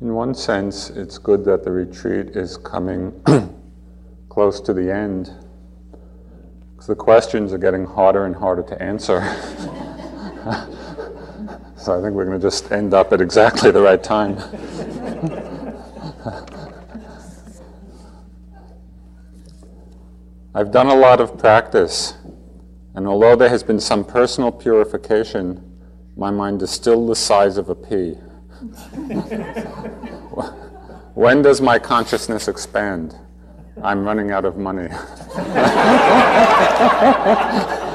In 0.00 0.14
one 0.14 0.32
sense, 0.32 0.90
it's 0.90 1.18
good 1.18 1.44
that 1.46 1.64
the 1.64 1.72
retreat 1.72 2.36
is 2.36 2.56
coming 2.56 3.20
close 4.28 4.60
to 4.60 4.72
the 4.72 4.94
end, 4.94 5.34
because 6.70 6.86
the 6.86 6.94
questions 6.94 7.52
are 7.52 7.58
getting 7.58 7.84
harder 7.84 8.24
and 8.24 8.36
harder 8.36 8.62
to 8.62 8.80
answer. 8.80 9.20
so 11.76 11.98
I 11.98 12.00
think 12.00 12.14
we're 12.14 12.26
going 12.26 12.38
to 12.38 12.46
just 12.46 12.70
end 12.70 12.94
up 12.94 13.12
at 13.12 13.20
exactly 13.20 13.72
the 13.72 13.80
right 13.80 14.00
time. 14.00 14.36
I've 20.54 20.70
done 20.70 20.86
a 20.86 20.94
lot 20.94 21.20
of 21.20 21.36
practice, 21.36 22.14
and 22.94 23.08
although 23.08 23.34
there 23.34 23.48
has 23.48 23.64
been 23.64 23.80
some 23.80 24.04
personal 24.04 24.52
purification, 24.52 25.76
my 26.16 26.30
mind 26.30 26.62
is 26.62 26.70
still 26.70 27.04
the 27.04 27.16
size 27.16 27.56
of 27.56 27.68
a 27.68 27.74
pea. 27.74 28.16
When 31.14 31.42
does 31.42 31.60
my 31.60 31.78
consciousness 31.78 32.48
expand? 32.48 33.14
I'm 33.82 34.04
running 34.04 34.32
out 34.32 34.44
of 34.44 34.56
money. 34.56 34.88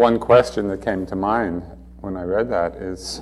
One 0.00 0.18
question 0.18 0.68
that 0.68 0.80
came 0.80 1.04
to 1.08 1.14
mind 1.14 1.62
when 1.98 2.16
I 2.16 2.22
read 2.22 2.48
that 2.48 2.76
is 2.76 3.20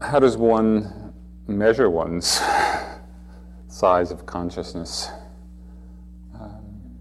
how 0.00 0.18
does 0.18 0.38
one 0.38 1.12
measure 1.46 1.90
one's 1.90 2.40
size 3.68 4.10
of 4.10 4.24
consciousness? 4.24 5.10
Um, 6.40 6.96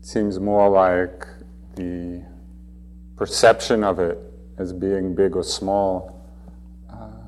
seems 0.00 0.38
more 0.38 0.70
like 0.70 1.26
the 1.74 2.24
perception 3.16 3.82
of 3.82 3.98
it 3.98 4.18
as 4.58 4.72
being 4.72 5.16
big 5.16 5.34
or 5.34 5.42
small 5.42 6.24
uh, 6.88 7.26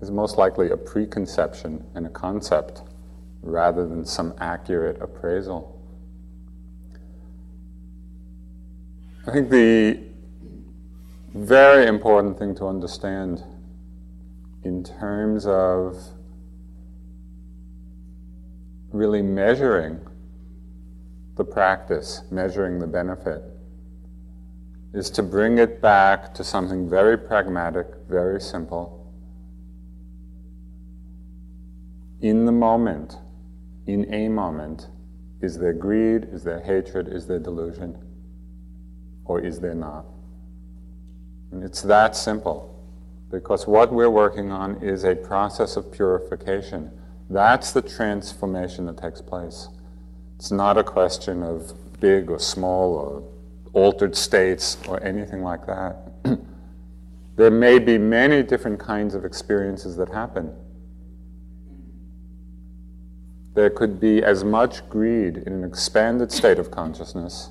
is 0.00 0.12
most 0.12 0.38
likely 0.38 0.70
a 0.70 0.76
preconception 0.76 1.84
and 1.96 2.06
a 2.06 2.10
concept 2.10 2.82
rather 3.42 3.84
than 3.84 4.04
some 4.04 4.32
accurate 4.38 5.02
appraisal. 5.02 5.75
I 9.28 9.32
think 9.32 9.50
the 9.50 10.04
very 11.34 11.88
important 11.88 12.38
thing 12.38 12.54
to 12.54 12.66
understand 12.66 13.42
in 14.62 14.84
terms 14.84 15.46
of 15.46 15.96
really 18.92 19.22
measuring 19.22 19.98
the 21.34 21.44
practice, 21.44 22.22
measuring 22.30 22.78
the 22.78 22.86
benefit, 22.86 23.42
is 24.94 25.10
to 25.10 25.24
bring 25.24 25.58
it 25.58 25.82
back 25.82 26.32
to 26.34 26.44
something 26.44 26.88
very 26.88 27.18
pragmatic, 27.18 27.88
very 28.08 28.40
simple. 28.40 29.12
In 32.20 32.44
the 32.44 32.52
moment, 32.52 33.18
in 33.88 34.14
a 34.14 34.28
moment, 34.28 34.86
is 35.40 35.58
there 35.58 35.72
greed, 35.72 36.28
is 36.30 36.44
there 36.44 36.60
hatred, 36.60 37.08
is 37.08 37.26
there 37.26 37.40
delusion? 37.40 38.05
Or 39.28 39.40
is 39.40 39.60
there 39.60 39.74
not? 39.74 40.06
And 41.52 41.62
it's 41.62 41.82
that 41.82 42.16
simple. 42.16 42.72
Because 43.30 43.66
what 43.66 43.92
we're 43.92 44.10
working 44.10 44.52
on 44.52 44.76
is 44.82 45.04
a 45.04 45.14
process 45.14 45.76
of 45.76 45.90
purification. 45.92 46.90
That's 47.28 47.72
the 47.72 47.82
transformation 47.82 48.86
that 48.86 48.98
takes 48.98 49.20
place. 49.20 49.68
It's 50.36 50.52
not 50.52 50.78
a 50.78 50.84
question 50.84 51.42
of 51.42 51.72
big 52.00 52.30
or 52.30 52.38
small 52.38 52.94
or 52.94 53.22
altered 53.72 54.14
states 54.14 54.78
or 54.86 55.02
anything 55.02 55.42
like 55.42 55.66
that. 55.66 56.12
there 57.36 57.50
may 57.50 57.78
be 57.78 57.98
many 57.98 58.42
different 58.42 58.78
kinds 58.78 59.14
of 59.14 59.24
experiences 59.24 59.96
that 59.96 60.08
happen. 60.08 60.54
There 63.54 63.70
could 63.70 63.98
be 63.98 64.22
as 64.22 64.44
much 64.44 64.86
greed 64.88 65.38
in 65.38 65.52
an 65.52 65.64
expanded 65.64 66.30
state 66.30 66.58
of 66.58 66.70
consciousness 66.70 67.50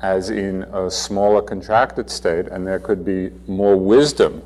as 0.00 0.30
in 0.30 0.62
a 0.64 0.90
smaller 0.90 1.40
contracted 1.40 2.10
state, 2.10 2.46
and 2.48 2.66
there 2.66 2.78
could 2.78 3.04
be 3.04 3.30
more 3.46 3.76
wisdom 3.76 4.42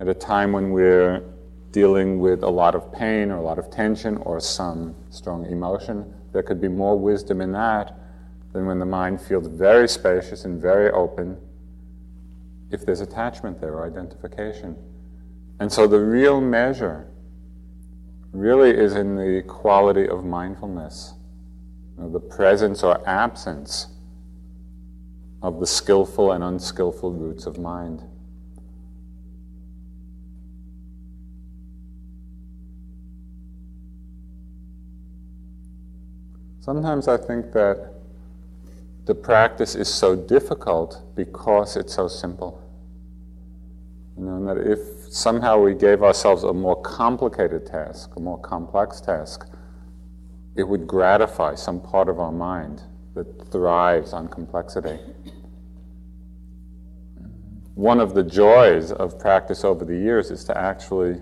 at 0.00 0.08
a 0.08 0.14
time 0.14 0.52
when 0.52 0.70
we're 0.70 1.22
dealing 1.70 2.18
with 2.18 2.42
a 2.42 2.48
lot 2.48 2.74
of 2.74 2.92
pain 2.92 3.30
or 3.30 3.36
a 3.36 3.42
lot 3.42 3.58
of 3.58 3.70
tension 3.70 4.16
or 4.18 4.40
some 4.40 4.94
strong 5.10 5.46
emotion. 5.46 6.12
There 6.32 6.42
could 6.42 6.60
be 6.60 6.68
more 6.68 6.98
wisdom 6.98 7.40
in 7.40 7.52
that 7.52 7.96
than 8.52 8.66
when 8.66 8.78
the 8.78 8.86
mind 8.86 9.20
feels 9.20 9.46
very 9.46 9.88
spacious 9.88 10.44
and 10.44 10.60
very 10.60 10.90
open 10.90 11.36
if 12.70 12.84
there's 12.84 13.00
attachment 13.00 13.60
there 13.60 13.74
or 13.74 13.86
identification. 13.86 14.76
And 15.60 15.72
so 15.72 15.86
the 15.86 16.00
real 16.00 16.40
measure 16.40 17.06
really 18.32 18.70
is 18.70 18.94
in 18.94 19.14
the 19.14 19.42
quality 19.46 20.08
of 20.08 20.24
mindfulness, 20.24 21.14
you 21.96 22.02
know, 22.02 22.10
the 22.10 22.20
presence 22.20 22.82
or 22.82 23.08
absence 23.08 23.93
of 25.44 25.60
the 25.60 25.66
skillful 25.66 26.32
and 26.32 26.42
unskillful 26.42 27.12
roots 27.12 27.44
of 27.44 27.58
mind. 27.58 28.02
Sometimes 36.60 37.08
I 37.08 37.18
think 37.18 37.52
that 37.52 37.92
the 39.04 39.14
practice 39.14 39.74
is 39.74 39.92
so 39.92 40.16
difficult 40.16 41.02
because 41.14 41.76
it's 41.76 41.92
so 41.92 42.08
simple. 42.08 42.62
You 44.16 44.24
know, 44.24 44.36
and 44.36 44.48
that 44.48 44.56
if 44.56 45.12
somehow 45.12 45.58
we 45.58 45.74
gave 45.74 46.02
ourselves 46.02 46.42
a 46.44 46.54
more 46.54 46.80
complicated 46.80 47.66
task, 47.66 48.16
a 48.16 48.20
more 48.20 48.38
complex 48.38 49.02
task, 49.02 49.46
it 50.56 50.66
would 50.66 50.86
gratify 50.86 51.54
some 51.54 51.82
part 51.82 52.08
of 52.08 52.18
our 52.18 52.32
mind 52.32 52.80
that 53.14 53.50
thrives 53.50 54.12
on 54.12 54.28
complexity. 54.28 54.98
One 57.74 57.98
of 57.98 58.14
the 58.14 58.22
joys 58.22 58.92
of 58.92 59.18
practice 59.18 59.64
over 59.64 59.84
the 59.84 59.96
years 59.96 60.30
is 60.30 60.44
to 60.44 60.56
actually 60.56 61.20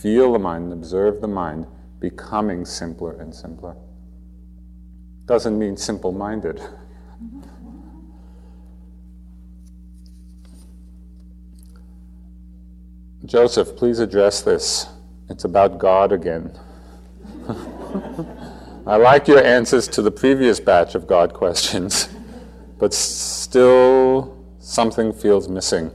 feel 0.00 0.32
the 0.32 0.38
mind 0.38 0.64
and 0.64 0.72
observe 0.72 1.20
the 1.20 1.28
mind 1.28 1.66
becoming 1.98 2.64
simpler 2.64 3.18
and 3.20 3.34
simpler. 3.34 3.76
Doesn't 5.26 5.58
mean 5.58 5.76
simple 5.76 6.12
minded. 6.12 6.60
Joseph, 13.24 13.74
please 13.74 14.00
address 14.00 14.42
this. 14.42 14.86
It's 15.30 15.44
about 15.44 15.78
God 15.78 16.12
again. 16.12 16.56
I 18.86 18.96
like 18.96 19.26
your 19.26 19.42
answers 19.42 19.88
to 19.88 20.02
the 20.02 20.10
previous 20.10 20.60
batch 20.60 20.94
of 20.94 21.06
God 21.06 21.32
questions, 21.32 22.10
but 22.78 22.92
still 22.92 24.33
something 24.64 25.12
feels 25.12 25.46
missing. 25.46 25.90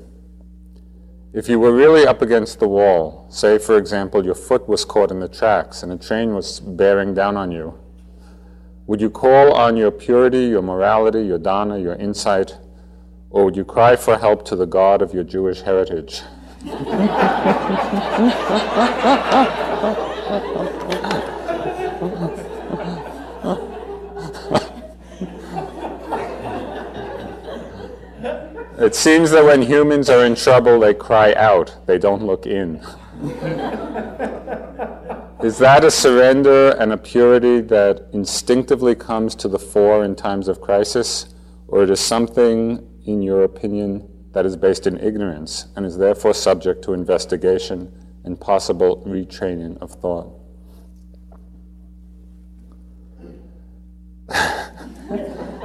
If 1.33 1.49
you 1.49 1.59
were 1.59 1.73
really 1.73 2.05
up 2.05 2.21
against 2.21 2.59
the 2.59 2.67
wall, 2.67 3.25
say, 3.29 3.57
for 3.57 3.77
example, 3.77 4.23
your 4.23 4.35
foot 4.35 4.69
was 4.69 4.85
caught 4.85 5.09
in 5.09 5.19
the 5.19 5.27
tracks 5.27 5.81
and 5.81 5.91
a 5.91 5.97
train 5.97 6.35
was 6.35 6.59
bearing 6.59 7.15
down 7.15 7.35
on 7.35 7.51
you, 7.51 7.73
would 8.85 9.01
you 9.01 9.09
call 9.09 9.53
on 9.53 9.75
your 9.75 9.89
purity, 9.89 10.45
your 10.45 10.61
morality, 10.61 11.23
your 11.23 11.39
dana, 11.39 11.79
your 11.79 11.95
insight, 11.95 12.57
or 13.31 13.45
would 13.45 13.55
you 13.55 13.65
cry 13.65 13.95
for 13.95 14.17
help 14.17 14.45
to 14.45 14.55
the 14.55 14.67
God 14.67 15.01
of 15.01 15.13
your 15.13 15.23
Jewish 15.23 15.61
heritage? 15.61 16.21
It 28.81 28.95
seems 28.95 29.31
that 29.31 29.43
when 29.43 29.61
humans 29.61 30.09
are 30.09 30.23
in 30.23 30.35
trouble, 30.35 30.79
they 30.79 30.93
cry 30.93 31.33
out, 31.33 31.85
they 31.85 31.97
don't 31.97 32.25
look 32.25 32.45
in. 32.45 32.77
Is 35.43 35.57
that 35.57 35.83
a 35.83 35.91
surrender 35.91 36.69
and 36.79 36.93
a 36.93 36.97
purity 36.97 37.59
that 37.59 38.07
instinctively 38.13 38.95
comes 38.95 39.35
to 39.35 39.49
the 39.49 39.59
fore 39.59 40.05
in 40.05 40.15
times 40.15 40.47
of 40.47 40.61
crisis? 40.61 41.33
Or 41.67 41.83
it 41.83 41.89
is 41.89 41.99
something, 41.99 42.87
in 43.05 43.21
your 43.21 43.43
opinion, 43.43 44.07
that 44.31 44.45
is 44.45 44.55
based 44.55 44.87
in 44.87 44.97
ignorance 44.97 45.67
and 45.75 45.85
is 45.85 45.97
therefore 45.97 46.33
subject 46.33 46.81
to 46.85 46.93
investigation 46.93 47.91
and 48.23 48.39
possible 48.39 49.03
retraining 49.05 49.77
of 49.81 49.91
thought? 49.91 50.35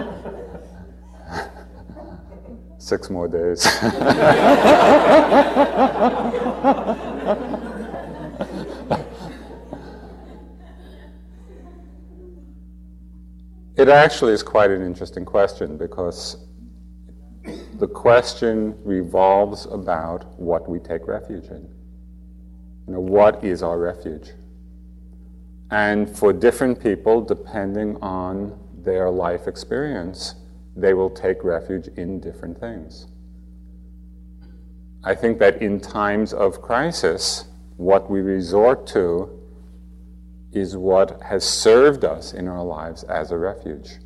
Six 2.84 3.08
more 3.08 3.28
days. 3.28 3.64
It 13.76 13.88
actually 13.88 14.34
is 14.34 14.42
quite 14.42 14.70
an 14.70 14.82
interesting 14.82 15.24
question 15.24 15.78
because 15.78 16.36
the 17.78 17.88
question 17.88 18.76
revolves 18.84 19.64
about 19.64 20.38
what 20.38 20.68
we 20.68 20.78
take 20.78 21.08
refuge 21.08 21.46
in. 21.46 21.66
You 22.86 22.92
know, 22.92 23.00
what 23.00 23.42
is 23.42 23.62
our 23.62 23.78
refuge? 23.78 24.32
And 25.70 26.14
for 26.14 26.34
different 26.34 26.78
people, 26.82 27.22
depending 27.22 27.96
on 28.02 28.58
their 28.76 29.08
life 29.08 29.48
experience, 29.48 30.34
they 30.76 30.94
will 30.94 31.10
take 31.10 31.44
refuge 31.44 31.88
in 31.96 32.20
different 32.20 32.58
things. 32.58 33.06
I 35.04 35.14
think 35.14 35.38
that 35.38 35.60
in 35.60 35.80
times 35.80 36.32
of 36.32 36.62
crisis, 36.62 37.44
what 37.76 38.10
we 38.10 38.20
resort 38.20 38.86
to 38.88 39.30
is 40.52 40.76
what 40.76 41.20
has 41.22 41.44
served 41.44 42.04
us 42.04 42.32
in 42.32 42.48
our 42.48 42.64
lives 42.64 43.02
as 43.04 43.30
a 43.30 43.36
refuge. 43.36 43.98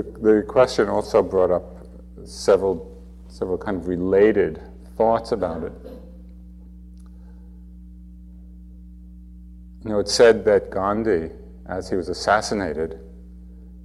The, 0.00 0.34
the 0.36 0.42
question 0.42 0.88
also 0.88 1.22
brought 1.22 1.50
up 1.50 1.76
several, 2.24 3.04
several 3.28 3.58
kind 3.58 3.76
of 3.76 3.86
related 3.86 4.62
thoughts 4.96 5.32
about 5.32 5.62
it. 5.62 5.72
You 9.84 9.90
know, 9.90 9.98
it's 9.98 10.14
said 10.14 10.42
that 10.46 10.70
Gandhi, 10.70 11.30
as 11.66 11.90
he 11.90 11.96
was 11.96 12.08
assassinated, 12.08 12.98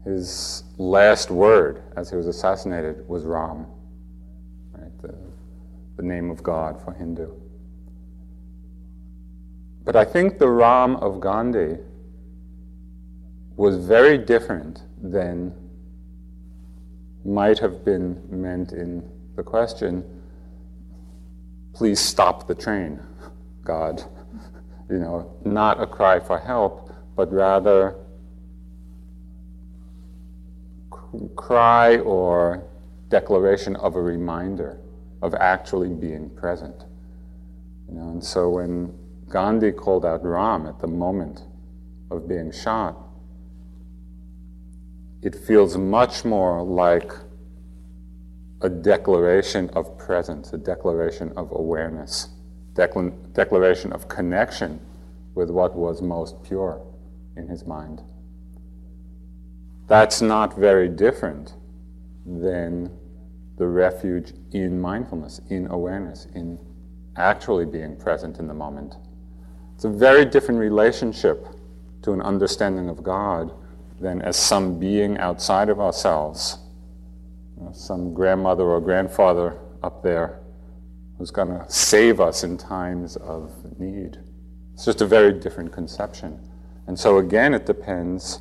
his 0.06 0.64
last 0.78 1.32
word 1.32 1.84
as 1.98 2.10
he 2.10 2.16
was 2.16 2.28
assassinated 2.28 3.06
was 3.10 3.26
Ram, 3.26 3.66
right? 4.72 5.02
the, 5.02 5.14
the 5.98 6.04
name 6.04 6.30
of 6.30 6.42
God 6.42 6.82
for 6.82 6.94
Hindu. 6.94 7.30
But 9.84 9.98
I 9.98 10.06
think 10.06 10.40
the 10.40 10.50
Ram 10.50 10.96
of 10.96 11.20
Gandhi 11.20 11.78
was 13.58 13.76
very 13.76 14.18
different 14.18 14.84
than 15.02 15.54
might 17.26 17.60
have 17.60 17.84
been 17.84 18.22
meant 18.30 18.72
in 18.72 19.04
the 19.36 19.44
question, 19.44 20.04
please 21.74 22.00
stop 22.00 22.48
the 22.48 22.56
train, 22.56 23.00
God. 23.64 24.04
You 24.90 25.00
know, 25.00 25.36
not 25.44 25.82
a 25.82 25.88
cry 25.88 26.20
for 26.20 26.38
help, 26.38 26.94
but 27.16 27.32
rather 27.34 27.96
cry 31.36 31.98
or 31.98 32.64
declaration 33.10 33.76
of 33.78 33.96
a 33.96 34.02
reminder 34.02 34.80
of 35.22 35.34
actually 35.34 35.90
being 35.90 36.30
present. 36.30 36.86
You 37.88 37.96
know, 37.96 38.10
and 38.10 38.24
so 38.24 38.50
when 38.50 38.94
Gandhi 39.30 39.72
called 39.72 40.06
out 40.06 40.24
Ram 40.24 40.68
at 40.68 40.80
the 40.80 40.88
moment 40.88 41.44
of 42.12 42.28
being 42.28 42.52
shot, 42.52 42.98
it 45.26 45.34
feels 45.34 45.76
much 45.76 46.24
more 46.24 46.62
like 46.62 47.12
a 48.62 48.70
declaration 48.70 49.72
of 49.72 49.98
presence, 49.98 50.54
a 50.54 50.58
declaration 50.58 51.34
of 51.36 51.52
awareness, 51.52 52.30
decla- 52.74 53.34
declaration 53.34 53.92
of 53.92 54.08
connection 54.08 54.80
with 55.34 55.50
what 55.50 55.76
was 55.76 56.00
most 56.04 56.44
pure 56.44 56.80
in 57.36 57.48
his 57.48 57.66
mind. 57.66 58.04
That's 59.88 60.22
not 60.22 60.56
very 60.56 60.88
different 60.88 61.56
than 62.24 62.92
the 63.58 63.66
refuge 63.66 64.32
in 64.52 64.80
mindfulness, 64.80 65.42
in 65.50 65.66
awareness, 65.72 66.28
in 66.36 66.60
actually 67.16 67.66
being 67.66 67.96
present 67.96 68.38
in 68.38 68.48
the 68.48 68.54
moment. 68.54 68.94
It's 69.74 69.86
a 69.86 69.90
very 69.90 70.24
different 70.24 70.60
relationship 70.60 71.48
to 72.04 72.12
an 72.12 72.22
understanding 72.22 72.90
of 72.90 73.02
God 73.02 73.52
than 74.00 74.22
as 74.22 74.36
some 74.36 74.80
being 74.80 75.18
outside 75.18 75.70
of 75.70 75.80
ourselves, 75.80 76.58
some 77.74 78.14
grandmother 78.14 78.64
or 78.64 78.82
grandfather 78.82 79.58
up 79.84 80.04
there 80.04 80.40
who's 81.18 81.32
going 81.32 81.48
to 81.48 81.66
save 81.70 82.20
us 82.20 82.44
in 82.44 82.58
times 82.58 83.16
of 83.18 83.52
need. 83.80 84.18
It's 84.74 84.86
just 84.86 85.02
a 85.02 85.06
very 85.06 85.32
different 85.34 85.72
conception. 85.72 86.40
And 86.88 87.00
so, 87.00 87.18
again, 87.18 87.54
it 87.54 87.66
depends 87.66 88.40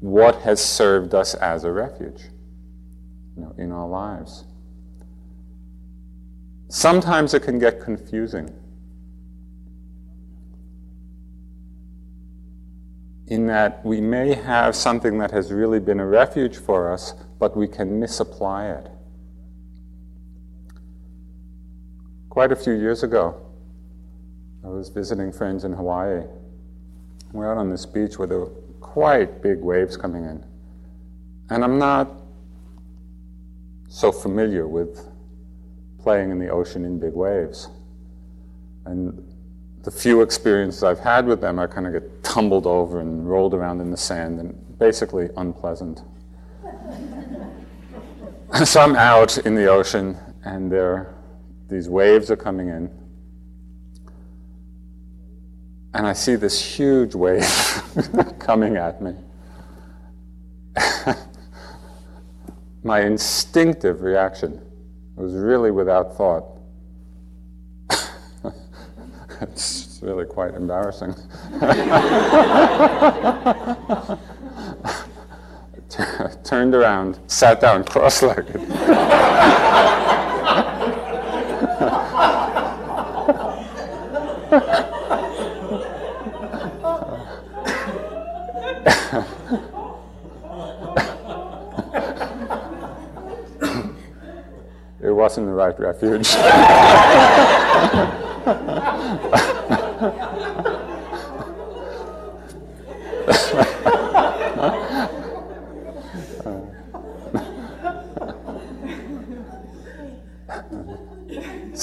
what 0.00 0.36
has 0.42 0.64
served 0.64 1.14
us 1.14 1.34
as 1.34 1.64
a 1.64 1.70
refuge 1.70 2.22
you 3.36 3.42
know, 3.42 3.54
in 3.58 3.72
our 3.72 3.88
lives. 3.88 4.44
Sometimes 6.68 7.34
it 7.34 7.42
can 7.42 7.58
get 7.58 7.80
confusing. 7.80 8.52
In 13.28 13.46
that 13.46 13.84
we 13.84 14.00
may 14.00 14.34
have 14.34 14.76
something 14.76 15.18
that 15.18 15.30
has 15.32 15.52
really 15.52 15.80
been 15.80 16.00
a 16.00 16.06
refuge 16.06 16.56
for 16.56 16.92
us, 16.92 17.14
but 17.38 17.56
we 17.56 17.66
can 17.66 17.98
misapply 17.98 18.66
it. 18.66 18.88
Quite 22.28 22.52
a 22.52 22.56
few 22.56 22.74
years 22.74 23.02
ago, 23.02 23.40
I 24.64 24.68
was 24.68 24.88
visiting 24.90 25.32
friends 25.32 25.64
in 25.64 25.72
Hawaii. 25.72 26.22
We're 27.32 27.50
out 27.50 27.58
on 27.58 27.70
this 27.70 27.86
beach 27.86 28.18
where 28.18 28.28
there 28.28 28.38
were 28.38 28.52
quite 28.80 29.42
big 29.42 29.60
waves 29.60 29.96
coming 29.96 30.24
in. 30.24 30.44
And 31.50 31.64
I'm 31.64 31.78
not 31.78 32.10
so 33.88 34.12
familiar 34.12 34.66
with 34.68 35.08
playing 35.98 36.30
in 36.30 36.38
the 36.38 36.48
ocean 36.48 36.84
in 36.84 36.98
big 36.98 37.14
waves. 37.14 37.68
And 38.84 39.35
the 39.86 39.90
few 39.92 40.20
experiences 40.20 40.82
I've 40.82 40.98
had 40.98 41.26
with 41.26 41.40
them, 41.40 41.60
I 41.60 41.68
kind 41.68 41.86
of 41.86 41.92
get 41.92 42.24
tumbled 42.24 42.66
over 42.66 43.00
and 43.00 43.30
rolled 43.30 43.54
around 43.54 43.80
in 43.80 43.92
the 43.92 43.96
sand 43.96 44.40
and 44.40 44.78
basically 44.80 45.28
unpleasant. 45.36 46.02
so 48.64 48.80
I'm 48.80 48.96
out 48.96 49.38
in 49.38 49.54
the 49.54 49.68
ocean 49.68 50.18
and 50.44 50.72
there 50.72 51.14
these 51.68 51.88
waves 51.88 52.32
are 52.32 52.36
coming 52.36 52.68
in. 52.68 52.90
And 55.94 56.04
I 56.04 56.14
see 56.14 56.34
this 56.34 56.60
huge 56.60 57.14
wave 57.14 57.46
coming 58.40 58.76
at 58.76 59.00
me. 59.00 59.14
My 62.82 63.02
instinctive 63.02 64.02
reaction 64.02 64.60
was 65.14 65.34
really 65.34 65.70
without 65.70 66.16
thought 66.16 66.55
it's 69.40 69.98
really 70.02 70.24
quite 70.24 70.54
embarrassing. 70.54 71.14
turned 76.44 76.74
around, 76.74 77.18
sat 77.26 77.60
down 77.60 77.84
cross 77.84 78.22
legged. 78.22 78.56
it 95.00 95.12
wasn't 95.12 95.46
the 95.46 95.52
right 95.52 95.78
refuge. 95.78 96.34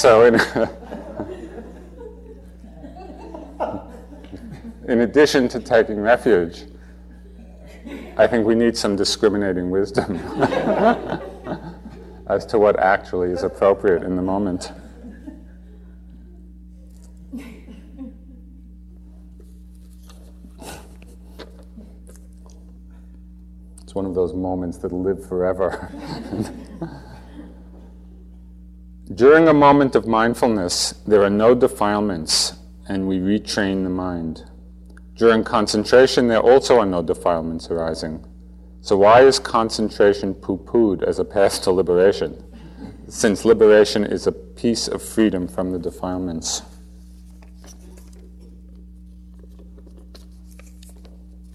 So, 0.03 0.25
in, 0.25 0.35
in 4.89 4.99
addition 4.99 5.47
to 5.47 5.61
taking 5.61 5.97
refuge, 5.97 6.65
I 8.17 8.27
think 8.27 8.45
we 8.45 8.53
need 8.53 8.75
some 8.75 8.97
discriminating 8.97 9.69
wisdom 9.69 10.17
as 12.27 12.45
to 12.47 12.59
what 12.59 12.77
actually 12.79 13.29
is 13.29 13.43
appropriate 13.43 14.03
in 14.03 14.17
the 14.17 14.21
moment. 14.21 14.73
It's 23.81 23.95
one 23.95 24.05
of 24.05 24.15
those 24.15 24.33
moments 24.33 24.79
that 24.79 24.91
live 24.91 25.25
forever. 25.25 25.89
During 29.11 29.49
a 29.49 29.53
moment 29.53 29.95
of 29.95 30.07
mindfulness, 30.07 30.93
there 31.05 31.23
are 31.23 31.29
no 31.29 31.53
defilements, 31.53 32.53
and 32.87 33.05
we 33.05 33.17
retrain 33.17 33.83
the 33.83 33.89
mind. 33.89 34.45
During 35.15 35.43
concentration, 35.43 36.29
there 36.29 36.39
also 36.39 36.79
are 36.79 36.85
no 36.85 37.01
defilements 37.01 37.69
arising. 37.69 38.25
So, 38.79 38.95
why 38.97 39.21
is 39.21 39.39
concentration 39.39 40.33
poo 40.33 40.57
pooed 40.57 41.03
as 41.03 41.19
a 41.19 41.25
path 41.25 41.61
to 41.63 41.71
liberation? 41.71 42.43
Since 43.09 43.43
liberation 43.43 44.05
is 44.05 44.25
a 44.25 44.31
piece 44.31 44.87
of 44.87 45.01
freedom 45.01 45.49
from 45.49 45.71
the 45.71 45.79
defilements. 45.79 46.61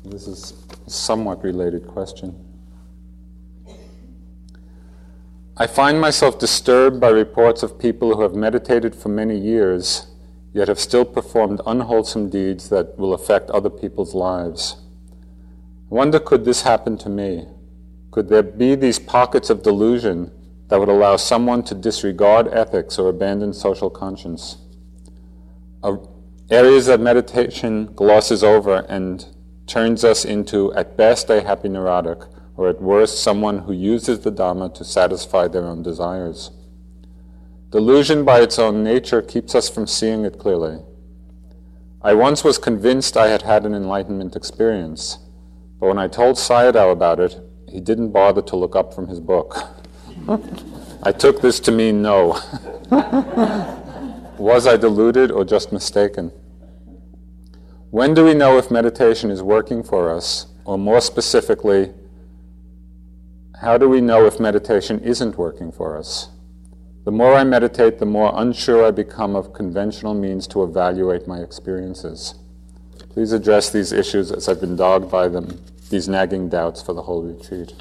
This 0.05 0.29
is 0.29 0.53
a 0.87 0.91
somewhat 0.91 1.43
related 1.43 1.87
question. 1.87 2.48
I 5.61 5.67
find 5.67 6.01
myself 6.01 6.39
disturbed 6.39 7.01
by 7.01 7.09
reports 7.09 7.65
of 7.65 7.81
people 7.81 8.15
who 8.15 8.23
have 8.23 8.37
meditated 8.37 8.95
for 8.95 9.09
many 9.09 9.37
years, 9.37 10.07
yet 10.53 10.69
have 10.69 10.79
still 10.79 11.05
performed 11.05 11.61
unwholesome 11.67 12.31
deeds 12.31 12.69
that 12.69 12.97
will 12.97 13.13
affect 13.13 13.51
other 13.51 13.69
people's 13.69 14.15
lives. 14.15 14.77
I 15.91 15.95
wonder 15.95 16.21
could 16.21 16.45
this 16.45 16.63
happen 16.63 16.97
to 16.99 17.09
me? 17.09 17.49
Could 18.13 18.29
there 18.29 18.45
be 18.45 18.77
these 18.77 19.01
pockets 19.01 19.51
of 19.51 19.65
delusion 19.65 20.31
that 20.69 20.79
would 20.79 20.89
allow 20.89 21.17
someone 21.17 21.65
to 21.65 21.75
disregard 21.75 22.47
ethics 22.47 22.97
or 22.97 23.09
abandon 23.09 23.53
social 23.53 23.91
conscience? 23.91 24.59
Areas 26.51 26.87
that 26.87 27.01
meditation 27.01 27.87
glosses 27.97 28.45
over 28.45 28.87
and 28.89 29.27
turns 29.67 30.05
us 30.05 30.25
into, 30.25 30.73
at 30.75 30.97
best, 30.97 31.29
a 31.31 31.43
happy 31.43 31.69
neurotic 31.69 32.21
or 32.59 32.69
at 32.69 32.83
worst, 32.83 33.23
someone 33.23 33.61
who 33.61 33.73
uses 33.73 34.19
the 34.19 34.33
Dhamma 34.33 34.75
to 34.75 34.85
satisfy 34.85 35.47
their 35.47 35.65
own 35.65 35.81
desires. 35.81 36.51
Delusion 37.71 38.25
by 38.25 38.41
its 38.41 38.59
own 38.59 38.83
nature 38.83 39.23
keeps 39.23 39.55
us 39.55 39.71
from 39.71 39.87
seeing 39.87 40.25
it 40.25 40.41
clearly. 40.41 40.81
I 42.03 42.15
once 42.15 42.43
was 42.43 42.59
convinced 42.59 43.17
I 43.17 43.29
had 43.29 43.43
had 43.43 43.65
an 43.65 43.75
enlightenment 43.75 44.35
experience, 44.35 45.19
but 45.79 45.87
when 45.87 46.01
I 46.01 46.09
told 46.09 46.35
Sayadaw 46.35 46.91
about 46.91 47.21
it, 47.21 47.41
he 47.69 47.79
didn't 47.79 48.11
bother 48.11 48.43
to 48.43 48.57
look 48.57 48.75
up 48.75 48.93
from 48.93 49.07
his 49.07 49.21
book. 49.21 49.57
I 51.05 51.13
took 51.13 51.41
this 51.41 51.61
to 51.61 51.71
mean 51.71 52.03
no. 52.03 52.41
was 54.37 54.67
I 54.67 54.77
deluded 54.77 55.31
or 55.31 55.45
just 55.45 55.71
mistaken? 55.73 56.33
When 57.91 58.15
do 58.15 58.25
we 58.25 58.35
know 58.35 58.59
if 58.59 58.69
meditation 58.69 59.31
is 59.31 59.45
working 59.45 59.85
for 59.85 60.11
us, 60.11 60.47
or 60.65 60.77
more 60.77 61.01
specifically, 61.01 61.95
how 63.61 63.77
do 63.77 63.89
we 63.89 64.01
know 64.01 64.25
if 64.25 64.39
meditation 64.39 65.01
isn't 65.01 65.37
working 65.37 65.73
for 65.73 65.97
us? 65.97 66.29
The 67.05 67.11
more 67.11 67.35
I 67.35 67.43
meditate, 67.43 67.99
the 67.99 68.07
more 68.07 68.33
unsure 68.37 68.85
I 68.85 68.93
become 68.93 69.35
of 69.35 69.53
conventional 69.53 70.15
means 70.15 70.47
to 70.49 70.63
evaluate 70.63 71.27
my 71.27 71.41
experiences. 71.41 72.37
Please 73.09 73.33
address 73.33 73.71
these 73.71 73.91
issues 73.91 74.31
as 74.31 74.49
I've 74.49 74.61
been 74.61 74.77
dogged 74.77 75.11
by 75.11 75.27
them, 75.27 75.61
these 75.91 76.09
nagging 76.09 76.49
doubts 76.49 76.83
for 76.83 76.93
the 76.93 77.03
whole 77.03 77.23
retreat. 77.23 77.73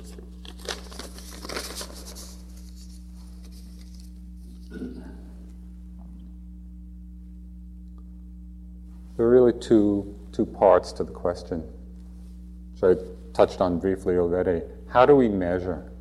There 9.16 9.26
are 9.26 9.30
really 9.30 9.54
two, 9.54 10.16
two 10.32 10.46
parts 10.46 10.92
to 10.94 11.04
the 11.04 11.12
question, 11.12 11.64
which 12.74 12.98
I 12.98 13.04
touched 13.34 13.62
on 13.62 13.80
briefly 13.80 14.18
already 14.18 14.62
how 14.90 15.06
do 15.06 15.16
we 15.16 15.28
measure? 15.28 15.92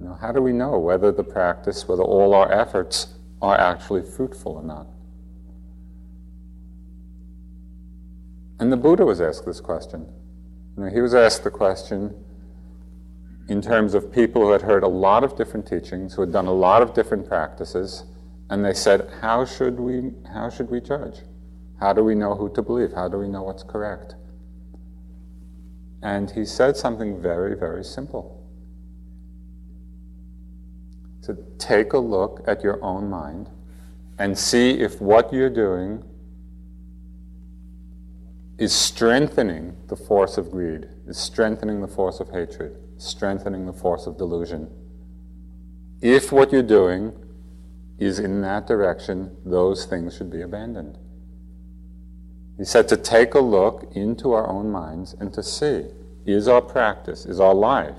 You 0.00 0.06
know, 0.06 0.14
how 0.14 0.32
do 0.32 0.40
we 0.40 0.52
know 0.52 0.78
whether 0.78 1.12
the 1.12 1.24
practice, 1.24 1.88
whether 1.88 2.02
all 2.02 2.34
our 2.34 2.50
efforts 2.50 3.14
are 3.40 3.58
actually 3.58 4.02
fruitful 4.02 4.52
or 4.52 4.62
not? 4.62 4.86
And 8.60 8.72
the 8.72 8.76
Buddha 8.76 9.04
was 9.04 9.20
asked 9.20 9.44
this 9.44 9.60
question. 9.60 10.06
You 10.76 10.84
know, 10.84 10.90
he 10.90 11.00
was 11.00 11.14
asked 11.14 11.44
the 11.44 11.50
question 11.50 12.14
in 13.48 13.60
terms 13.60 13.94
of 13.94 14.12
people 14.12 14.42
who 14.42 14.52
had 14.52 14.62
heard 14.62 14.82
a 14.82 14.88
lot 14.88 15.22
of 15.22 15.36
different 15.36 15.66
teachings, 15.66 16.14
who 16.14 16.22
had 16.22 16.32
done 16.32 16.46
a 16.46 16.52
lot 16.52 16.82
of 16.82 16.94
different 16.94 17.28
practices, 17.28 18.04
and 18.50 18.64
they 18.64 18.72
said, 18.74 19.10
How 19.20 19.44
should 19.44 19.78
we, 19.78 20.12
how 20.32 20.48
should 20.48 20.70
we 20.70 20.80
judge? 20.80 21.20
How 21.80 21.92
do 21.92 22.04
we 22.04 22.14
know 22.14 22.34
who 22.34 22.52
to 22.54 22.62
believe? 22.62 22.92
How 22.92 23.08
do 23.08 23.18
we 23.18 23.28
know 23.28 23.42
what's 23.42 23.62
correct? 23.62 24.14
And 26.04 26.30
he 26.30 26.44
said 26.44 26.76
something 26.76 27.20
very, 27.20 27.56
very 27.56 27.82
simple. 27.82 28.46
To 31.22 31.38
take 31.58 31.94
a 31.94 31.98
look 31.98 32.44
at 32.46 32.62
your 32.62 32.82
own 32.84 33.08
mind 33.08 33.48
and 34.18 34.38
see 34.38 34.72
if 34.72 35.00
what 35.00 35.32
you're 35.32 35.48
doing 35.48 36.04
is 38.58 38.74
strengthening 38.74 39.74
the 39.88 39.96
force 39.96 40.36
of 40.36 40.50
greed, 40.50 40.86
is 41.06 41.16
strengthening 41.16 41.80
the 41.80 41.88
force 41.88 42.20
of 42.20 42.28
hatred, 42.28 42.76
strengthening 42.98 43.64
the 43.64 43.72
force 43.72 44.06
of 44.06 44.18
delusion. 44.18 44.70
If 46.02 46.30
what 46.30 46.52
you're 46.52 46.62
doing 46.62 47.14
is 47.98 48.18
in 48.18 48.42
that 48.42 48.66
direction, 48.66 49.34
those 49.44 49.86
things 49.86 50.14
should 50.14 50.30
be 50.30 50.42
abandoned. 50.42 50.98
He 52.56 52.64
said 52.64 52.88
to 52.88 52.96
take 52.96 53.34
a 53.34 53.40
look 53.40 53.90
into 53.92 54.32
our 54.32 54.48
own 54.48 54.70
minds 54.70 55.14
and 55.18 55.32
to 55.34 55.42
see 55.42 55.86
is 56.24 56.48
our 56.48 56.62
practice, 56.62 57.26
is 57.26 57.40
our 57.40 57.54
life 57.54 57.98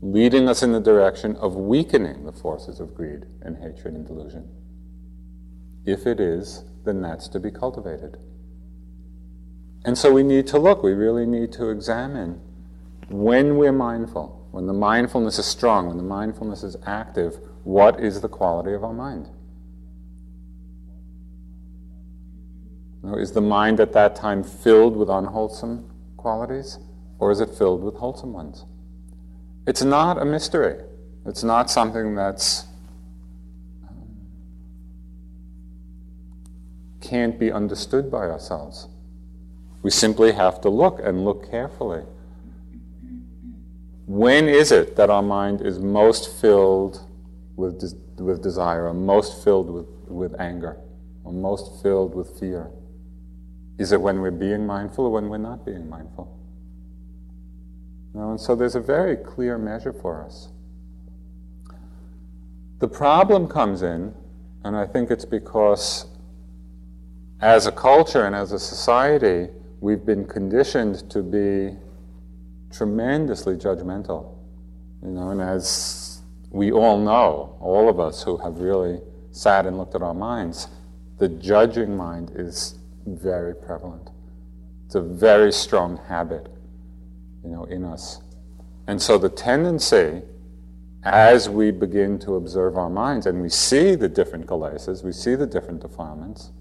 leading 0.00 0.48
us 0.48 0.62
in 0.62 0.72
the 0.72 0.80
direction 0.80 1.36
of 1.36 1.56
weakening 1.56 2.24
the 2.24 2.32
forces 2.32 2.80
of 2.80 2.94
greed 2.94 3.24
and 3.42 3.56
hatred 3.56 3.94
and 3.94 4.06
delusion? 4.06 4.48
If 5.84 6.06
it 6.06 6.20
is, 6.20 6.64
then 6.84 7.00
that's 7.00 7.28
to 7.28 7.40
be 7.40 7.50
cultivated. 7.50 8.18
And 9.84 9.96
so 9.96 10.12
we 10.12 10.22
need 10.22 10.46
to 10.48 10.58
look, 10.58 10.82
we 10.82 10.92
really 10.92 11.26
need 11.26 11.52
to 11.52 11.70
examine 11.70 12.40
when 13.08 13.56
we're 13.56 13.72
mindful, 13.72 14.48
when 14.50 14.66
the 14.66 14.72
mindfulness 14.72 15.38
is 15.38 15.46
strong, 15.46 15.86
when 15.86 15.96
the 15.96 16.02
mindfulness 16.02 16.62
is 16.62 16.76
active, 16.84 17.38
what 17.62 18.00
is 18.00 18.20
the 18.20 18.28
quality 18.28 18.72
of 18.72 18.82
our 18.82 18.92
mind? 18.92 19.28
Is 23.14 23.32
the 23.32 23.40
mind 23.40 23.80
at 23.80 23.92
that 23.92 24.16
time 24.16 24.42
filled 24.42 24.96
with 24.96 25.08
unwholesome 25.08 25.88
qualities, 26.16 26.78
or 27.18 27.30
is 27.30 27.40
it 27.40 27.50
filled 27.50 27.82
with 27.82 27.94
wholesome 27.94 28.32
ones? 28.32 28.64
It's 29.66 29.82
not 29.82 30.20
a 30.20 30.24
mystery. 30.24 30.82
It's 31.24 31.42
not 31.42 31.70
something 31.70 32.14
that's 32.14 32.64
um, 33.88 34.16
can't 37.00 37.38
be 37.38 37.50
understood 37.50 38.10
by 38.10 38.28
ourselves. 38.28 38.88
We 39.82 39.90
simply 39.90 40.32
have 40.32 40.60
to 40.62 40.68
look 40.68 41.00
and 41.02 41.24
look 41.24 41.50
carefully. 41.50 42.02
When 44.06 44.48
is 44.48 44.70
it 44.70 44.96
that 44.96 45.10
our 45.10 45.22
mind 45.22 45.62
is 45.62 45.78
most 45.80 46.28
filled 46.40 47.04
with, 47.56 47.80
de- 47.80 48.22
with 48.22 48.42
desire, 48.42 48.86
or 48.86 48.94
most 48.94 49.42
filled 49.42 49.68
with, 49.68 49.86
with 50.06 50.40
anger, 50.40 50.76
or 51.24 51.32
most 51.32 51.82
filled 51.82 52.14
with 52.14 52.38
fear? 52.38 52.70
Is 53.78 53.92
it 53.92 54.00
when 54.00 54.20
we're 54.20 54.30
being 54.30 54.66
mindful 54.66 55.06
or 55.06 55.10
when 55.10 55.28
we're 55.28 55.38
not 55.38 55.64
being 55.64 55.88
mindful? 55.88 56.36
You 58.14 58.20
know, 58.20 58.30
and 58.30 58.40
so 58.40 58.54
there's 58.54 58.74
a 58.74 58.80
very 58.80 59.16
clear 59.16 59.58
measure 59.58 59.92
for 59.92 60.22
us. 60.22 60.48
The 62.78 62.88
problem 62.88 63.48
comes 63.48 63.82
in, 63.82 64.14
and 64.64 64.76
I 64.76 64.86
think 64.86 65.10
it's 65.10 65.24
because 65.24 66.06
as 67.40 67.66
a 67.66 67.72
culture 67.72 68.24
and 68.24 68.34
as 68.34 68.52
a 68.52 68.58
society, 68.58 69.48
we've 69.80 70.06
been 70.06 70.26
conditioned 70.26 71.10
to 71.10 71.22
be 71.22 71.76
tremendously 72.70 73.56
judgmental. 73.56 74.34
You 75.02 75.10
know, 75.10 75.30
and 75.30 75.40
as 75.42 76.22
we 76.50 76.72
all 76.72 76.98
know, 76.98 77.56
all 77.60 77.88
of 77.88 78.00
us 78.00 78.22
who 78.22 78.38
have 78.38 78.58
really 78.58 79.00
sat 79.30 79.66
and 79.66 79.76
looked 79.76 79.94
at 79.94 80.02
our 80.02 80.14
minds, 80.14 80.68
the 81.18 81.28
judging 81.28 81.96
mind 81.96 82.32
is 82.34 82.75
very 83.06 83.54
prevalent. 83.54 84.10
It's 84.86 84.94
a 84.94 85.00
very 85.00 85.52
strong 85.52 85.98
habit, 86.08 86.48
you 87.42 87.50
know, 87.50 87.64
in 87.64 87.84
us. 87.84 88.20
And 88.86 89.00
so 89.00 89.18
the 89.18 89.28
tendency, 89.28 90.22
as 91.02 91.48
we 91.48 91.70
begin 91.70 92.18
to 92.20 92.36
observe 92.36 92.76
our 92.76 92.90
minds 92.90 93.26
and 93.26 93.42
we 93.42 93.48
see 93.48 93.94
the 93.94 94.08
different 94.08 94.46
kilesas, 94.46 95.04
we 95.04 95.12
see 95.12 95.34
the 95.34 95.46
different 95.46 95.80
defilements, 95.80 96.52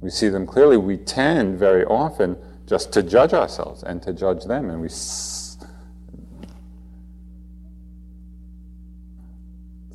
we 0.00 0.10
see 0.10 0.28
them 0.28 0.46
clearly, 0.46 0.76
we 0.76 0.96
tend 0.96 1.58
very 1.58 1.84
often 1.84 2.36
just 2.66 2.92
to 2.92 3.02
judge 3.02 3.32
ourselves 3.32 3.82
and 3.82 4.02
to 4.02 4.12
judge 4.12 4.44
them. 4.44 4.70
And 4.70 4.80
we. 4.80 4.86
it's 4.86 5.56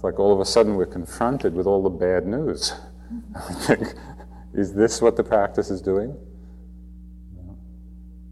like 0.01 0.19
all 0.19 0.33
of 0.33 0.39
a 0.39 0.45
sudden 0.45 0.75
we're 0.75 0.85
confronted 0.85 1.53
with 1.53 1.67
all 1.67 1.83
the 1.83 1.89
bad 1.89 2.25
news. 2.25 2.73
I 3.35 3.53
think, 3.53 3.93
is 4.53 4.73
this 4.73 5.01
what 5.01 5.15
the 5.15 5.23
practice 5.23 5.69
is 5.69 5.81
doing? 5.81 6.17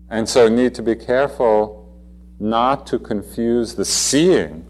And 0.09 0.27
so, 0.27 0.47
need 0.47 0.73
to 0.75 0.81
be 0.81 0.95
careful 0.95 1.83
not 2.39 2.87
to 2.87 2.99
confuse 2.99 3.75
the 3.75 3.85
seeing 3.85 4.65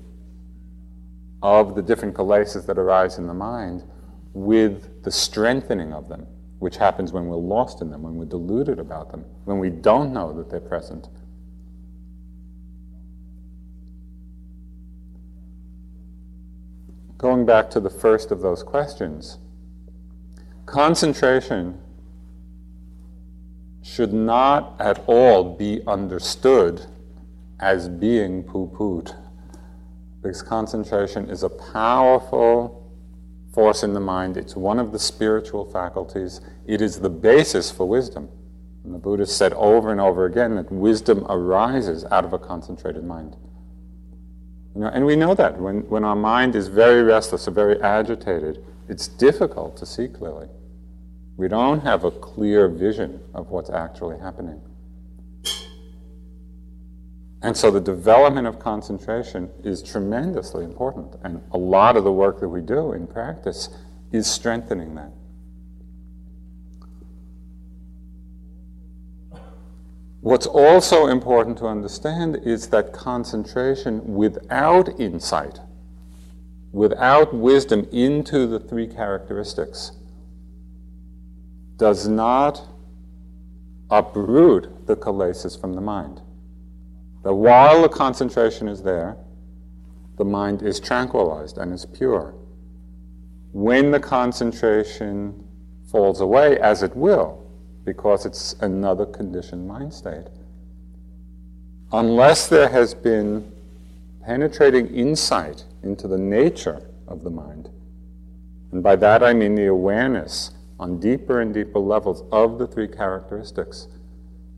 of 1.44 1.76
the 1.76 1.82
different 1.82 2.16
kilesas 2.16 2.66
that 2.66 2.78
arise 2.78 3.18
in 3.18 3.28
the 3.28 3.34
mind 3.34 3.84
with 4.34 5.04
the 5.04 5.12
strengthening 5.12 5.94
of 5.94 6.10
them, 6.10 6.26
which 6.60 6.78
happens 6.78 7.12
when 7.12 7.28
we're 7.28 7.36
lost 7.36 7.82
in 7.82 7.92
them, 7.92 8.02
when 8.02 8.16
we're 8.16 8.26
deluded 8.26 8.80
about 8.80 9.12
them, 9.12 9.26
when 9.46 9.60
we 9.60 9.70
don't 9.70 10.12
know 10.12 10.34
that 10.34 10.50
they're 10.50 10.60
present. 10.60 11.08
Going 17.18 17.46
back 17.46 17.70
to 17.72 17.80
the 17.80 17.90
first 17.90 18.32
of 18.32 18.42
those 18.42 18.64
questions, 18.64 19.40
concentration 20.68 21.80
should 23.82 24.14
not 24.14 24.76
at 24.80 25.02
all 25.08 25.56
be 25.56 25.82
understood 25.88 26.86
as 27.60 27.88
being 27.88 28.44
poo 28.44 28.70
pooed. 28.76 29.16
Because 30.22 30.44
concentration 30.44 31.30
is 31.30 31.42
a 31.42 31.50
powerful 31.50 32.84
force 33.54 33.82
in 33.82 33.94
the 33.94 34.00
mind. 34.00 34.36
It's 34.36 34.56
one 34.56 34.78
of 34.78 34.92
the 34.92 35.00
spiritual 35.00 35.66
faculties. 35.66 36.42
It 36.68 36.82
is 36.82 37.00
the 37.00 37.10
basis 37.10 37.72
for 37.72 37.88
wisdom. 37.88 38.28
And 38.84 38.94
the 38.94 39.00
Buddha 39.00 39.26
said 39.26 39.54
over 39.54 39.92
and 39.92 40.02
over 40.02 40.26
again 40.26 40.56
that 40.56 40.72
wisdom 40.72 41.26
arises 41.30 42.04
out 42.12 42.26
of 42.26 42.34
a 42.34 42.40
concentrated 42.40 43.06
mind. 43.06 43.38
You 44.76 44.82
know, 44.82 44.88
and 44.88 45.06
we 45.06 45.16
know 45.16 45.34
that 45.34 45.60
when, 45.60 45.88
when 45.90 46.04
our 46.04 46.16
mind 46.16 46.56
is 46.56 46.68
very 46.68 47.04
restless 47.04 47.48
or 47.48 47.52
very 47.52 47.82
agitated, 47.82 48.64
it's 48.90 49.08
difficult 49.08 49.78
to 49.78 49.86
see 49.86 50.08
clearly. 50.08 50.50
We 51.38 51.48
don't 51.48 51.82
have 51.82 52.04
a 52.04 52.12
clear 52.12 52.68
vision 52.68 53.22
of 53.36 53.50
what's 53.52 53.70
actually 53.70 54.18
happening. 54.18 54.60
And 57.44 57.56
so 57.56 57.70
the 57.70 57.80
development 57.80 58.48
of 58.48 58.58
concentration 58.58 59.52
is 59.64 59.84
tremendously 59.84 60.66
important. 60.66 61.16
And 61.24 61.44
a 61.52 61.58
lot 61.58 61.96
of 61.96 62.04
the 62.04 62.12
work 62.12 62.40
that 62.40 62.50
we 62.50 62.62
do 62.62 62.92
in 62.94 63.06
practice 63.06 63.70
is 64.12 64.26
strengthening 64.26 64.96
that. 64.96 65.12
What's 70.22 70.48
also 70.48 71.06
important 71.08 71.60
to 71.60 71.68
understand 71.68 72.38
is 72.44 72.70
that 72.70 72.92
concentration 72.92 74.16
without 74.16 75.00
insight, 75.00 75.60
without 76.72 77.34
wisdom 77.34 77.88
into 77.92 78.48
the 78.48 78.60
three 78.60 78.88
characteristics, 78.88 79.92
does 81.78 82.08
not 82.08 82.68
uproot 83.90 84.86
the 84.88 84.96
kilesas 84.96 85.60
from 85.60 85.74
the 85.74 85.82
mind. 85.82 86.22
That 87.24 87.34
while 87.34 87.82
the 87.82 87.90
concentration 87.90 88.68
is 88.68 88.82
there, 88.82 89.18
the 90.18 90.26
mind 90.26 90.64
is 90.64 90.80
tranquilized 90.80 91.58
and 91.58 91.72
is 91.72 91.86
pure. 91.86 92.34
When 93.54 93.92
the 93.92 94.00
concentration 94.00 95.48
falls 95.90 96.22
away, 96.22 96.60
as 96.60 96.84
it 96.84 96.96
will, 96.96 97.44
because 97.86 98.26
it's 98.26 98.54
another 98.62 99.06
conditioned 99.06 99.68
mind 99.68 99.94
state, 99.94 100.28
unless 101.92 102.48
there 102.48 102.68
has 102.68 102.94
been 102.94 103.52
penetrating 104.26 104.88
insight 104.88 105.64
into 105.84 106.08
the 106.08 106.18
nature 106.18 106.90
of 107.08 107.24
the 107.24 107.30
mind, 107.30 107.70
and 108.72 108.84
by 108.84 108.96
that 108.98 109.24
I 109.24 109.34
mean 109.34 109.56
the 109.56 109.68
awareness 109.68 110.52
on 110.80 111.00
deeper 111.00 111.42
and 111.42 111.54
deeper 111.54 111.80
levels 111.80 112.24
of 112.32 112.60
the 112.60 112.68
three 112.68 112.88
characteristics 112.88 113.88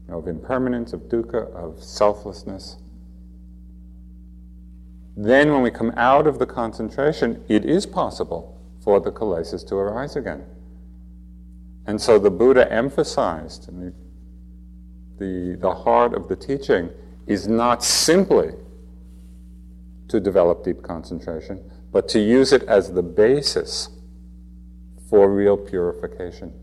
of 0.10 0.28
impermanence, 0.28 0.94
of 0.94 1.02
dukkha, 1.02 1.54
of 1.54 1.82
selflessness. 1.82 2.78
Then, 5.16 5.52
when 5.52 5.62
we 5.62 5.72
come 5.72 5.92
out 5.96 6.28
of 6.28 6.40
the 6.40 6.46
concentration, 6.46 7.44
it 7.48 7.66
is 7.66 7.86
possible 7.86 8.58
for 8.82 9.00
the 9.00 9.12
kilesas 9.12 9.68
to 9.68 9.76
arise 9.76 10.16
again. 10.16 10.46
And 11.86 12.00
so 12.02 12.18
the 12.20 12.32
Buddha 12.32 12.72
emphasized, 12.72 13.68
and 13.68 13.94
the, 15.20 15.26
the, 15.26 15.58
the 15.60 15.74
heart 15.74 16.14
of 16.14 16.28
the 16.28 16.36
teaching 16.36 16.90
is 17.28 17.48
not 17.48 17.84
simply 17.84 18.54
to 20.08 20.20
develop 20.20 20.64
deep 20.64 20.82
concentration, 20.82 21.70
but 21.92 22.08
to 22.10 22.20
use 22.20 22.54
it 22.54 22.64
as 22.64 22.94
the 22.94 23.04
basis 23.04 23.90
for 25.10 25.28
real 25.30 25.58
purification. 25.58 26.54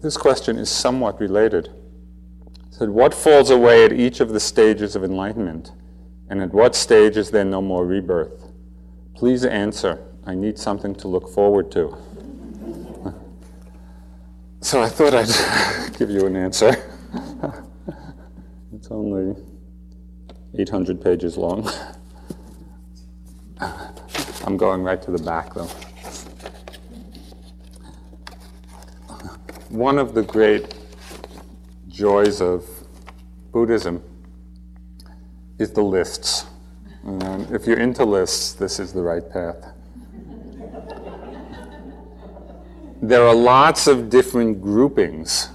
This 0.00 0.16
question 0.16 0.58
is 0.58 0.68
somewhat 0.68 1.20
related. 1.20 1.70
Said, 2.70 2.90
What 2.90 3.14
falls 3.14 3.50
away 3.50 3.84
at 3.84 3.92
each 3.92 4.20
of 4.20 4.30
the 4.30 4.40
stages 4.40 4.96
of 4.96 5.04
enlightenment? 5.04 5.72
And 6.28 6.42
at 6.42 6.52
what 6.52 6.74
stage 6.74 7.16
is 7.16 7.30
there 7.30 7.44
no 7.44 7.62
more 7.62 7.86
rebirth? 7.86 8.50
Please 9.14 9.44
answer. 9.44 10.04
I 10.26 10.34
need 10.34 10.58
something 10.58 10.94
to 10.96 11.08
look 11.08 11.28
forward 11.28 11.70
to. 11.72 11.96
so 14.60 14.82
I 14.82 14.88
thought 14.88 15.14
I'd 15.14 15.96
give 15.98 16.10
you 16.10 16.26
an 16.26 16.36
answer. 16.36 16.74
it's 18.74 18.90
only 18.90 19.36
800 20.58 21.00
pages 21.00 21.36
long. 21.36 21.70
I'm 23.60 24.56
going 24.56 24.82
right 24.82 25.00
to 25.02 25.10
the 25.10 25.22
back 25.22 25.54
though. 25.54 25.68
one 29.76 29.98
of 29.98 30.14
the 30.14 30.22
great 30.22 30.74
joys 31.88 32.40
of 32.40 32.64
Buddhism 33.52 34.02
is 35.58 35.72
the 35.72 35.82
lists. 35.82 36.46
And 37.04 37.50
if 37.50 37.66
you're 37.66 37.78
into 37.78 38.04
lists, 38.04 38.54
this 38.54 38.78
is 38.80 38.92
the 38.92 39.02
right 39.02 39.28
path. 39.30 39.72
there 43.02 43.22
are 43.26 43.34
lots 43.34 43.86
of 43.86 44.08
different 44.08 44.60
groupings 44.62 45.50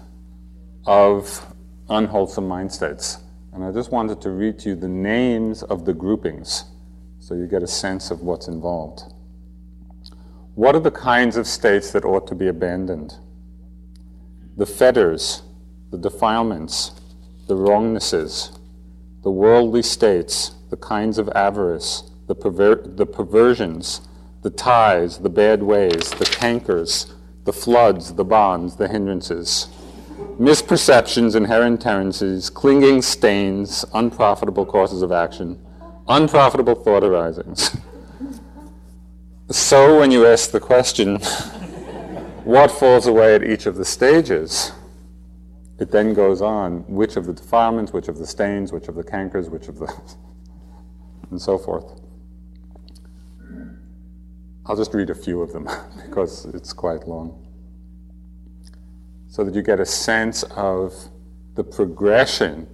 of 0.86 1.54
unwholesome 1.90 2.48
mind 2.48 2.72
states. 2.72 3.18
And 3.54 3.64
I 3.64 3.72
just 3.72 3.92
wanted 3.92 4.22
to 4.22 4.30
read 4.30 4.60
to 4.60 4.70
you 4.70 4.76
the 4.76 4.88
names 4.88 5.64
of 5.64 5.86
the 5.86 5.94
groupings 5.94 6.66
so 7.20 7.36
you 7.36 7.48
get 7.48 7.64
a 7.64 7.68
sense 7.68 8.12
of 8.12 8.22
what's 8.22 8.48
involved. 8.48 9.04
What 10.56 10.76
are 10.76 10.80
the 10.80 10.92
kinds 10.92 11.38
of 11.38 11.48
states 11.48 11.92
that 11.92 12.06
ought 12.06 12.28
to 12.28 12.36
be 12.36 12.48
abandoned? 12.48 13.16
the 14.58 14.66
fetters, 14.66 15.44
the 15.90 15.98
defilements, 15.98 16.92
the 17.48 17.56
wrongnesses, 17.56 18.52
the 19.24 19.32
worldly 19.32 19.82
states, 19.82 20.52
the 20.70 20.78
kinds 20.78 21.18
of 21.18 21.30
avarice, 21.30 22.12
the, 22.28 22.36
perver- 22.36 22.96
the 22.96 23.06
perversions, 23.06 24.02
the 24.42 24.50
ties, 24.50 25.20
the 25.20 25.30
bad 25.30 25.64
ways, 25.64 26.12
the 26.12 26.26
cankers, 26.26 27.14
the 27.46 27.54
floods, 27.54 28.14
the 28.14 28.24
bonds, 28.24 28.76
the 28.76 28.88
hindrances, 28.88 29.68
misperceptions, 30.42 31.36
inherent 31.36 31.80
tendencies, 31.80 32.50
clinging 32.50 33.04
stains, 33.04 33.86
unprofitable 33.94 34.66
courses 34.66 35.04
of 35.04 35.12
action, 35.12 35.64
unprofitable 36.08 36.74
thought 36.74 37.04
arisings. 37.04 37.78
So 39.52 40.00
when 40.00 40.10
you 40.10 40.26
ask 40.26 40.50
the 40.50 40.60
question, 40.60 41.18
what 42.44 42.72
falls 42.72 43.06
away 43.06 43.36
at 43.36 43.44
each 43.44 43.68
of 43.68 43.76
the 43.76 43.86
stages, 43.86 44.72
it 45.78 45.92
then 45.92 46.16
goes 46.16 46.42
on 46.42 46.80
which 46.88 47.18
of 47.18 47.28
the 47.28 47.34
defilements, 47.34 47.94
which 47.94 48.08
of 48.08 48.18
the 48.18 48.26
stains, 48.26 48.72
which 48.72 48.88
of 48.88 48.96
the 48.96 49.04
cankers, 49.04 49.48
which 49.48 49.68
of 49.68 49.78
the. 49.78 49.94
and 51.30 51.40
so 51.40 51.60
forth. 51.60 52.02
I'll 54.66 54.76
just 54.76 54.94
read 54.96 55.12
a 55.12 55.16
few 55.16 55.42
of 55.42 55.54
them 55.54 55.68
because 56.06 56.46
it's 56.46 56.74
quite 56.74 57.08
long. 57.08 57.51
So 59.32 59.44
that 59.44 59.56
you 59.56 59.64
get 59.64 59.80
a 59.80 59.86
sense 59.86 60.44
of 60.44 60.94
the 61.56 61.64
progression 61.64 62.68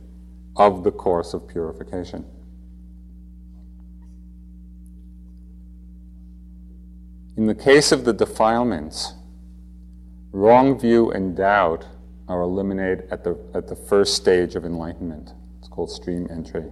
of 0.58 0.84
the 0.84 0.92
course 0.92 1.34
of 1.34 1.48
purification. 1.48 2.26
In 7.38 7.46
the 7.46 7.56
case 7.56 7.94
of 7.94 8.04
the 8.04 8.12
defilements, 8.12 9.14
Wrong 10.38 10.78
view 10.78 11.10
and 11.10 11.36
doubt 11.36 11.88
are 12.28 12.42
eliminated 12.42 13.08
at 13.10 13.24
the, 13.24 13.36
at 13.56 13.68
the 13.68 13.76
first 13.76 14.14
stage 14.14 14.54
of 14.54 14.66
enlightenment. 14.66 15.34
It's 15.58 15.68
called 15.68 15.90
stream 15.90 16.28
entry. 16.30 16.66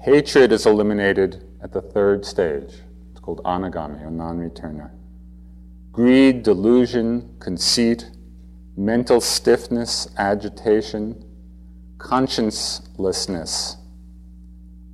Hatred 0.00 0.52
is 0.52 0.66
eliminated 0.66 1.44
at 1.62 1.72
the 1.72 1.80
third 1.80 2.26
stage. 2.26 2.82
It's 3.12 3.20
called 3.20 3.40
anagami 3.44 4.02
or 4.04 4.10
non 4.10 4.38
returner. 4.38 4.90
Greed, 5.90 6.42
delusion, 6.42 7.36
conceit, 7.38 8.10
mental 8.78 9.20
stiffness, 9.20 10.08
agitation, 10.18 11.24
consciencelessness 11.98 13.76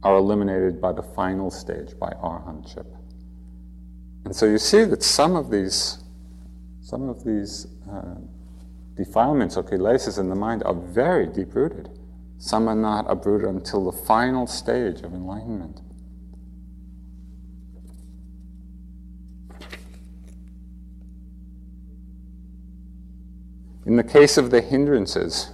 are 0.03 0.17
eliminated 0.17 0.81
by 0.81 0.91
the 0.91 1.03
final 1.03 1.51
stage, 1.51 1.91
by 2.01 2.09
arhatship. 2.23 2.87
And 4.25 4.35
so 4.35 4.47
you 4.47 4.57
see 4.57 4.85
that 4.85 5.03
some 5.03 5.37
of 5.37 5.51
these 5.51 5.99
some 6.81 7.09
of 7.09 7.25
these 7.25 7.67
uh, 7.91 8.17
defilements 8.95 9.57
or 9.57 9.63
kilesas 9.63 10.19
in 10.19 10.29
the 10.29 10.35
mind 10.35 10.63
are 10.65 10.75
very 10.75 11.27
deep 11.27 11.55
rooted. 11.55 11.89
Some 12.39 12.69
are 12.69 12.75
not 12.75 13.07
uprooted 13.09 13.49
until 13.49 13.91
the 13.91 14.05
final 14.05 14.47
stage 14.47 15.01
of 15.01 15.15
enlightenment. 15.15 15.81
In 23.87 23.97
the 23.97 24.05
case 24.05 24.39
of 24.39 24.51
the 24.51 24.61
hindrances, 24.61 25.51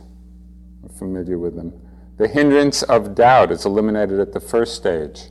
we're 0.82 0.96
familiar 0.96 1.38
with 1.38 1.56
them. 1.56 1.72
The 2.16 2.28
hindrance 2.28 2.82
of 2.82 3.14
doubt 3.14 3.50
is 3.50 3.64
eliminated 3.64 4.20
at 4.20 4.32
the 4.32 4.40
first 4.40 4.74
stage. 4.74 5.30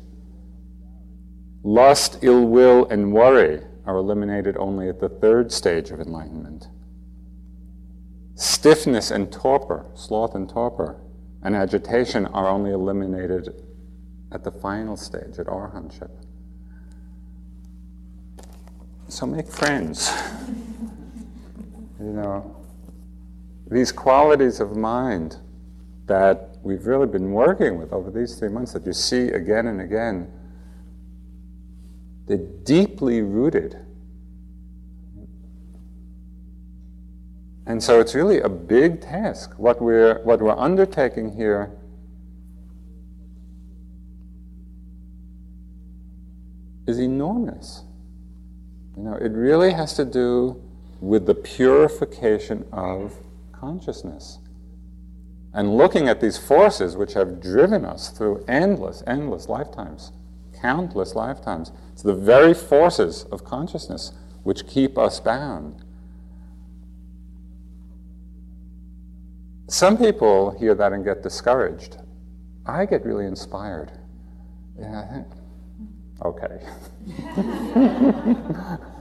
Lust, 1.63 2.19
ill 2.21 2.45
will, 2.45 2.87
and 2.89 3.13
worry 3.13 3.61
are 3.85 3.95
eliminated 3.95 4.57
only 4.57 4.89
at 4.89 4.99
the 4.99 5.09
third 5.09 5.51
stage 5.51 5.91
of 5.91 5.99
enlightenment. 5.99 6.67
Stiffness 8.35 9.11
and 9.11 9.31
torpor, 9.31 9.85
sloth 9.95 10.35
and 10.35 10.49
torpor, 10.49 10.99
and 11.41 11.55
agitation 11.55 12.25
are 12.27 12.47
only 12.47 12.71
eliminated 12.71 13.53
at 14.31 14.43
the 14.43 14.51
final 14.51 14.97
stage, 14.97 15.39
at 15.39 15.47
arhatship. 15.47 16.11
So 19.07 19.25
make 19.25 19.47
friends. 19.47 20.11
you 21.99 22.13
know, 22.13 22.58
these 23.69 23.91
qualities 23.91 24.59
of 24.59 24.75
mind 24.75 25.37
that 26.07 26.57
we've 26.63 26.87
really 26.87 27.07
been 27.07 27.31
working 27.31 27.77
with 27.77 27.93
over 27.93 28.09
these 28.09 28.35
three 28.35 28.49
months 28.49 28.73
that 28.73 28.85
you 28.85 28.93
see 28.93 29.27
again 29.29 29.67
and 29.67 29.79
again, 29.79 30.31
they're 32.25 32.37
deeply 32.37 33.21
rooted. 33.21 33.77
And 37.67 37.81
so 37.81 37.99
it's 37.99 38.15
really 38.15 38.39
a 38.39 38.49
big 38.49 39.01
task. 39.01 39.53
What 39.57 39.79
we're, 39.79 40.23
what 40.23 40.41
we're 40.41 40.57
undertaking 40.57 41.35
here 41.35 41.71
is 46.87 46.97
enormous. 46.97 47.83
You 48.97 49.03
know, 49.03 49.13
it 49.13 49.31
really 49.31 49.71
has 49.73 49.93
to 49.93 50.05
do 50.05 50.59
with 50.99 51.27
the 51.27 51.35
purification 51.35 52.65
of 52.71 53.13
consciousness. 53.59 54.39
And 55.53 55.75
looking 55.75 56.07
at 56.07 56.21
these 56.21 56.37
forces 56.37 56.95
which 56.95 57.13
have 57.13 57.41
driven 57.41 57.83
us 57.83 58.09
through 58.09 58.45
endless, 58.47 59.03
endless 59.07 59.49
lifetimes, 59.49 60.11
countless 60.61 61.15
lifetimes, 61.15 61.71
it's 61.91 62.03
the 62.03 62.13
very 62.13 62.53
forces 62.53 63.23
of 63.31 63.43
consciousness 63.43 64.11
which 64.43 64.67
keep 64.67 64.97
us 64.97 65.19
bound. 65.19 65.83
Some 69.67 69.97
people 69.97 70.57
hear 70.59 70.73
that 70.75 70.93
and 70.93 71.03
get 71.03 71.21
discouraged. 71.23 71.97
I 72.65 72.85
get 72.85 73.05
really 73.05 73.25
inspired. 73.25 73.91
Yeah, 74.79 75.23
okay. 76.23 76.59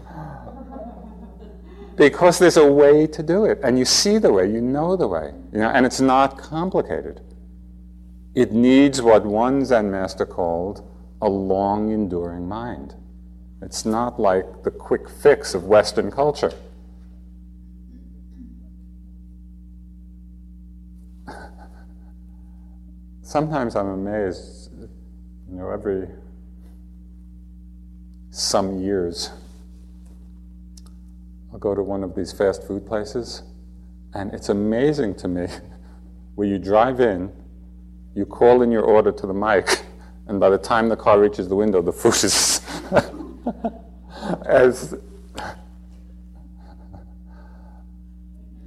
because 1.99 2.39
there's 2.39 2.57
a 2.57 2.67
way 2.67 3.07
to 3.09 3.23
do 3.23 3.45
it 3.45 3.59
and 3.63 3.79
you 3.79 3.85
see 3.85 4.17
the 4.19 4.33
way 4.33 4.51
you 4.51 4.61
know 4.61 4.97
the 4.97 5.07
way 5.07 5.35
you 5.53 5.59
know 5.59 5.69
and 5.69 5.85
it's 5.85 6.01
not 6.01 6.39
complicated. 6.39 7.21
It 8.35 8.53
needs 8.53 9.03
what 9.03 9.27
one 9.27 9.65
zen 9.65 9.91
master 9.91 10.25
called 10.25 10.89
a 11.21 11.29
long 11.29 11.91
enduring 11.91 12.49
mind. 12.49 12.95
It's 13.61 13.85
not 13.85 14.21
like 14.21 14.63
the 14.63 14.71
quick 14.71 15.11
fix 15.11 15.55
of 15.55 15.65
western 15.65 16.13
culture. 16.13 16.53
Sometimes 23.23 23.75
i'm 23.75 23.89
amazed 23.89 24.71
you 25.51 25.57
know 25.57 25.71
every 25.71 26.07
some 28.31 28.81
years 28.81 29.31
I'll 31.53 31.59
go 31.59 31.75
to 31.75 31.83
one 31.83 32.05
of 32.05 32.15
these 32.15 32.33
fast 32.33 32.67
food 32.67 32.87
places, 32.87 33.43
and 34.13 34.35
it's 34.35 34.51
amazing 34.51 35.15
to 35.17 35.29
me 35.29 35.47
where 36.35 36.47
you 36.47 36.59
drive 36.59 37.01
in, 37.01 37.33
you 38.15 38.27
call 38.27 38.61
in 38.63 38.71
your 38.71 38.83
order 38.83 39.11
to 39.13 39.27
the 39.27 39.33
mic, 39.33 39.83
and 40.27 40.39
by 40.39 40.51
the 40.51 40.59
time 40.59 40.91
the 40.91 40.97
car 40.97 41.19
reaches 41.19 41.49
the 41.49 41.57
window, 41.57 41.81
the 41.81 41.93
food 41.93 42.23
is 42.23 42.61
as 44.45 44.95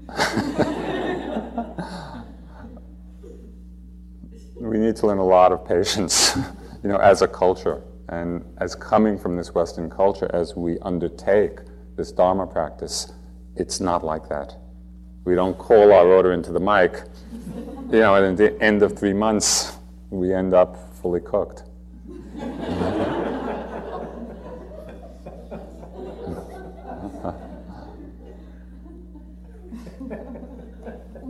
we 4.59 4.79
need 4.79 4.95
to 4.95 5.05
learn 5.05 5.19
a 5.19 5.25
lot 5.25 5.51
of 5.51 5.63
patience, 5.67 6.35
you 6.83 6.89
know, 6.89 6.97
as 6.97 7.21
a 7.21 7.27
culture 7.27 7.83
and 8.09 8.43
as 8.57 8.73
coming 8.75 9.19
from 9.19 9.37
this 9.37 9.53
Western 9.53 9.87
culture 9.89 10.29
as 10.33 10.55
we 10.55 10.79
undertake 10.79 11.59
this 12.01 12.11
Dharma 12.11 12.47
practice, 12.47 13.13
it's 13.55 13.79
not 13.79 14.03
like 14.03 14.27
that. 14.27 14.55
We 15.23 15.35
don't 15.35 15.55
call 15.55 15.93
our 15.93 16.07
order 16.07 16.33
into 16.33 16.51
the 16.51 16.59
mic, 16.59 17.03
you 17.91 17.99
know, 17.99 18.15
and 18.15 18.25
at 18.25 18.37
the 18.37 18.59
end 18.59 18.81
of 18.81 18.97
three 18.97 19.13
months, 19.13 19.77
we 20.09 20.33
end 20.33 20.55
up 20.55 20.95
fully 20.95 21.19
cooked. 21.21 21.61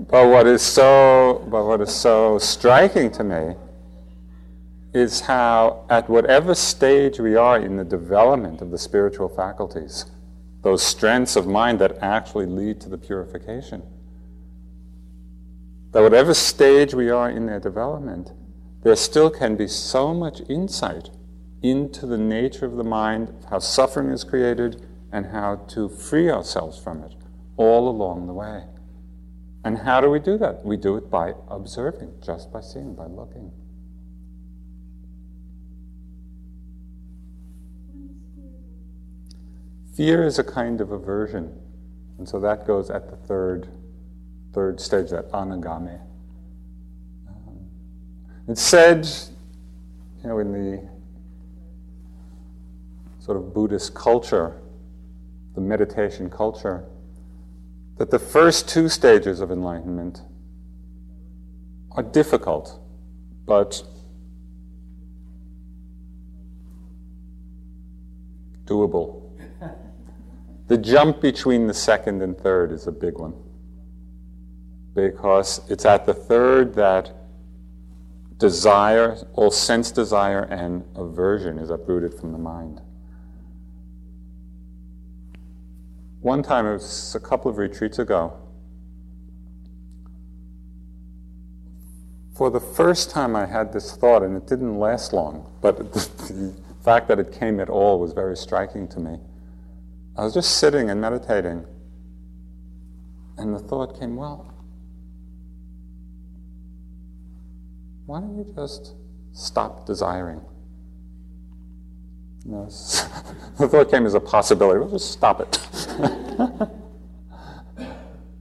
but 0.07 0.27
what 0.29 0.47
is 0.47 0.61
so 0.61 1.45
but 1.49 1.65
what 1.65 1.81
is 1.81 1.93
so 1.93 2.37
striking 2.37 3.11
to 3.11 3.23
me 3.25 3.55
is 4.93 5.19
how 5.21 5.85
at 5.89 6.09
whatever 6.09 6.55
stage 6.55 7.19
we 7.19 7.35
are 7.35 7.59
in 7.59 7.75
the 7.75 7.83
development 7.83 8.61
of 8.61 8.71
the 8.71 8.77
spiritual 8.77 9.27
faculties 9.27 10.05
those 10.61 10.83
strengths 10.83 11.35
of 11.35 11.47
mind 11.47 11.79
that 11.79 11.97
actually 12.01 12.45
lead 12.45 12.79
to 12.81 12.89
the 12.89 12.97
purification. 12.97 13.81
That 15.91 16.03
whatever 16.03 16.33
stage 16.33 16.93
we 16.93 17.09
are 17.09 17.29
in 17.29 17.47
their 17.47 17.59
development, 17.59 18.31
there 18.83 18.95
still 18.95 19.29
can 19.29 19.55
be 19.55 19.67
so 19.67 20.13
much 20.13 20.41
insight 20.49 21.09
into 21.61 22.05
the 22.05 22.17
nature 22.17 22.65
of 22.65 22.75
the 22.75 22.83
mind, 22.83 23.33
how 23.49 23.59
suffering 23.59 24.09
is 24.09 24.23
created, 24.23 24.85
and 25.11 25.27
how 25.27 25.55
to 25.67 25.89
free 25.89 26.29
ourselves 26.29 26.79
from 26.79 27.03
it 27.03 27.13
all 27.57 27.89
along 27.89 28.27
the 28.27 28.33
way. 28.33 28.63
And 29.63 29.77
how 29.77 30.01
do 30.01 30.09
we 30.09 30.19
do 30.19 30.37
that? 30.39 30.65
We 30.65 30.77
do 30.77 30.95
it 30.97 31.11
by 31.11 31.33
observing, 31.47 32.13
just 32.25 32.51
by 32.51 32.61
seeing, 32.61 32.95
by 32.95 33.05
looking. 33.05 33.51
Fear 40.01 40.23
is 40.23 40.39
a 40.39 40.43
kind 40.43 40.81
of 40.81 40.91
aversion, 40.91 41.55
and 42.17 42.27
so 42.27 42.39
that 42.39 42.65
goes 42.65 42.89
at 42.89 43.11
the 43.11 43.15
third, 43.15 43.67
third 44.51 44.79
stage, 44.81 45.11
that 45.11 45.31
anagami. 45.31 46.01
Um, 47.27 47.59
it's 48.47 48.63
said, 48.63 49.05
you 50.23 50.27
know, 50.27 50.39
in 50.39 50.53
the 50.53 50.89
sort 53.19 53.37
of 53.37 53.53
Buddhist 53.53 53.93
culture, 53.93 54.59
the 55.53 55.61
meditation 55.61 56.31
culture, 56.31 56.83
that 57.97 58.09
the 58.09 58.17
first 58.17 58.67
two 58.67 58.89
stages 58.89 59.39
of 59.39 59.51
enlightenment 59.51 60.23
are 61.91 62.01
difficult, 62.01 62.79
but 63.45 63.83
doable. 68.65 69.20
The 70.71 70.77
jump 70.77 71.19
between 71.19 71.67
the 71.67 71.73
second 71.73 72.21
and 72.21 72.37
third 72.37 72.71
is 72.71 72.87
a 72.87 72.93
big 72.93 73.17
one 73.17 73.33
because 74.95 75.59
it's 75.69 75.83
at 75.83 76.05
the 76.05 76.13
third 76.13 76.75
that 76.75 77.11
desire, 78.37 79.17
all 79.33 79.51
sense 79.51 79.91
desire 79.91 80.43
and 80.43 80.85
aversion 80.95 81.59
is 81.59 81.71
uprooted 81.71 82.13
from 82.13 82.31
the 82.31 82.37
mind. 82.37 82.79
One 86.21 86.41
time, 86.41 86.65
it 86.65 86.71
was 86.71 87.15
a 87.15 87.19
couple 87.19 87.51
of 87.51 87.57
retreats 87.57 87.99
ago, 87.99 88.31
for 92.33 92.49
the 92.49 92.61
first 92.61 93.09
time 93.09 93.35
I 93.35 93.45
had 93.45 93.73
this 93.73 93.93
thought, 93.97 94.23
and 94.23 94.37
it 94.37 94.47
didn't 94.47 94.79
last 94.79 95.11
long, 95.11 95.51
but 95.61 95.91
the 95.93 96.55
fact 96.81 97.09
that 97.09 97.19
it 97.19 97.33
came 97.33 97.59
at 97.59 97.69
all 97.69 97.99
was 97.99 98.13
very 98.13 98.37
striking 98.37 98.87
to 98.87 99.01
me. 99.01 99.19
I 100.21 100.23
was 100.23 100.35
just 100.35 100.59
sitting 100.59 100.91
and 100.91 101.01
meditating, 101.01 101.65
and 103.39 103.55
the 103.55 103.57
thought 103.57 103.99
came, 103.99 104.15
well, 104.15 104.53
why 108.05 108.19
don't 108.19 108.37
you 108.37 108.53
just 108.55 108.93
stop 109.33 109.87
desiring? 109.87 110.39
You 112.45 112.51
know, 112.51 112.65
the 112.65 113.67
thought 113.67 113.89
came 113.89 114.05
as 114.05 114.13
a 114.13 114.19
possibility. 114.19 114.79
Well, 114.79 114.91
just 114.91 115.11
stop 115.11 115.41
it. 115.41 115.57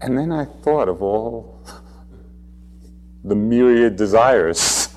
And 0.03 0.17
then 0.17 0.33
I 0.33 0.47
thought 0.47 0.89
of 0.89 1.03
all 1.03 1.63
the 3.25 3.35
myriad 3.35 3.97
desires, 3.97 4.89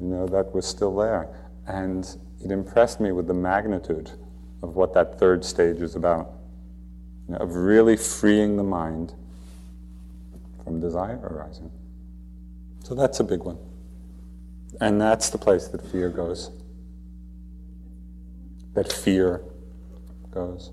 you 0.00 0.06
know, 0.08 0.26
that 0.26 0.52
were 0.52 0.62
still 0.62 0.96
there. 0.96 1.28
And 1.66 2.04
it 2.44 2.50
impressed 2.50 3.00
me 3.00 3.12
with 3.12 3.28
the 3.28 3.34
magnitude 3.34 4.10
of 4.62 4.74
what 4.74 4.94
that 4.94 5.18
third 5.18 5.44
stage 5.44 5.80
is 5.80 5.94
about, 5.94 6.32
you 7.26 7.34
know, 7.34 7.40
of 7.40 7.54
really 7.54 7.96
freeing 7.96 8.56
the 8.56 8.62
mind 8.62 9.14
from 10.64 10.80
desire 10.80 11.18
arising. 11.22 11.70
So 12.82 12.94
that's 12.94 13.20
a 13.20 13.24
big 13.24 13.40
one. 13.40 13.58
And 14.80 15.00
that's 15.00 15.30
the 15.30 15.38
place 15.38 15.68
that 15.68 15.84
fear 15.90 16.08
goes. 16.08 16.50
That 18.74 18.92
fear 18.92 19.42
goes. 20.30 20.72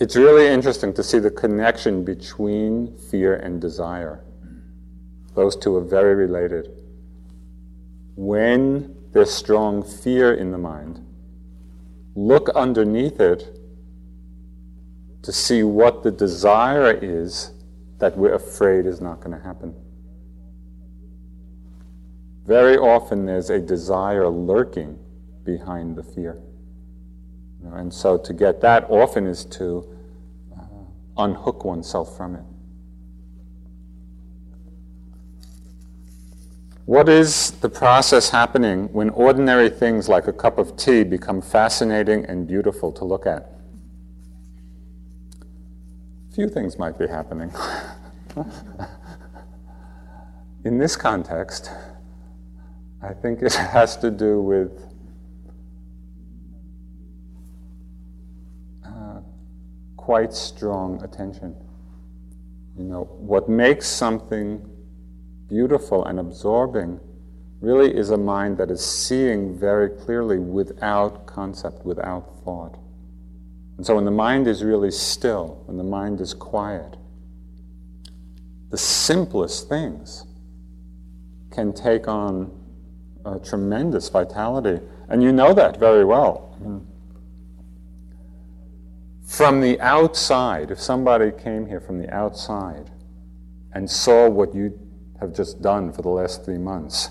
It's 0.00 0.14
really 0.14 0.46
interesting 0.46 0.92
to 0.94 1.02
see 1.02 1.18
the 1.18 1.30
connection 1.30 2.04
between 2.04 2.96
fear 3.10 3.34
and 3.36 3.60
desire. 3.60 4.24
Those 5.34 5.56
two 5.56 5.76
are 5.76 5.84
very 5.84 6.14
related. 6.14 6.68
When 8.14 8.96
there's 9.12 9.32
strong 9.32 9.82
fear 9.82 10.34
in 10.34 10.52
the 10.52 10.58
mind, 10.58 11.04
look 12.18 12.48
underneath 12.50 13.20
it 13.20 13.56
to 15.22 15.32
see 15.32 15.62
what 15.62 16.02
the 16.02 16.10
desire 16.10 16.90
is 16.90 17.52
that 17.98 18.16
we're 18.16 18.34
afraid 18.34 18.86
is 18.86 19.00
not 19.00 19.20
going 19.20 19.36
to 19.36 19.42
happen. 19.42 19.74
Very 22.44 22.76
often 22.76 23.24
there's 23.24 23.50
a 23.50 23.60
desire 23.60 24.28
lurking 24.28 24.98
behind 25.44 25.96
the 25.96 26.02
fear. 26.02 26.38
And 27.72 27.92
so 27.92 28.18
to 28.18 28.32
get 28.32 28.60
that 28.62 28.84
often 28.88 29.26
is 29.26 29.44
to 29.44 29.86
uh, 30.56 30.64
unhook 31.18 31.64
oneself 31.64 32.16
from 32.16 32.34
it. 32.34 32.44
What 36.88 37.10
is 37.10 37.50
the 37.50 37.68
process 37.68 38.30
happening 38.30 38.90
when 38.94 39.10
ordinary 39.10 39.68
things 39.68 40.08
like 40.08 40.26
a 40.26 40.32
cup 40.32 40.56
of 40.56 40.74
tea 40.78 41.04
become 41.04 41.42
fascinating 41.42 42.24
and 42.24 42.46
beautiful 42.48 42.92
to 42.92 43.04
look 43.04 43.26
at? 43.26 43.46
Few 46.34 46.48
things 46.48 46.78
might 46.78 46.98
be 46.98 47.06
happening. 47.06 47.52
In 50.64 50.78
this 50.78 50.96
context, 50.96 51.70
I 53.02 53.12
think 53.12 53.42
it 53.42 53.52
has 53.52 53.98
to 53.98 54.10
do 54.10 54.40
with 54.40 54.72
uh, 58.86 59.20
quite 59.98 60.32
strong 60.32 61.04
attention. 61.04 61.54
You 62.78 62.84
know, 62.84 63.04
what 63.18 63.46
makes 63.46 63.86
something 63.86 64.77
beautiful 65.48 66.04
and 66.04 66.20
absorbing 66.20 67.00
really 67.60 67.94
is 67.94 68.10
a 68.10 68.16
mind 68.16 68.58
that 68.58 68.70
is 68.70 68.84
seeing 68.84 69.58
very 69.58 69.88
clearly 69.88 70.38
without 70.38 71.26
concept, 71.26 71.84
without 71.84 72.44
thought. 72.44 72.78
And 73.76 73.86
so 73.86 73.96
when 73.96 74.04
the 74.04 74.10
mind 74.10 74.46
is 74.46 74.62
really 74.62 74.90
still, 74.90 75.62
when 75.66 75.76
the 75.76 75.84
mind 75.84 76.20
is 76.20 76.34
quiet, 76.34 76.96
the 78.70 78.78
simplest 78.78 79.68
things 79.68 80.24
can 81.50 81.72
take 81.72 82.06
on 82.06 82.52
a 83.24 83.38
tremendous 83.38 84.08
vitality. 84.08 84.84
And 85.08 85.22
you 85.22 85.32
know 85.32 85.54
that 85.54 85.78
very 85.78 86.04
well. 86.04 86.44
From 89.26 89.60
the 89.60 89.80
outside, 89.80 90.70
if 90.70 90.80
somebody 90.80 91.30
came 91.30 91.66
here 91.66 91.80
from 91.80 91.98
the 91.98 92.12
outside 92.12 92.90
and 93.72 93.88
saw 93.90 94.28
what 94.28 94.54
you 94.54 94.78
have 95.20 95.34
just 95.34 95.60
done 95.60 95.92
for 95.92 96.02
the 96.02 96.08
last 96.08 96.44
three 96.44 96.58
months, 96.58 97.10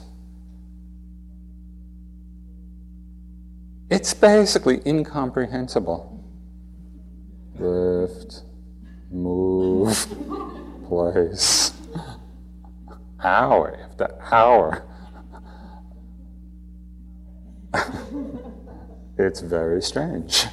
it's 3.90 4.14
basically 4.14 4.82
incomprehensible. 4.86 6.14
Lift, 7.58 8.44
move, 9.10 10.08
place, 10.88 11.72
hour 13.24 13.78
after 13.84 14.16
hour. 14.32 14.84
it's 19.18 19.40
very 19.42 19.82
strange. 19.82 20.46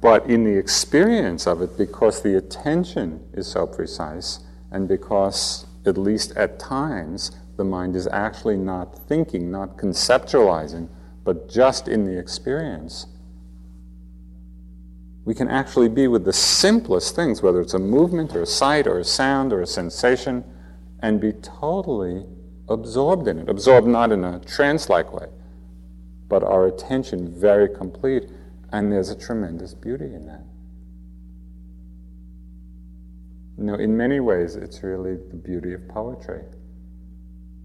But 0.00 0.26
in 0.26 0.44
the 0.44 0.56
experience 0.56 1.46
of 1.46 1.60
it, 1.60 1.76
because 1.76 2.22
the 2.22 2.36
attention 2.36 3.22
is 3.34 3.46
so 3.46 3.66
precise, 3.66 4.40
and 4.72 4.88
because, 4.88 5.66
at 5.86 5.98
least 5.98 6.36
at 6.36 6.58
times, 6.58 7.32
the 7.56 7.64
mind 7.64 7.96
is 7.96 8.06
actually 8.06 8.56
not 8.56 8.96
thinking, 9.08 9.50
not 9.50 9.76
conceptualizing, 9.76 10.88
but 11.24 11.48
just 11.48 11.88
in 11.88 12.04
the 12.04 12.18
experience, 12.18 13.06
we 15.24 15.34
can 15.34 15.48
actually 15.48 15.88
be 15.88 16.08
with 16.08 16.24
the 16.24 16.32
simplest 16.32 17.14
things, 17.14 17.42
whether 17.42 17.60
it's 17.60 17.74
a 17.74 17.78
movement 17.78 18.34
or 18.34 18.42
a 18.42 18.46
sight 18.46 18.86
or 18.86 18.98
a 18.98 19.04
sound 19.04 19.52
or 19.52 19.60
a 19.60 19.66
sensation, 19.66 20.42
and 21.00 21.20
be 21.20 21.32
totally 21.32 22.24
absorbed 22.68 23.28
in 23.28 23.38
it. 23.38 23.48
Absorbed 23.48 23.86
not 23.86 24.12
in 24.12 24.24
a 24.24 24.40
trance 24.40 24.88
like 24.88 25.12
way, 25.12 25.26
but 26.28 26.42
our 26.42 26.66
attention 26.66 27.28
very 27.38 27.68
complete, 27.68 28.30
and 28.72 28.90
there's 28.90 29.10
a 29.10 29.18
tremendous 29.18 29.74
beauty 29.74 30.06
in 30.06 30.26
that. 30.26 30.44
You 33.60 33.66
know, 33.66 33.74
in 33.74 33.94
many 33.94 34.20
ways, 34.20 34.56
it's 34.56 34.82
really 34.82 35.16
the 35.16 35.36
beauty 35.36 35.74
of 35.74 35.86
poetry, 35.86 36.40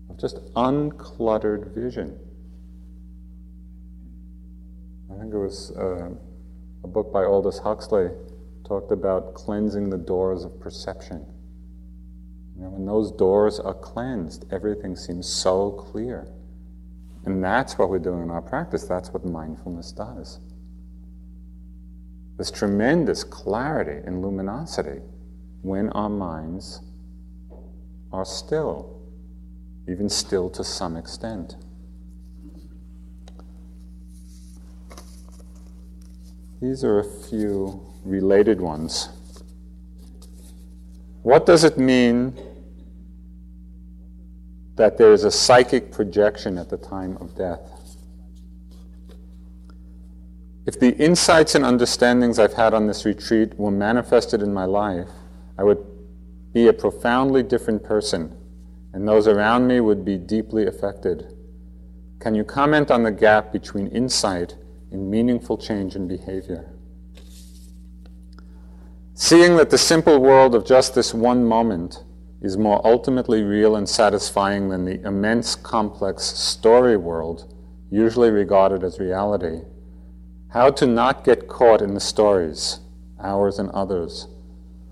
of 0.09 0.19
just 0.19 0.43
uncluttered 0.55 1.73
vision. 1.73 2.19
I 5.09 5.17
think 5.17 5.33
it 5.33 5.37
was 5.37 5.71
uh, 5.71 6.09
a 6.83 6.87
book 6.87 7.13
by 7.13 7.23
Aldous 7.23 7.59
Huxley 7.59 8.09
talked 8.67 8.91
about 8.91 9.35
cleansing 9.35 9.89
the 9.89 9.97
doors 9.97 10.43
of 10.43 10.59
perception. 10.59 11.25
You 12.57 12.63
know, 12.63 12.69
when 12.71 12.85
those 12.85 13.13
doors 13.13 13.61
are 13.61 13.73
cleansed, 13.73 14.51
everything 14.51 14.97
seems 14.97 15.29
so 15.29 15.71
clear. 15.71 16.27
And 17.23 17.41
that's 17.41 17.77
what 17.77 17.89
we're 17.89 17.99
doing 17.99 18.21
in 18.21 18.31
our 18.31 18.41
practice. 18.41 18.83
That's 18.83 19.13
what 19.13 19.23
mindfulness 19.23 19.93
does. 19.93 20.41
This 22.37 22.51
tremendous 22.51 23.23
clarity 23.23 24.05
and 24.05 24.21
luminosity 24.21 24.99
when 25.65 25.89
our 25.93 26.09
minds 26.09 26.79
are 28.13 28.23
still, 28.23 29.01
even 29.89 30.07
still 30.07 30.47
to 30.47 30.63
some 30.63 30.95
extent. 30.95 31.55
These 36.61 36.83
are 36.83 36.99
a 36.99 37.03
few 37.03 37.81
related 38.03 38.61
ones. 38.61 39.09
What 41.23 41.47
does 41.47 41.63
it 41.63 41.79
mean 41.79 42.37
that 44.75 44.99
there 44.99 45.13
is 45.13 45.23
a 45.23 45.31
psychic 45.31 45.91
projection 45.91 46.59
at 46.59 46.69
the 46.69 46.77
time 46.77 47.17
of 47.17 47.35
death? 47.35 47.71
If 50.67 50.79
the 50.79 50.95
insights 50.97 51.55
and 51.55 51.65
understandings 51.65 52.37
I've 52.37 52.53
had 52.53 52.75
on 52.75 52.85
this 52.85 53.03
retreat 53.03 53.57
were 53.57 53.71
manifested 53.71 54.43
in 54.43 54.53
my 54.53 54.65
life, 54.65 55.09
I 55.57 55.63
would 55.63 55.85
be 56.53 56.67
a 56.67 56.73
profoundly 56.73 57.43
different 57.43 57.83
person, 57.83 58.35
and 58.93 59.07
those 59.07 59.27
around 59.27 59.67
me 59.67 59.79
would 59.79 60.03
be 60.03 60.17
deeply 60.17 60.65
affected. 60.65 61.33
Can 62.19 62.35
you 62.35 62.43
comment 62.43 62.91
on 62.91 63.03
the 63.03 63.11
gap 63.11 63.51
between 63.51 63.87
insight 63.87 64.55
and 64.91 65.09
meaningful 65.09 65.57
change 65.57 65.95
in 65.95 66.07
behavior? 66.07 66.71
Seeing 69.13 69.55
that 69.57 69.69
the 69.69 69.77
simple 69.77 70.19
world 70.19 70.55
of 70.55 70.65
just 70.65 70.93
this 70.93 71.13
one 71.13 71.45
moment 71.45 72.03
is 72.41 72.57
more 72.57 72.85
ultimately 72.85 73.43
real 73.43 73.75
and 73.75 73.87
satisfying 73.87 74.69
than 74.69 74.85
the 74.85 75.01
immense, 75.05 75.55
complex 75.55 76.23
story 76.23 76.97
world 76.97 77.53
usually 77.89 78.29
regarded 78.29 78.83
as 78.83 78.99
reality. 78.99 79.61
How 80.49 80.69
to 80.71 80.85
not 80.85 81.23
get 81.23 81.47
caught 81.47 81.81
in 81.81 81.93
the 81.93 81.99
stories, 81.99 82.79
ours 83.19 83.57
and 83.57 83.69
others 83.71 84.27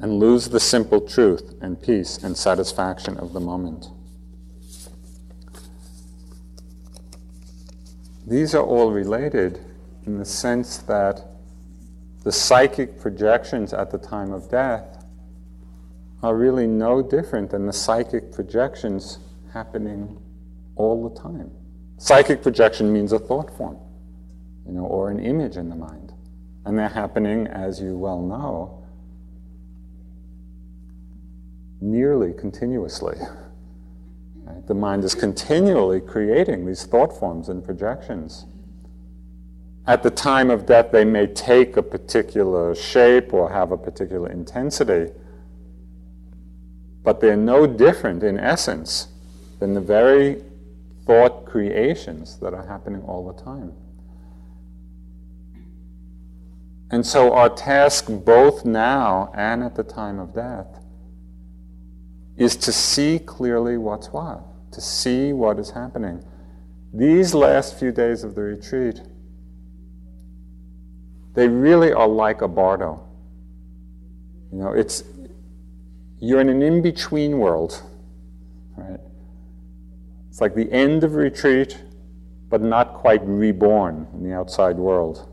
and 0.03 0.19
lose 0.19 0.49
the 0.49 0.59
simple 0.59 0.99
truth 0.99 1.55
and 1.61 1.81
peace 1.81 2.17
and 2.17 2.35
satisfaction 2.35 3.17
of 3.19 3.31
the 3.31 3.39
moment. 3.39 3.87
These 8.27 8.53
are 8.53 8.61
all 8.61 8.91
related 8.91 9.61
in 10.05 10.17
the 10.17 10.25
sense 10.25 10.79
that 10.79 11.25
the 12.25 12.33
psychic 12.33 12.99
projections 12.99 13.71
at 13.71 13.91
the 13.91 13.97
time 13.97 14.33
of 14.33 14.51
death 14.51 15.05
are 16.21 16.35
really 16.35 16.67
no 16.67 17.01
different 17.01 17.51
than 17.51 17.65
the 17.65 17.71
psychic 17.71 18.33
projections 18.33 19.19
happening 19.53 20.21
all 20.75 21.07
the 21.07 21.17
time. 21.17 21.49
Psychic 21.97 22.43
projection 22.43 22.91
means 22.91 23.13
a 23.13 23.19
thought 23.19 23.55
form, 23.55 23.77
you 24.65 24.73
know, 24.73 24.83
or 24.83 25.09
an 25.09 25.21
image 25.21 25.55
in 25.55 25.69
the 25.69 25.77
mind. 25.77 26.11
And 26.65 26.77
they're 26.77 26.89
happening, 26.89 27.47
as 27.47 27.79
you 27.79 27.97
well 27.97 28.21
know, 28.21 28.82
nearly 31.83 32.33
continuously. 32.33 33.17
Right? 34.43 34.65
The 34.65 34.73
mind 34.73 35.03
is 35.03 35.13
continually 35.13 35.99
creating 35.99 36.65
these 36.65 36.85
thought 36.85 37.17
forms 37.17 37.49
and 37.49 37.63
projections. 37.63 38.45
At 39.85 40.01
the 40.01 40.09
time 40.09 40.49
of 40.49 40.65
death, 40.65 40.91
they 40.91 41.03
may 41.03 41.27
take 41.27 41.75
a 41.75 41.83
particular 41.83 42.73
shape 42.73 43.33
or 43.33 43.51
have 43.51 43.71
a 43.71 43.77
particular 43.77 44.31
intensity, 44.31 45.11
but 47.03 47.19
they're 47.19 47.35
no 47.35 47.67
different 47.67 48.23
in 48.23 48.39
essence 48.39 49.09
than 49.59 49.73
the 49.73 49.81
very 49.81 50.41
thought 51.05 51.45
creations 51.45 52.39
that 52.39 52.53
are 52.53 52.65
happening 52.65 53.01
all 53.01 53.27
the 53.27 53.43
time. 53.43 53.73
And 56.89 57.05
so, 57.05 57.33
our 57.33 57.49
task 57.49 58.05
both 58.07 58.65
now 58.65 59.33
and 59.35 59.63
at 59.63 59.75
the 59.75 59.83
time 59.83 60.19
of 60.19 60.33
death 60.33 60.82
is 62.37 62.55
to 62.57 62.71
see 62.71 63.19
clearly 63.19 63.77
what's 63.77 64.07
what, 64.07 64.71
to 64.71 64.81
see 64.81 65.33
what 65.33 65.59
is 65.59 65.71
happening. 65.71 66.23
These 66.93 67.33
last 67.33 67.77
few 67.77 67.91
days 67.91 68.23
of 68.23 68.35
the 68.35 68.41
retreat, 68.41 69.01
they 71.33 71.47
really 71.47 71.91
are 71.91 72.07
like 72.07 72.41
a 72.41 72.47
bardo. 72.47 73.07
You 74.51 74.59
know, 74.59 74.71
it's 74.73 75.03
you're 76.19 76.39
in 76.39 76.49
an 76.49 76.61
in-between 76.61 77.37
world, 77.37 77.81
right? 78.77 78.99
It's 80.29 80.39
like 80.39 80.55
the 80.55 80.71
end 80.71 81.03
of 81.03 81.15
retreat, 81.15 81.77
but 82.49 82.61
not 82.61 82.93
quite 82.93 83.21
reborn 83.25 84.07
in 84.13 84.23
the 84.23 84.33
outside 84.33 84.77
world. 84.77 85.29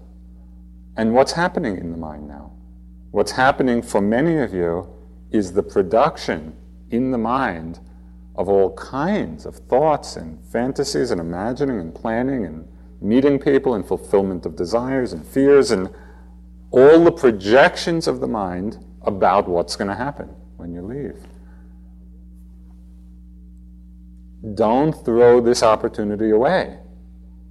And 0.96 1.14
what's 1.14 1.32
happening 1.32 1.78
in 1.78 1.92
the 1.92 1.96
mind 1.96 2.26
now? 2.26 2.52
What's 3.10 3.32
happening 3.32 3.82
for 3.82 4.00
many 4.00 4.38
of 4.38 4.52
you 4.52 4.88
is 5.30 5.52
the 5.52 5.62
production 5.62 6.56
in 6.90 7.10
the 7.10 7.18
mind 7.18 7.80
of 8.36 8.48
all 8.48 8.74
kinds 8.74 9.46
of 9.46 9.56
thoughts 9.56 10.16
and 10.16 10.42
fantasies 10.46 11.10
and 11.10 11.20
imagining 11.20 11.78
and 11.78 11.94
planning 11.94 12.44
and 12.44 12.66
meeting 13.00 13.38
people 13.38 13.74
and 13.74 13.86
fulfillment 13.86 14.46
of 14.46 14.56
desires 14.56 15.12
and 15.12 15.26
fears 15.26 15.70
and 15.70 15.90
all 16.70 17.02
the 17.02 17.12
projections 17.12 18.06
of 18.06 18.20
the 18.20 18.26
mind 18.26 18.84
about 19.02 19.48
what's 19.48 19.76
going 19.76 19.88
to 19.88 19.94
happen 19.94 20.28
when 20.56 20.72
you 20.72 20.82
leave. 20.82 21.16
Don't 24.54 24.92
throw 25.04 25.40
this 25.40 25.62
opportunity 25.62 26.30
away. 26.30 26.78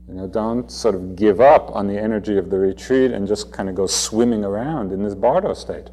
You 0.08 0.16
know, 0.16 0.28
don't 0.28 0.72
sort 0.72 0.96
of 0.96 1.16
give 1.16 1.40
up 1.40 1.76
on 1.76 1.86
the 1.86 1.98
energy 1.98 2.38
of 2.38 2.50
the 2.50 2.58
retreat 2.58 3.12
and 3.12 3.28
just 3.28 3.52
kind 3.52 3.70
of 3.70 3.76
go 3.76 3.86
swimming 3.86 4.44
around 4.44 4.92
in 4.92 5.04
this 5.04 5.14
bardo 5.14 5.54
state. 5.54 5.90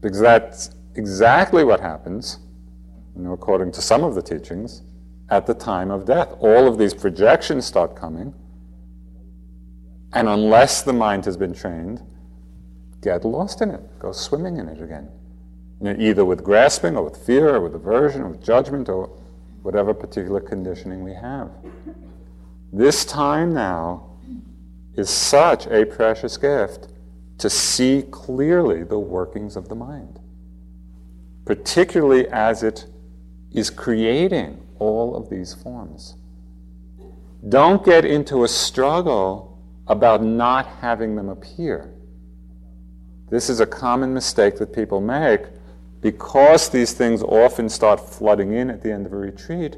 Because 0.00 0.18
that's 0.18 0.70
exactly 0.94 1.64
what 1.64 1.80
happens, 1.80 2.38
you 3.16 3.22
know, 3.22 3.32
according 3.32 3.72
to 3.72 3.82
some 3.82 4.04
of 4.04 4.14
the 4.14 4.22
teachings, 4.22 4.82
at 5.30 5.46
the 5.46 5.54
time 5.54 5.90
of 5.90 6.04
death. 6.04 6.34
All 6.38 6.68
of 6.68 6.78
these 6.78 6.94
projections 6.94 7.64
start 7.64 7.96
coming, 7.96 8.34
and 10.12 10.28
unless 10.28 10.82
the 10.82 10.92
mind 10.92 11.24
has 11.24 11.36
been 11.36 11.52
trained, 11.52 12.02
get 13.02 13.24
lost 13.24 13.60
in 13.60 13.70
it, 13.70 13.98
go 13.98 14.12
swimming 14.12 14.58
in 14.58 14.68
it 14.68 14.80
again. 14.80 15.08
You 15.80 15.92
know, 15.92 15.96
either 15.98 16.24
with 16.24 16.44
grasping 16.44 16.96
or 16.96 17.02
with 17.02 17.16
fear 17.16 17.56
or 17.56 17.60
with 17.60 17.74
aversion 17.74 18.22
or 18.22 18.28
with 18.28 18.42
judgment 18.42 18.88
or 18.88 19.10
whatever 19.62 19.92
particular 19.92 20.40
conditioning 20.40 21.02
we 21.02 21.14
have. 21.14 21.50
This 22.72 23.04
time 23.04 23.52
now 23.52 24.10
is 24.94 25.10
such 25.10 25.66
a 25.66 25.84
precious 25.84 26.36
gift 26.36 26.88
to 27.38 27.50
see 27.50 28.04
clearly 28.10 28.84
the 28.84 28.98
workings 28.98 29.56
of 29.56 29.68
the 29.68 29.74
mind, 29.74 30.20
particularly 31.44 32.28
as 32.28 32.62
it 32.62 32.86
is 33.52 33.70
creating 33.70 34.60
all 34.78 35.14
of 35.16 35.30
these 35.30 35.54
forms. 35.54 36.16
Don't 37.48 37.84
get 37.84 38.04
into 38.04 38.44
a 38.44 38.48
struggle 38.48 39.62
about 39.86 40.22
not 40.22 40.66
having 40.80 41.14
them 41.14 41.28
appear. 41.28 41.92
This 43.30 43.50
is 43.50 43.60
a 43.60 43.66
common 43.66 44.14
mistake 44.14 44.56
that 44.58 44.72
people 44.72 45.00
make 45.00 45.42
because 46.00 46.68
these 46.68 46.92
things 46.92 47.22
often 47.22 47.68
start 47.68 48.00
flooding 48.00 48.52
in 48.52 48.70
at 48.70 48.82
the 48.82 48.92
end 48.92 49.06
of 49.06 49.12
a 49.12 49.16
retreat 49.16 49.76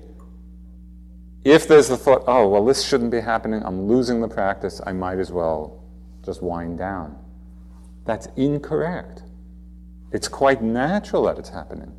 if 1.46 1.68
there's 1.68 1.86
the 1.86 1.96
thought, 1.96 2.24
oh, 2.26 2.48
well, 2.48 2.64
this 2.64 2.84
shouldn't 2.84 3.12
be 3.12 3.20
happening, 3.20 3.62
I'm 3.64 3.86
losing 3.86 4.20
the 4.20 4.26
practice, 4.26 4.80
I 4.84 4.92
might 4.92 5.20
as 5.20 5.30
well 5.30 5.84
just 6.24 6.42
wind 6.42 6.76
down. 6.76 7.16
That's 8.04 8.26
incorrect. 8.34 9.22
It's 10.12 10.28
quite 10.28 10.62
natural 10.62 11.24
that 11.24 11.38
it's 11.38 11.50
happening. 11.50 11.92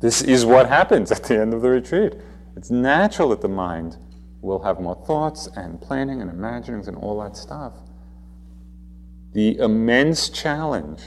This 0.00 0.22
is 0.22 0.44
what 0.44 0.68
happens 0.68 1.10
at 1.10 1.24
the 1.24 1.40
end 1.40 1.52
of 1.52 1.62
the 1.62 1.70
retreat. 1.70 2.14
It's 2.56 2.70
natural 2.70 3.30
that 3.30 3.40
the 3.40 3.48
mind 3.48 3.96
will 4.40 4.62
have 4.62 4.80
more 4.80 5.02
thoughts 5.06 5.48
and 5.56 5.80
planning 5.80 6.20
and 6.20 6.30
imaginings 6.30 6.86
and 6.86 6.96
all 6.96 7.20
that 7.20 7.36
stuff. 7.36 7.72
The 9.32 9.58
immense 9.58 10.28
challenge, 10.28 11.02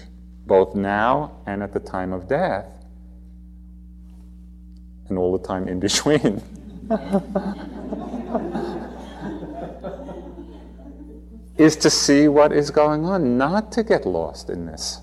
both 0.46 0.76
now 0.76 1.38
and 1.46 1.64
at 1.64 1.74
the 1.74 1.80
time 1.80 2.12
of 2.12 2.28
death, 2.28 2.66
and 5.08 5.18
all 5.18 5.38
the 5.38 5.46
time 5.46 5.68
in 5.68 5.80
between, 5.80 6.42
is 11.58 11.76
to 11.78 11.90
see 11.90 12.28
what 12.28 12.52
is 12.52 12.72
going 12.72 13.06
on, 13.06 13.38
not 13.38 13.72
to 13.74 13.84
get 13.84 14.06
lost 14.06 14.50
in 14.50 14.66
this. 14.66 15.02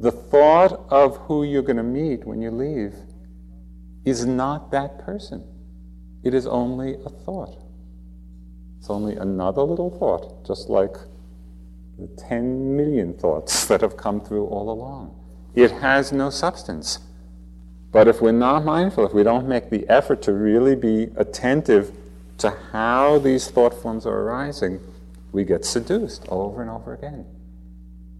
The 0.00 0.12
thought 0.12 0.86
of 0.90 1.16
who 1.16 1.42
you're 1.42 1.62
going 1.62 1.76
to 1.76 1.82
meet 1.82 2.24
when 2.24 2.40
you 2.40 2.50
leave 2.50 2.94
is 4.04 4.24
not 4.24 4.70
that 4.70 4.98
person. 4.98 5.44
It 6.22 6.34
is 6.34 6.46
only 6.46 6.94
a 6.94 7.08
thought. 7.08 7.56
It's 8.78 8.90
only 8.90 9.16
another 9.16 9.62
little 9.62 9.90
thought, 9.90 10.46
just 10.46 10.68
like 10.68 10.94
the 11.98 12.06
10 12.28 12.76
million 12.76 13.14
thoughts 13.14 13.64
that 13.68 13.80
have 13.80 13.96
come 13.96 14.20
through 14.20 14.46
all 14.46 14.70
along. 14.70 15.14
It 15.54 15.72
has 15.72 16.12
no 16.12 16.30
substance. 16.30 17.00
But 17.90 18.06
if 18.06 18.20
we're 18.20 18.32
not 18.32 18.64
mindful, 18.64 19.04
if 19.06 19.12
we 19.12 19.24
don't 19.24 19.48
make 19.48 19.70
the 19.70 19.88
effort 19.88 20.22
to 20.22 20.32
really 20.32 20.76
be 20.76 21.10
attentive 21.16 21.96
to 22.38 22.50
how 22.72 23.18
these 23.18 23.50
thought 23.50 23.74
forms 23.74 24.06
are 24.06 24.16
arising, 24.16 24.80
we 25.32 25.42
get 25.44 25.64
seduced 25.64 26.26
over 26.28 26.62
and 26.62 26.70
over 26.70 26.94
again. 26.94 27.26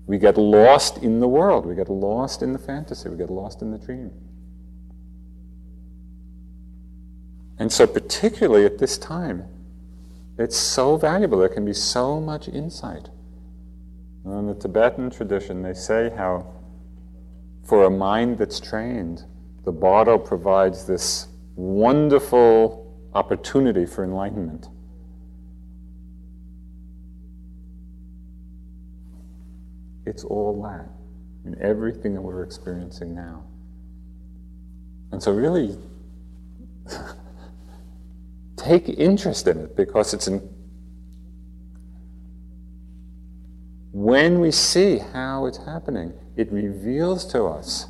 We 0.08 0.16
get 0.16 0.38
lost 0.38 0.98
in 0.98 1.20
the 1.20 1.28
world. 1.28 1.66
We 1.66 1.74
get 1.74 1.90
lost 1.90 2.42
in 2.42 2.54
the 2.54 2.58
fantasy. 2.58 3.10
We 3.10 3.18
get 3.18 3.30
lost 3.30 3.60
in 3.60 3.70
the 3.70 3.78
dream. 3.78 4.10
And 7.58 7.70
so, 7.70 7.86
particularly 7.86 8.64
at 8.64 8.78
this 8.78 8.96
time, 8.96 9.44
it's 10.38 10.56
so 10.56 10.96
valuable. 10.96 11.38
There 11.38 11.48
can 11.50 11.66
be 11.66 11.74
so 11.74 12.20
much 12.20 12.48
insight. 12.48 13.10
In 14.24 14.46
the 14.46 14.54
Tibetan 14.54 15.10
tradition, 15.10 15.60
they 15.62 15.74
say 15.74 16.10
how 16.16 16.54
for 17.64 17.84
a 17.84 17.90
mind 17.90 18.38
that's 18.38 18.60
trained, 18.60 19.24
the 19.64 19.72
Bardo 19.72 20.16
provides 20.16 20.86
this 20.86 21.28
wonderful 21.54 22.98
opportunity 23.12 23.84
for 23.84 24.04
enlightenment. 24.04 24.68
It's 30.08 30.24
all 30.24 30.62
that 30.62 30.88
in 31.44 31.60
everything 31.62 32.14
that 32.14 32.20
we're 32.20 32.42
experiencing 32.42 33.14
now. 33.14 33.44
And 35.12 35.22
so, 35.22 35.32
really, 35.32 35.78
take 38.56 38.88
interest 38.88 39.46
in 39.46 39.58
it 39.58 39.76
because 39.76 40.12
it's 40.12 40.28
in. 40.28 40.38
When 43.92 44.40
we 44.40 44.50
see 44.50 44.98
how 44.98 45.46
it's 45.46 45.58
happening, 45.58 46.12
it 46.36 46.52
reveals 46.52 47.24
to 47.26 47.44
us 47.44 47.86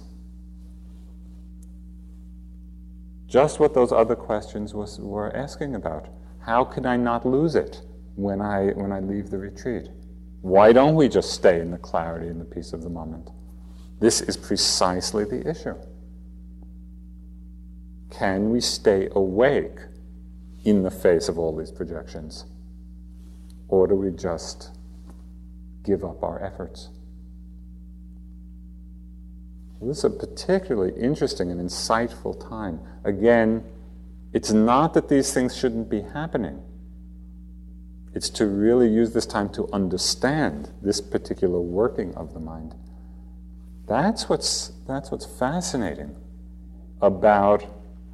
Just 3.28 3.60
what 3.60 3.74
those 3.74 3.92
other 3.92 4.16
questions 4.16 4.74
was, 4.74 4.98
were 4.98 5.34
asking 5.36 5.74
about. 5.74 6.08
How 6.40 6.64
can 6.64 6.86
I 6.86 6.96
not 6.96 7.26
lose 7.26 7.54
it 7.54 7.82
when 8.16 8.40
I, 8.40 8.68
when 8.68 8.90
I 8.90 9.00
leave 9.00 9.28
the 9.28 9.36
retreat? 9.36 9.90
Why 10.40 10.72
don't 10.72 10.94
we 10.94 11.08
just 11.08 11.32
stay 11.32 11.60
in 11.60 11.70
the 11.70 11.78
clarity 11.78 12.28
and 12.28 12.40
the 12.40 12.44
peace 12.44 12.72
of 12.72 12.82
the 12.82 12.90
moment? 12.90 13.30
This 14.00 14.20
is 14.20 14.36
precisely 14.36 15.24
the 15.24 15.48
issue. 15.48 15.74
Can 18.10 18.50
we 18.50 18.60
stay 18.60 19.08
awake 19.12 19.78
in 20.64 20.82
the 20.82 20.90
face 20.90 21.28
of 21.28 21.38
all 21.38 21.56
these 21.56 21.72
projections? 21.72 22.44
Or 23.68 23.86
do 23.86 23.94
we 23.94 24.10
just 24.10 24.70
give 25.84 26.04
up 26.04 26.22
our 26.22 26.42
efforts? 26.42 26.88
This 29.80 29.98
is 29.98 30.04
a 30.04 30.10
particularly 30.10 30.92
interesting 31.00 31.50
and 31.50 31.60
insightful 31.60 32.48
time. 32.48 32.80
Again, 33.04 33.64
it's 34.32 34.50
not 34.52 34.94
that 34.94 35.08
these 35.08 35.32
things 35.32 35.56
shouldn't 35.56 35.88
be 35.88 36.02
happening. 36.02 36.62
It's 38.14 38.30
to 38.30 38.46
really 38.46 38.88
use 38.88 39.12
this 39.12 39.26
time 39.26 39.48
to 39.50 39.68
understand 39.72 40.70
this 40.82 41.00
particular 41.00 41.60
working 41.60 42.14
of 42.14 42.34
the 42.34 42.40
mind. 42.40 42.74
That's 43.86 44.28
what's, 44.28 44.72
that's 44.86 45.10
what's 45.10 45.26
fascinating 45.26 46.16
about 47.00 47.64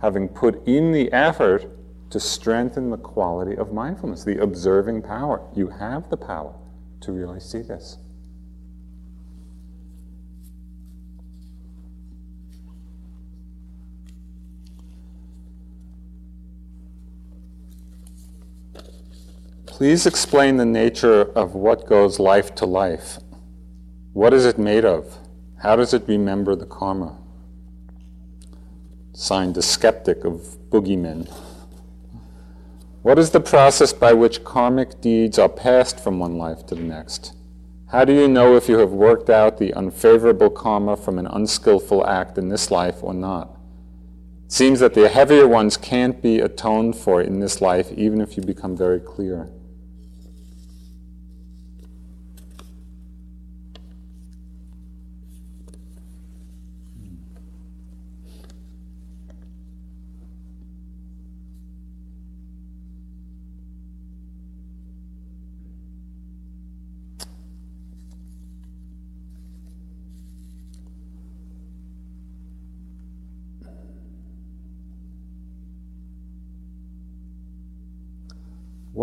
having 0.00 0.28
put 0.28 0.66
in 0.66 0.92
the 0.92 1.12
effort 1.12 1.66
to 2.10 2.20
strengthen 2.20 2.90
the 2.90 2.96
quality 2.96 3.56
of 3.56 3.72
mindfulness, 3.72 4.24
the 4.24 4.40
observing 4.42 5.02
power. 5.02 5.42
You 5.54 5.68
have 5.68 6.10
the 6.10 6.16
power 6.16 6.54
to 7.00 7.12
really 7.12 7.40
see 7.40 7.62
this. 7.62 7.98
Please 19.76 20.06
explain 20.06 20.56
the 20.56 20.64
nature 20.64 21.22
of 21.36 21.56
what 21.56 21.88
goes 21.88 22.20
life 22.20 22.54
to 22.54 22.64
life. 22.64 23.18
What 24.12 24.32
is 24.32 24.46
it 24.46 24.56
made 24.56 24.84
of? 24.84 25.18
How 25.64 25.74
does 25.74 25.92
it 25.92 26.04
remember 26.06 26.54
the 26.54 26.64
karma? 26.64 27.18
Signed, 29.14 29.56
a 29.56 29.62
skeptic 29.62 30.24
of 30.24 30.56
boogeymen. 30.70 31.28
What 33.02 33.18
is 33.18 33.30
the 33.30 33.40
process 33.40 33.92
by 33.92 34.12
which 34.12 34.44
karmic 34.44 35.00
deeds 35.00 35.40
are 35.40 35.48
passed 35.48 35.98
from 35.98 36.20
one 36.20 36.38
life 36.38 36.64
to 36.66 36.76
the 36.76 36.82
next? 36.82 37.34
How 37.88 38.04
do 38.04 38.12
you 38.12 38.28
know 38.28 38.54
if 38.54 38.68
you 38.68 38.78
have 38.78 38.92
worked 38.92 39.28
out 39.28 39.58
the 39.58 39.74
unfavorable 39.74 40.50
karma 40.50 40.96
from 40.96 41.18
an 41.18 41.26
unskillful 41.26 42.06
act 42.06 42.38
in 42.38 42.48
this 42.48 42.70
life 42.70 43.02
or 43.02 43.12
not? 43.12 43.58
It 44.44 44.52
seems 44.52 44.78
that 44.78 44.94
the 44.94 45.08
heavier 45.08 45.48
ones 45.48 45.76
can't 45.76 46.22
be 46.22 46.38
atoned 46.38 46.94
for 46.94 47.20
in 47.20 47.40
this 47.40 47.60
life, 47.60 47.90
even 47.90 48.20
if 48.20 48.36
you 48.36 48.44
become 48.44 48.76
very 48.76 49.00
clear. 49.00 49.50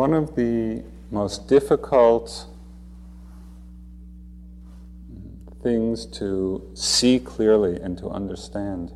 One 0.02 0.16
of 0.16 0.36
the 0.36 0.84
most 1.12 1.48
difficult 1.48 2.48
things 5.62 6.08
to 6.18 6.72
see 6.74 7.20
clearly 7.20 7.80
and 7.80 7.96
to 8.00 8.10
understand 8.10 8.94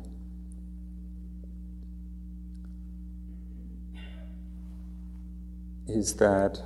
is 5.86 6.14
that 6.14 6.60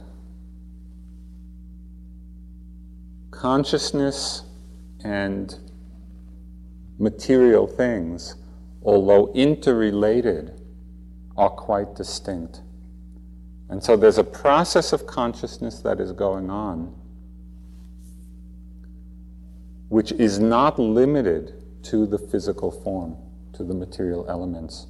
consciousness 3.30 4.44
and 5.04 5.54
material 6.98 7.66
things, 7.66 8.36
although 8.82 9.30
interrelated, 9.34 10.58
are 11.36 11.50
quite 11.50 11.94
distinct. 11.94 12.62
And 13.70 13.82
so 13.82 13.96
there's 13.96 14.18
a 14.18 14.24
process 14.24 14.92
of 14.92 15.06
consciousness 15.06 15.80
that 15.80 16.00
is 16.00 16.12
going 16.12 16.50
on 16.50 16.94
which 19.90 20.12
is 20.12 20.38
not 20.38 20.78
limited 20.78 21.52
to 21.82 22.06
the 22.06 22.16
physical 22.16 22.70
form, 22.70 23.16
to 23.52 23.64
the 23.64 23.74
material 23.74 24.24
elements. 24.28 24.86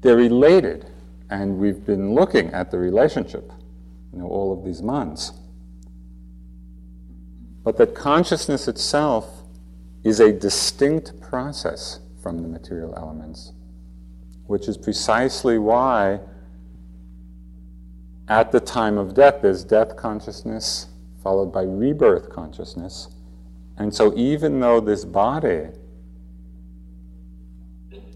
They're 0.00 0.16
related, 0.16 0.86
and 1.28 1.58
we've 1.58 1.84
been 1.84 2.14
looking 2.14 2.50
at 2.50 2.70
the 2.70 2.78
relationship, 2.78 3.52
you 4.12 4.20
know, 4.20 4.28
all 4.28 4.56
of 4.56 4.64
these 4.64 4.80
months. 4.80 5.32
But 7.64 7.76
that 7.78 7.96
consciousness 7.96 8.68
itself 8.68 9.42
is 10.04 10.20
a 10.20 10.32
distinct 10.32 11.20
process 11.20 11.98
from 12.22 12.42
the 12.42 12.48
material 12.48 12.94
elements 12.96 13.52
which 14.48 14.66
is 14.66 14.76
precisely 14.76 15.58
why 15.58 16.18
at 18.28 18.50
the 18.50 18.60
time 18.60 18.98
of 18.98 19.14
death 19.14 19.36
there's 19.42 19.62
death 19.62 19.94
consciousness 19.96 20.88
followed 21.22 21.52
by 21.52 21.62
rebirth 21.62 22.30
consciousness. 22.30 23.08
And 23.76 23.94
so, 23.94 24.12
even 24.16 24.60
though 24.60 24.80
this 24.80 25.04
body, 25.04 25.68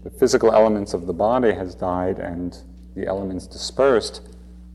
the 0.03 0.09
physical 0.09 0.51
elements 0.51 0.93
of 0.93 1.05
the 1.05 1.13
body 1.13 1.53
has 1.53 1.75
died 1.75 2.19
and 2.19 2.57
the 2.95 3.05
elements 3.07 3.47
dispersed, 3.47 4.21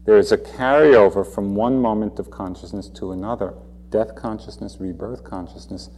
there 0.06 0.16
is 0.16 0.32
a 0.32 0.38
carryover 0.38 1.26
from 1.26 1.54
one 1.54 1.80
moment 1.80 2.18
of 2.18 2.30
consciousness 2.30 2.88
to 2.90 3.12
another 3.12 3.54
death 3.90 4.14
consciousness, 4.14 4.76
rebirth 4.80 5.24
consciousness, 5.24 5.90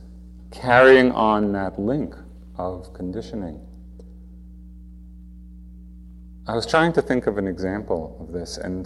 carrying 0.50 1.12
on 1.12 1.52
that 1.52 1.78
link 1.78 2.14
of 2.56 2.92
conditioning. 2.94 3.61
I 6.51 6.55
was 6.57 6.66
trying 6.66 6.92
to 6.94 7.03
think 7.03 7.28
of 7.28 7.38
an 7.38 7.46
example 7.46 8.16
of 8.18 8.32
this, 8.32 8.59
and 8.59 8.84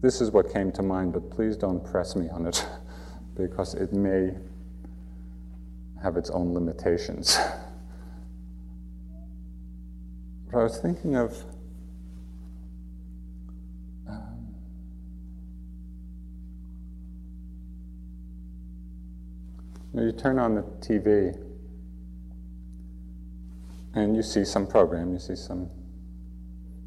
this 0.00 0.20
is 0.20 0.30
what 0.30 0.52
came 0.52 0.70
to 0.70 0.82
mind, 0.84 1.12
but 1.12 1.32
please 1.32 1.56
don't 1.56 1.84
press 1.84 2.14
me 2.14 2.28
on 2.28 2.46
it 2.46 2.64
because 3.36 3.74
it 3.74 3.92
may 3.92 4.36
have 6.04 6.16
its 6.16 6.30
own 6.30 6.54
limitations. 6.54 7.36
But 10.52 10.60
I 10.60 10.62
was 10.62 10.78
thinking 10.78 11.16
of 11.16 11.44
You 19.96 20.10
turn 20.10 20.40
on 20.40 20.56
the 20.56 20.62
TV 20.80 21.38
and 23.94 24.16
you 24.16 24.22
see 24.22 24.44
some 24.44 24.66
program, 24.66 25.12
you 25.12 25.20
see 25.20 25.36
some 25.36 25.70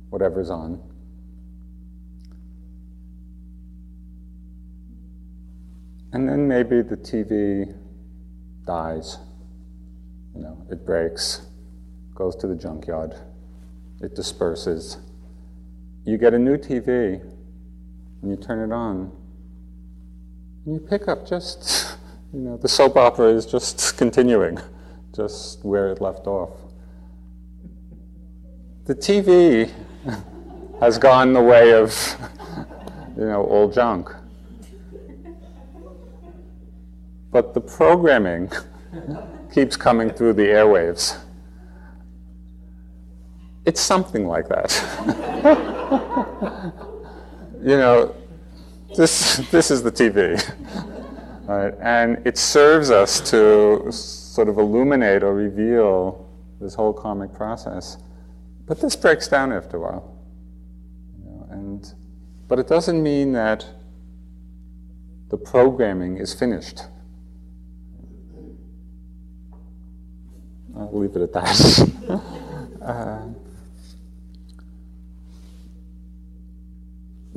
whatever's 0.10 0.50
on. 0.50 0.82
And 6.12 6.28
then 6.28 6.50
maybe 6.50 6.82
the 6.82 6.98
TV 6.98 7.74
dies, 8.66 9.18
you 10.36 10.42
know, 10.42 10.66
it 10.70 10.86
breaks, 10.86 11.48
goes 12.14 12.36
to 12.38 12.48
the 12.48 12.56
junkyard, 12.56 13.16
it 14.02 14.16
disperses. 14.16 14.98
You 16.04 16.18
get 16.18 16.34
a 16.34 16.40
new 16.40 16.58
TV 16.58 17.22
and 18.22 18.32
you 18.32 18.36
turn 18.36 18.70
it 18.70 18.74
on, 18.74 19.12
and 20.66 20.74
you 20.74 20.82
pick 20.82 21.08
up 21.08 21.26
just 21.26 21.87
you 22.34 22.40
know, 22.40 22.58
the 22.58 22.68
soap 22.68 22.98
opera 22.98 23.28
is 23.28 23.46
just 23.46 23.98
continuing, 23.98 24.60
just 25.16 25.64
where 25.64 25.92
it 25.92 26.02
left 26.02 26.28
off. 26.28 26.52
The 28.86 28.96
TV 28.96 29.72
has 30.80 30.98
gone 30.98 31.34
the 31.34 31.42
way 31.42 31.74
of, 31.74 31.94
you 33.18 33.26
know, 33.26 33.46
old 33.48 33.74
junk. 33.74 34.14
But 37.32 37.54
the 37.54 37.62
programming 37.62 38.52
keeps 39.54 39.76
coming 39.76 40.10
through 40.10 40.34
the 40.34 40.44
airwaves. 40.44 41.20
It's 43.66 43.82
something 43.82 44.28
like 44.28 44.48
that. 44.48 44.72
you 47.62 47.78
know, 47.78 48.16
this, 48.96 49.38
this 49.52 49.70
is 49.70 49.84
the 49.84 49.92
TV. 49.92 50.42
Right? 51.48 51.74
And 51.80 52.22
it 52.28 52.38
serves 52.38 52.92
us 52.92 53.22
to 53.32 53.90
sort 53.90 54.50
of 54.50 54.58
illuminate 54.58 55.24
or 55.24 55.34
reveal 55.34 56.30
this 56.60 56.76
whole 56.76 56.92
karmic 56.92 57.34
process. 57.34 57.98
But 58.66 58.82
this 58.82 58.98
breaks 58.98 59.30
down 59.30 59.54
after 59.54 59.78
a 59.78 59.80
while. 59.80 60.18
You 61.18 61.30
know, 61.30 61.48
and, 61.52 61.94
but 62.50 62.60
it 62.60 62.68
doesn't 62.68 63.02
mean 63.02 63.32
that 63.32 63.66
the 65.30 65.38
programming 65.38 66.18
is 66.18 66.34
finished. 66.34 66.82
I'll 70.78 71.00
leave 71.00 71.16
it 71.16 71.22
at 71.22 71.32
that. 71.32 72.22
uh, 72.82 73.28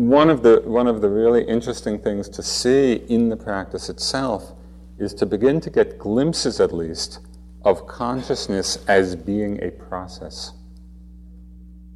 one 0.09 0.31
of 0.31 0.43
the 0.43 0.63
one 0.65 0.87
of 0.87 1.03
the 1.03 1.11
really 1.11 1.45
interesting 1.45 1.99
things 1.99 2.29
to 2.31 2.43
see 2.43 2.95
in 3.09 3.29
the 3.29 3.37
practice 3.37 3.91
itself 3.91 4.55
is 4.99 5.15
to 5.15 5.27
begin 5.27 5.61
to 5.61 5.71
get 5.71 5.99
glimpses 5.99 6.61
at 6.61 6.73
least 6.73 7.21
of 7.65 7.87
consciousness 7.87 8.79
as 8.89 9.17
being 9.17 9.63
a 9.63 9.71
process. 9.71 10.53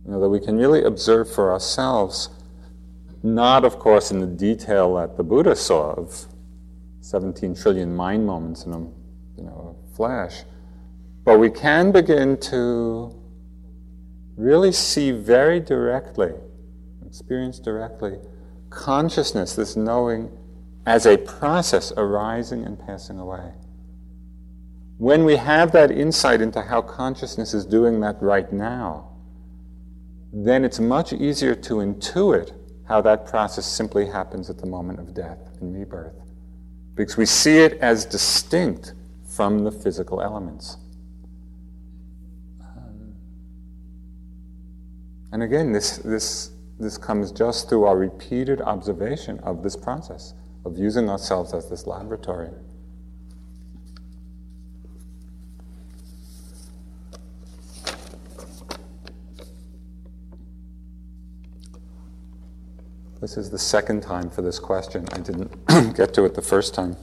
You 0.04 0.12
know, 0.12 0.20
that 0.20 0.28
we 0.28 0.40
can 0.40 0.58
really 0.58 0.84
observe 0.84 1.32
for 1.32 1.52
ourselves 1.52 2.30
Not, 3.24 3.64
of 3.64 3.78
course, 3.78 4.10
in 4.10 4.20
the 4.20 4.26
detail 4.26 4.96
that 4.96 5.16
the 5.16 5.24
Buddha 5.24 5.56
saw 5.56 5.92
of 5.92 6.26
17 7.00 7.54
trillion 7.54 7.96
mind 7.96 8.26
moments 8.26 8.66
in 8.66 8.72
a 8.74 8.80
you 9.38 9.44
know, 9.44 9.76
flash, 9.96 10.44
but 11.24 11.38
we 11.38 11.50
can 11.50 11.90
begin 11.90 12.36
to 12.52 13.14
really 14.36 14.72
see 14.72 15.10
very 15.10 15.58
directly, 15.58 16.32
experience 17.14 17.60
directly, 17.60 18.18
consciousness, 18.70 19.54
this 19.54 19.76
knowing, 19.76 20.28
as 20.84 21.06
a 21.06 21.16
process 21.16 21.92
arising 21.96 22.64
and 22.64 22.76
passing 22.76 23.20
away. 23.20 23.52
When 24.98 25.24
we 25.24 25.36
have 25.36 25.70
that 25.72 25.92
insight 25.92 26.40
into 26.40 26.60
how 26.60 26.82
consciousness 26.82 27.54
is 27.54 27.64
doing 27.66 28.00
that 28.00 28.20
right 28.20 28.52
now, 28.52 29.10
then 30.32 30.64
it's 30.64 30.80
much 30.80 31.12
easier 31.12 31.54
to 31.54 31.74
intuit 31.74 32.52
how 32.88 33.00
that 33.02 33.26
process 33.26 33.64
simply 33.64 34.06
happens 34.06 34.50
at 34.50 34.58
the 34.58 34.66
moment 34.66 34.98
of 34.98 35.14
death 35.14 35.38
and 35.60 35.72
rebirth. 35.72 36.16
Because 36.96 37.16
we 37.16 37.26
see 37.26 37.58
it 37.58 37.74
as 37.74 38.04
distinct 38.04 38.92
from 39.24 39.62
the 39.62 39.70
physical 39.70 40.20
elements. 40.20 40.78
Um, 42.60 43.14
and 45.30 45.44
again, 45.44 45.70
this, 45.70 45.98
this, 45.98 46.50
this 46.78 46.98
comes 46.98 47.30
just 47.30 47.68
through 47.68 47.84
our 47.84 47.96
repeated 47.96 48.60
observation 48.60 49.38
of 49.40 49.62
this 49.62 49.76
process, 49.76 50.34
of 50.64 50.76
using 50.76 51.08
ourselves 51.08 51.54
as 51.54 51.70
this 51.70 51.86
laboratory. 51.86 52.50
This 63.20 63.38
is 63.38 63.48
the 63.50 63.58
second 63.58 64.02
time 64.02 64.28
for 64.28 64.42
this 64.42 64.58
question. 64.58 65.06
I 65.12 65.18
didn't 65.18 65.66
get 65.96 66.12
to 66.12 66.24
it 66.24 66.34
the 66.34 66.42
first 66.42 66.74
time, 66.74 66.94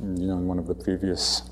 you 0.00 0.26
know, 0.26 0.38
in 0.38 0.46
one 0.46 0.58
of 0.58 0.66
the 0.66 0.74
previous. 0.74 1.42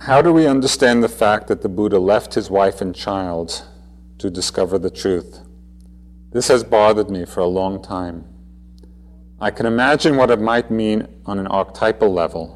How 0.00 0.20
do 0.20 0.32
we 0.32 0.48
understand 0.48 1.04
the 1.04 1.08
fact 1.08 1.46
that 1.46 1.62
the 1.62 1.68
Buddha 1.68 2.00
left 2.00 2.34
his 2.34 2.50
wife 2.50 2.80
and 2.80 2.92
child 2.92 3.66
to 4.18 4.30
discover 4.30 4.78
the 4.78 4.90
truth? 4.90 5.40
This 6.30 6.48
has 6.48 6.62
bothered 6.62 7.10
me 7.10 7.24
for 7.24 7.40
a 7.40 7.46
long 7.46 7.82
time. 7.82 8.24
I 9.40 9.50
can 9.50 9.66
imagine 9.66 10.16
what 10.16 10.30
it 10.30 10.40
might 10.40 10.70
mean 10.70 11.06
on 11.24 11.38
an 11.38 11.46
archetypal 11.46 12.12
level. 12.12 12.54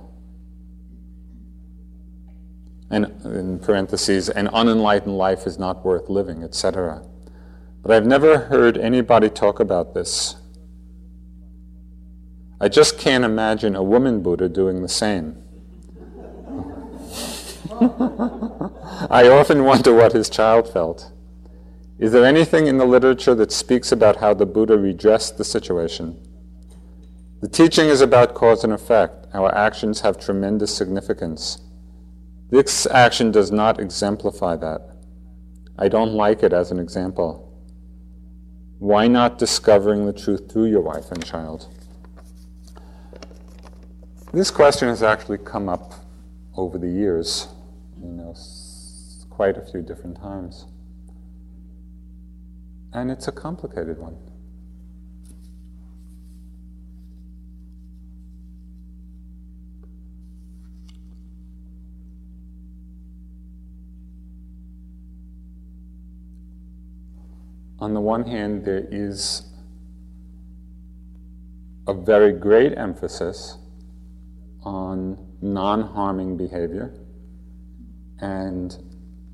And 2.91 3.07
in 3.25 3.59
parentheses, 3.61 4.29
an 4.29 4.49
unenlightened 4.49 5.17
life 5.17 5.47
is 5.47 5.59
not 5.59 5.85
worth 5.85 6.11
living, 6.11 6.43
etc. 6.43 7.07
But 7.81 7.93
I've 7.93 8.07
never 8.07 8.39
heard 8.39 8.77
anybody 8.77 9.31
talk 9.31 9.61
about 9.61 9.95
this. 9.95 10.37
I 12.61 12.69
just 12.69 12.99
can't 12.99 13.25
imagine 13.25 13.75
a 13.75 13.83
woman 13.83 14.23
Buddha 14.23 14.49
doing 14.49 14.83
the 14.83 14.89
same. 14.89 15.43
I 19.11 19.29
often 19.29 19.65
wonder 19.65 19.95
what 19.95 20.13
his 20.13 20.29
child 20.29 20.73
felt. 20.73 21.11
Is 22.03 22.11
there 22.11 22.25
anything 22.25 22.67
in 22.67 22.79
the 22.79 22.85
literature 22.85 23.33
that 23.37 23.53
speaks 23.53 23.93
about 23.93 24.17
how 24.17 24.35
the 24.35 24.45
Buddha 24.45 24.77
redressed 24.77 25.39
the 25.39 25.45
situation? 25.45 26.21
The 27.41 27.49
teaching 27.49 27.87
is 27.87 28.01
about 28.01 28.35
cause 28.35 28.65
and 28.65 28.73
effect. 28.73 29.29
Our 29.33 29.55
actions 29.55 30.01
have 30.01 30.19
tremendous 30.19 30.77
significance. 30.77 31.63
This 32.51 32.87
action 32.87 33.31
does 33.31 33.53
not 33.53 33.79
exemplify 33.79 34.57
that. 34.57 34.97
I 35.79 35.87
don't 35.87 36.15
like 36.15 36.43
it 36.43 36.53
as 36.53 36.73
an 36.73 36.81
example. 36.81 37.57
Why 38.81 39.07
not 39.07 39.39
discovering 39.39 40.05
the 40.05 40.13
truth 40.13 40.51
through 40.51 40.71
your 40.71 40.81
wife 40.81 41.13
and 41.13 41.25
child? 41.25 41.73
This 44.33 44.51
question 44.51 44.89
has 44.89 45.05
actually 45.05 45.39
come 45.39 45.69
up 45.69 45.93
over 46.57 46.79
the 46.79 46.91
years, 46.91 47.47
you 48.03 48.11
know, 48.11 48.35
quite 49.31 49.57
a 49.57 49.65
few 49.65 49.83
different 49.83 50.17
times. 50.17 50.67
And 52.93 53.11
it's 53.11 53.29
a 53.29 53.33
complicated 53.33 53.99
one. 53.99 54.17
on 67.83 67.95
the 67.95 68.01
one 68.01 68.25
hand, 68.25 68.65
there 68.65 68.87
is 68.93 69.43
a 71.89 71.93
very 71.93 72.33
great 72.33 72.79
emphasis 72.79 73.59
on 74.63 75.19
non 75.43 75.83
harming 75.83 76.37
behavior 76.37 76.95
and 78.21 78.79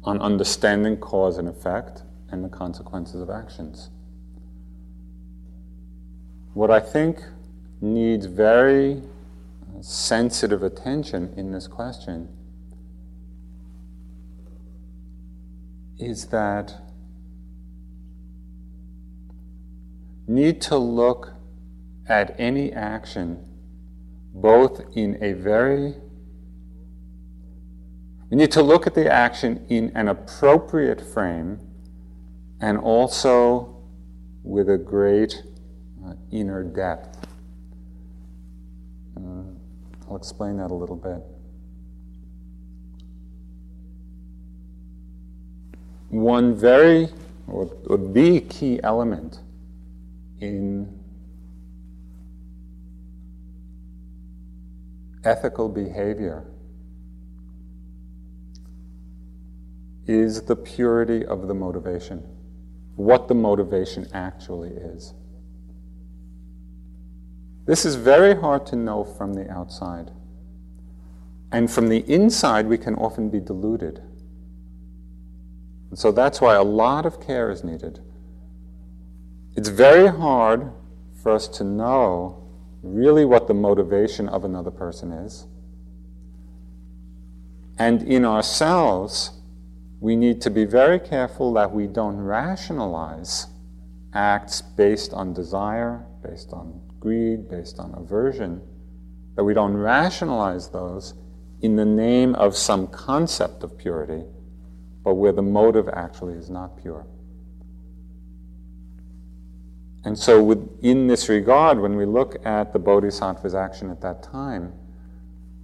on 0.03 0.19
understanding 0.23 0.97
cause 0.97 1.37
and 1.37 1.47
effect 1.47 2.05
and 2.31 2.45
the 2.45 2.49
consequences 2.49 3.21
of 3.21 3.31
actions. 3.31 3.91
What 6.55 6.71
I 6.71 6.81
think 6.81 7.19
needs 7.81 8.27
very 8.27 9.03
sensitive 9.81 10.63
attention 10.63 11.33
in 11.37 11.53
this 11.53 11.67
question 11.69 12.29
is 15.99 16.27
that 16.27 16.75
need 20.27 20.61
to 20.61 20.77
look 20.77 21.33
at 22.09 22.35
any 22.39 22.73
action 22.73 23.45
both 24.35 24.83
in 24.97 25.17
a 25.23 25.33
very 25.33 25.95
we 28.31 28.37
need 28.37 28.53
to 28.53 28.63
look 28.63 28.87
at 28.87 28.95
the 28.95 29.11
action 29.11 29.65
in 29.69 29.91
an 29.95 30.09
appropriate 30.09 31.01
frame 31.01 31.59
and 32.61 32.79
also 32.79 33.77
with 34.43 34.69
a 34.69 34.79
great 34.79 35.43
uh, 36.07 36.15
inner 36.31 36.63
depth. 36.63 37.27
Uh, 39.17 39.43
I'll 40.09 40.17
explain 40.17 40.57
that 40.57 40.71
a 40.71 40.75
little 40.75 40.97
bit. 40.97 41.23
One 46.11 46.55
very, 46.55 47.09
or, 47.47 47.71
or 47.87 47.99
the 47.99 48.41
key 48.41 48.81
element 48.83 49.41
in 50.41 50.99
ethical 55.25 55.69
behavior 55.69 56.47
is 60.07 60.41
the 60.43 60.57
purity 60.57 61.27
of 61.27 61.49
the 61.49 61.55
motivation, 61.55 62.23
what 62.99 63.29
the 63.29 63.35
motivation 63.35 64.09
actually 64.13 64.71
is. 64.71 65.15
This 67.65 67.85
is 67.85 67.95
very 67.95 68.35
hard 68.35 68.67
to 68.67 68.77
know 68.77 69.05
from 69.05 69.35
the 69.35 69.49
outside. 69.49 70.11
And 71.53 71.71
from 71.71 71.91
the 71.91 71.99
inside, 72.13 72.67
we 72.67 72.77
can 72.77 72.97
often 72.97 73.31
be 73.31 73.39
deluded. 73.39 74.03
And 75.91 75.99
so 75.99 76.11
that's 76.11 76.41
why 76.41 76.57
a 76.57 76.63
lot 76.65 77.07
of 77.07 77.25
care 77.25 77.53
is 77.53 77.63
needed. 77.63 78.01
It's 79.55 79.69
very 79.69 80.09
hard 80.09 80.73
for 81.23 81.31
us 81.31 81.47
to 81.49 81.65
know 81.65 82.43
really 82.83 83.25
what 83.25 83.47
the 83.47 83.55
motivation 83.55 84.29
of 84.29 84.45
another 84.45 84.73
person 84.73 85.13
is. 85.13 85.47
And 87.79 88.03
in 88.03 88.25
ourselves, 88.25 89.38
we 90.01 90.15
need 90.15 90.41
to 90.43 90.51
be 90.51 90.65
very 90.65 90.99
careful 90.99 91.53
that 91.55 91.73
we 91.73 91.87
don't 91.87 92.17
rationalize 92.17 93.47
acts 94.15 94.63
based 94.63 95.13
on 95.13 95.33
desire, 95.33 96.07
based 96.23 96.53
on 96.53 96.81
greed, 97.01 97.49
based 97.49 97.79
on 97.79 97.95
aversion, 97.95 98.63
that 99.35 99.45
we 99.45 99.55
don't 99.55 99.77
rationalize 99.77 100.69
those 100.69 101.15
in 101.61 101.77
the 101.77 101.85
name 101.85 102.35
of 102.37 102.57
some 102.57 102.87
concept 102.87 103.65
of 103.65 103.77
purity, 103.77 104.25
but 105.03 105.15
where 105.15 105.33
the 105.33 105.43
motive 105.43 105.89
actually 105.89 106.35
is 106.35 106.49
not 106.49 106.77
pure. 106.81 107.07
And 110.05 110.17
so, 110.17 110.43
with, 110.43 110.79
in 110.81 111.09
this 111.09 111.29
regard, 111.29 111.81
when 111.81 111.97
we 111.97 112.07
look 112.07 112.37
at 112.47 112.73
the 112.73 112.79
Bodhisattva's 112.79 113.55
action 113.55 113.91
at 113.91 114.01
that 114.01 114.23
time, 114.23 114.73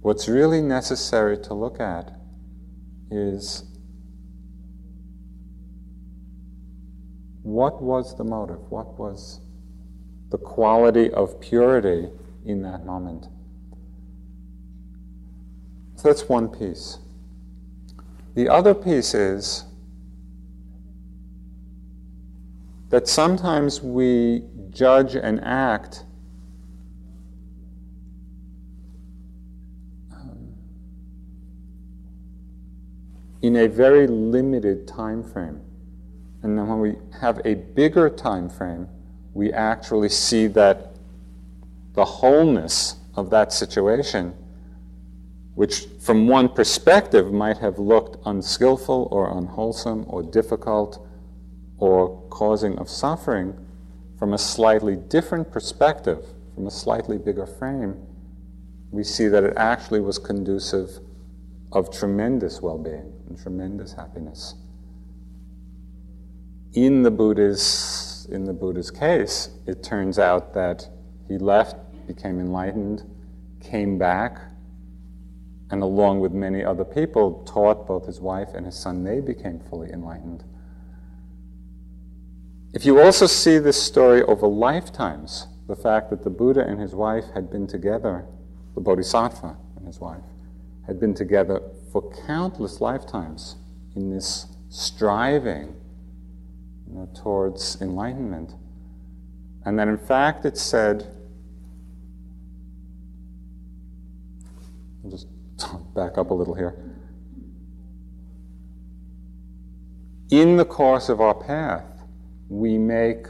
what's 0.01 0.27
really 0.27 0.61
necessary 0.61 1.37
to 1.37 1.53
look 1.53 1.79
at 1.79 2.11
is 3.09 3.63
what 7.45 7.79
was 7.79 8.17
the 8.17 8.23
motive? 8.23 8.71
What 8.71 8.97
was 8.97 9.39
the 10.31 10.37
quality 10.39 11.11
of 11.11 11.39
purity 11.39 12.09
in 12.43 12.63
that 12.63 12.87
moment? 12.87 13.27
So 15.95 16.07
that's 16.07 16.27
one 16.27 16.49
piece. 16.49 16.97
The 18.33 18.49
other 18.49 18.73
piece 18.73 19.13
is 19.13 19.63
that 22.89 23.07
sometimes 23.07 23.79
we 23.79 24.43
judge 24.71 25.15
and 25.15 25.39
act 25.43 26.03
um, 30.11 30.55
in 33.43 33.55
a 33.55 33.67
very 33.67 34.07
limited 34.07 34.87
time 34.87 35.23
frame. 35.23 35.61
And 36.45 36.55
then 36.59 36.67
when 36.67 36.79
we 36.79 36.95
have 37.21 37.41
a 37.43 37.55
bigger 37.55 38.07
time 38.07 38.49
frame, 38.49 38.87
we 39.33 39.51
actually 39.51 40.09
see 40.09 40.45
that 40.45 40.91
the 41.93 42.05
wholeness 42.05 42.97
of 43.15 43.31
that 43.31 43.51
situation, 43.51 44.35
which 45.55 45.87
from 45.99 46.27
one 46.27 46.49
perspective 46.49 47.33
might 47.33 47.57
have 47.57 47.79
looked 47.79 48.17
unskillful 48.27 49.07
or 49.09 49.35
unwholesome 49.35 50.05
or 50.07 50.21
difficult 50.21 51.03
or 51.79 52.21
causing 52.29 52.77
of 52.77 52.89
suffering, 52.89 53.55
from 54.19 54.31
a 54.31 54.37
slightly 54.37 54.95
different 54.95 55.51
perspective, 55.51 56.27
from 56.53 56.67
a 56.67 56.71
slightly 56.71 57.17
bigger 57.17 57.47
frame, 57.47 57.95
we 58.91 59.03
see 59.03 59.27
that 59.27 59.43
it 59.43 59.53
actually 59.57 59.99
was 59.99 60.19
conducive 60.19 60.99
of 61.71 61.91
tremendous 61.91 62.61
well 62.61 62.77
being 62.77 63.11
and 63.29 63.41
tremendous 63.41 63.93
happiness. 63.93 64.53
In 66.75 67.03
the 67.03 67.11
Buddha's, 67.11 68.27
in 68.29 68.43
the 68.43 68.51
Buddha's 68.51 68.91
case, 68.91 69.49
it 69.65 69.81
turns 69.81 70.19
out 70.19 70.53
that 70.55 70.89
he 71.25 71.37
left, 71.37 71.77
became 72.05 72.37
enlightened, 72.37 73.03
came 73.61 73.97
back, 73.97 74.41
and 75.71 75.81
along 75.81 76.19
with 76.19 76.33
many 76.33 76.65
other 76.65 76.83
people, 76.83 77.45
taught 77.45 77.87
both 77.87 78.05
his 78.05 78.19
wife 78.19 78.49
and 78.53 78.65
his 78.65 78.75
son. 78.75 79.05
They 79.05 79.21
became 79.21 79.61
fully 79.61 79.89
enlightened. 79.89 80.43
If 82.73 82.85
you 82.85 82.99
also 82.99 83.25
see 83.25 83.57
this 83.57 83.81
story 83.81 84.21
over 84.23 84.45
lifetimes, 84.45 85.47
the 85.69 85.77
fact 85.77 86.09
that 86.09 86.25
the 86.25 86.29
Buddha 86.29 86.67
and 86.67 86.81
his 86.81 86.93
wife 86.93 87.23
had 87.33 87.49
been 87.49 87.67
together, 87.67 88.25
the 88.75 88.81
Bodhisattva 88.81 89.55
and 89.77 89.87
his 89.87 90.01
wife, 90.01 90.25
had 90.87 90.99
been 90.99 91.13
together 91.13 91.61
for 91.93 92.11
countless 92.27 92.81
lifetimes 92.81 93.55
in 93.95 94.11
this 94.11 94.47
striving 94.67 95.73
know, 96.95 97.09
towards 97.15 97.81
enlightenment. 97.81 98.53
And 99.65 99.77
that 99.79 99.87
in 99.87 99.97
fact 99.97 100.45
it 100.45 100.57
said, 100.57 101.07
I'll 105.03 105.11
just 105.11 105.27
back 105.95 106.17
up 106.17 106.31
a 106.31 106.33
little 106.33 106.55
here. 106.55 106.75
In 110.31 110.57
the 110.57 110.65
course 110.65 111.09
of 111.09 111.21
our 111.21 111.35
path, 111.35 111.85
we 112.49 112.77
make, 112.77 113.27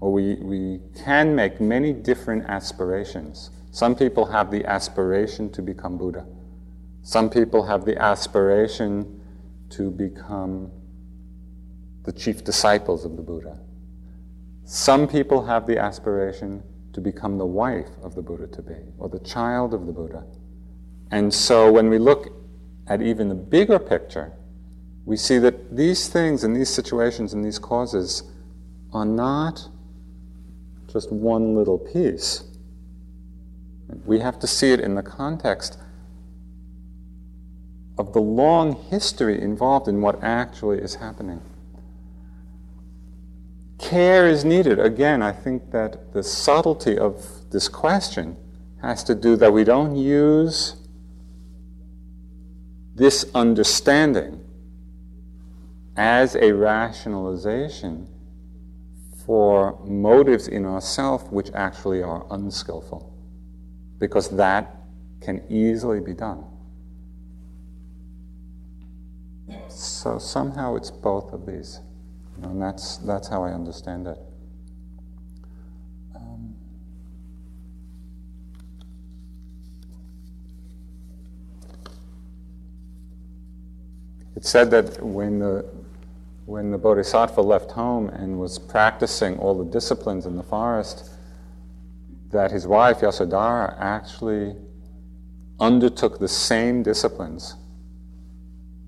or 0.00 0.12
we, 0.12 0.34
we 0.34 0.80
can 0.94 1.34
make 1.34 1.60
many 1.60 1.92
different 1.92 2.44
aspirations. 2.48 3.50
Some 3.70 3.94
people 3.94 4.26
have 4.26 4.50
the 4.50 4.64
aspiration 4.64 5.50
to 5.52 5.62
become 5.62 5.98
Buddha. 5.98 6.26
Some 7.02 7.30
people 7.30 7.64
have 7.64 7.84
the 7.84 7.96
aspiration 8.00 9.20
to 9.70 9.90
become 9.90 10.70
the 12.06 12.12
chief 12.12 12.44
disciples 12.44 13.04
of 13.04 13.16
the 13.16 13.22
Buddha. 13.22 13.58
Some 14.64 15.06
people 15.06 15.44
have 15.44 15.66
the 15.66 15.76
aspiration 15.78 16.62
to 16.92 17.00
become 17.00 17.36
the 17.36 17.46
wife 17.46 17.90
of 18.02 18.14
the 18.14 18.22
Buddha 18.22 18.46
to 18.46 18.62
be, 18.62 18.76
or 18.96 19.08
the 19.08 19.18
child 19.18 19.74
of 19.74 19.86
the 19.86 19.92
Buddha. 19.92 20.24
And 21.10 21.34
so 21.34 21.70
when 21.70 21.90
we 21.90 21.98
look 21.98 22.28
at 22.86 23.02
even 23.02 23.28
the 23.28 23.34
bigger 23.34 23.78
picture, 23.78 24.32
we 25.04 25.16
see 25.16 25.38
that 25.38 25.76
these 25.76 26.08
things 26.08 26.44
and 26.44 26.54
these 26.56 26.70
situations 26.70 27.34
and 27.34 27.44
these 27.44 27.58
causes 27.58 28.22
are 28.92 29.04
not 29.04 29.68
just 30.86 31.12
one 31.12 31.56
little 31.56 31.78
piece. 31.78 32.44
We 34.04 34.20
have 34.20 34.38
to 34.40 34.46
see 34.46 34.70
it 34.70 34.80
in 34.80 34.94
the 34.94 35.02
context 35.02 35.78
of 37.98 38.12
the 38.12 38.20
long 38.20 38.74
history 38.90 39.40
involved 39.40 39.88
in 39.88 40.00
what 40.00 40.22
actually 40.22 40.78
is 40.78 40.94
happening. 40.94 41.40
Care 43.78 44.26
is 44.26 44.44
needed. 44.44 44.78
Again, 44.78 45.22
I 45.22 45.32
think 45.32 45.70
that 45.70 46.12
the 46.12 46.22
subtlety 46.22 46.98
of 46.98 47.50
this 47.50 47.68
question 47.68 48.36
has 48.82 49.04
to 49.04 49.14
do 49.14 49.36
that 49.36 49.52
we 49.52 49.64
don't 49.64 49.96
use 49.96 50.76
this 52.94 53.26
understanding 53.34 54.42
as 55.96 56.34
a 56.36 56.52
rationalization 56.52 58.08
for 59.24 59.78
motives 59.84 60.48
in 60.48 60.64
ourself 60.64 61.30
which 61.32 61.50
actually 61.52 62.02
are 62.02 62.26
unskillful, 62.30 63.12
because 63.98 64.28
that 64.30 64.76
can 65.20 65.42
easily 65.50 66.00
be 66.00 66.14
done. 66.14 66.44
So 69.68 70.18
somehow 70.18 70.76
it's 70.76 70.90
both 70.90 71.32
of 71.32 71.44
these, 71.44 71.80
and 72.42 72.60
that's 72.60 72.98
that's 72.98 73.28
how 73.28 73.42
I 73.44 73.52
understand 73.52 74.06
it. 74.06 74.18
Um, 76.14 76.54
it's 84.34 84.48
said 84.48 84.70
that 84.70 85.02
when 85.02 85.38
the 85.38 85.64
when 86.44 86.70
the 86.70 86.78
Bodhisattva 86.78 87.40
left 87.40 87.72
home 87.72 88.08
and 88.10 88.38
was 88.38 88.58
practicing 88.58 89.38
all 89.38 89.54
the 89.58 89.70
disciplines 89.70 90.26
in 90.26 90.36
the 90.36 90.42
forest, 90.44 91.10
that 92.30 92.52
his 92.52 92.66
wife, 92.66 93.00
Yasodhara, 93.00 93.76
actually 93.78 94.54
undertook 95.58 96.18
the 96.20 96.28
same 96.28 96.82
disciplines 96.82 97.56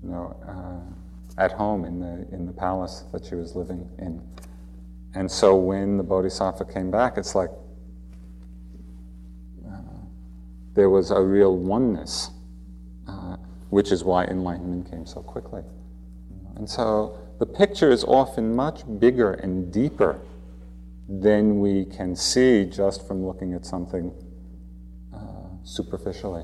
you 0.03 0.09
know, 0.09 0.35
uh, 0.47 0.98
at 1.39 1.53
home 1.53 1.85
in 1.85 1.99
the, 1.99 2.27
in 2.33 2.45
the 2.45 2.51
palace 2.51 3.05
that 3.11 3.25
she 3.25 3.35
was 3.35 3.55
living 3.55 3.89
in. 3.97 4.21
And 5.15 5.31
so 5.31 5.55
when 5.55 5.97
the 5.97 6.03
Bodhisattva 6.03 6.65
came 6.65 6.91
back, 6.91 7.17
it's 7.17 7.33
like 7.33 7.49
uh, 9.67 9.71
there 10.73 10.89
was 10.89 11.11
a 11.11 11.21
real 11.21 11.57
oneness, 11.57 12.29
uh, 13.07 13.37
which 13.69 13.91
is 13.91 14.03
why 14.03 14.25
enlightenment 14.25 14.91
came 14.91 15.05
so 15.05 15.21
quickly. 15.21 15.63
And 16.57 16.69
so 16.69 17.17
the 17.39 17.45
picture 17.45 17.89
is 17.89 18.03
often 18.03 18.53
much 18.53 18.83
bigger 18.99 19.33
and 19.33 19.71
deeper 19.71 20.19
than 21.07 21.59
we 21.59 21.85
can 21.85 22.15
see 22.15 22.65
just 22.65 23.07
from 23.07 23.25
looking 23.25 23.53
at 23.53 23.65
something 23.65 24.13
uh, 25.15 25.17
superficially. 25.63 26.43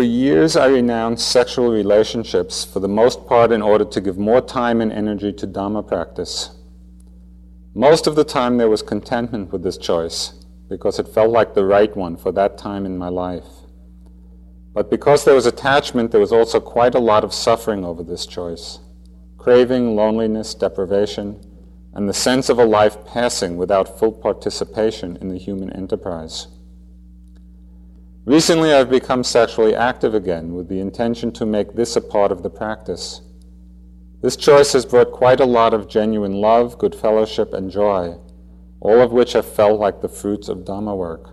For 0.00 0.04
years, 0.04 0.56
I 0.56 0.68
renounced 0.68 1.30
sexual 1.30 1.70
relationships, 1.70 2.64
for 2.64 2.80
the 2.80 2.88
most 2.88 3.26
part, 3.26 3.52
in 3.52 3.60
order 3.60 3.84
to 3.84 4.00
give 4.00 4.16
more 4.16 4.40
time 4.40 4.80
and 4.80 4.90
energy 4.90 5.30
to 5.34 5.46
Dhamma 5.46 5.86
practice. 5.86 6.56
Most 7.74 8.06
of 8.06 8.14
the 8.14 8.24
time, 8.24 8.56
there 8.56 8.70
was 8.70 8.80
contentment 8.80 9.52
with 9.52 9.62
this 9.62 9.76
choice, 9.76 10.42
because 10.70 10.98
it 10.98 11.06
felt 11.06 11.28
like 11.28 11.52
the 11.52 11.66
right 11.66 11.94
one 11.94 12.16
for 12.16 12.32
that 12.32 12.56
time 12.56 12.86
in 12.86 12.96
my 12.96 13.10
life. 13.10 13.44
But 14.72 14.90
because 14.90 15.26
there 15.26 15.34
was 15.34 15.44
attachment, 15.44 16.12
there 16.12 16.18
was 16.18 16.32
also 16.32 16.60
quite 16.60 16.94
a 16.94 16.98
lot 16.98 17.22
of 17.22 17.34
suffering 17.34 17.84
over 17.84 18.02
this 18.02 18.24
choice 18.24 18.78
craving, 19.36 19.96
loneliness, 19.96 20.54
deprivation, 20.54 21.38
and 21.92 22.08
the 22.08 22.14
sense 22.14 22.48
of 22.48 22.58
a 22.58 22.64
life 22.64 23.04
passing 23.04 23.58
without 23.58 23.98
full 23.98 24.12
participation 24.12 25.18
in 25.20 25.28
the 25.28 25.36
human 25.36 25.70
enterprise. 25.74 26.46
Recently, 28.26 28.74
I've 28.74 28.90
become 28.90 29.24
sexually 29.24 29.74
active 29.74 30.14
again 30.14 30.54
with 30.54 30.68
the 30.68 30.78
intention 30.78 31.32
to 31.32 31.46
make 31.46 31.72
this 31.72 31.96
a 31.96 32.02
part 32.02 32.30
of 32.30 32.42
the 32.42 32.50
practice. 32.50 33.22
This 34.20 34.36
choice 34.36 34.74
has 34.74 34.84
brought 34.84 35.10
quite 35.10 35.40
a 35.40 35.46
lot 35.46 35.72
of 35.72 35.88
genuine 35.88 36.34
love, 36.34 36.76
good 36.76 36.94
fellowship, 36.94 37.54
and 37.54 37.70
joy, 37.70 38.18
all 38.80 39.00
of 39.00 39.12
which 39.12 39.32
have 39.32 39.46
felt 39.46 39.80
like 39.80 40.02
the 40.02 40.08
fruits 40.08 40.50
of 40.50 40.66
Dhamma 40.66 40.94
work. 40.94 41.30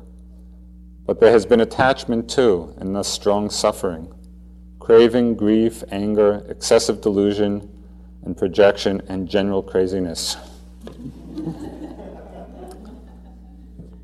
But 1.06 1.20
there 1.20 1.32
has 1.32 1.46
been 1.46 1.60
attachment 1.60 2.30
too, 2.30 2.74
and 2.78 2.96
thus 2.96 3.08
strong 3.08 3.50
suffering 3.50 4.14
craving, 4.80 5.36
grief, 5.36 5.84
anger, 5.92 6.46
excessive 6.48 7.02
delusion, 7.02 7.70
and 8.24 8.38
projection, 8.38 9.02
and 9.10 9.28
general 9.28 9.62
craziness. 9.62 10.38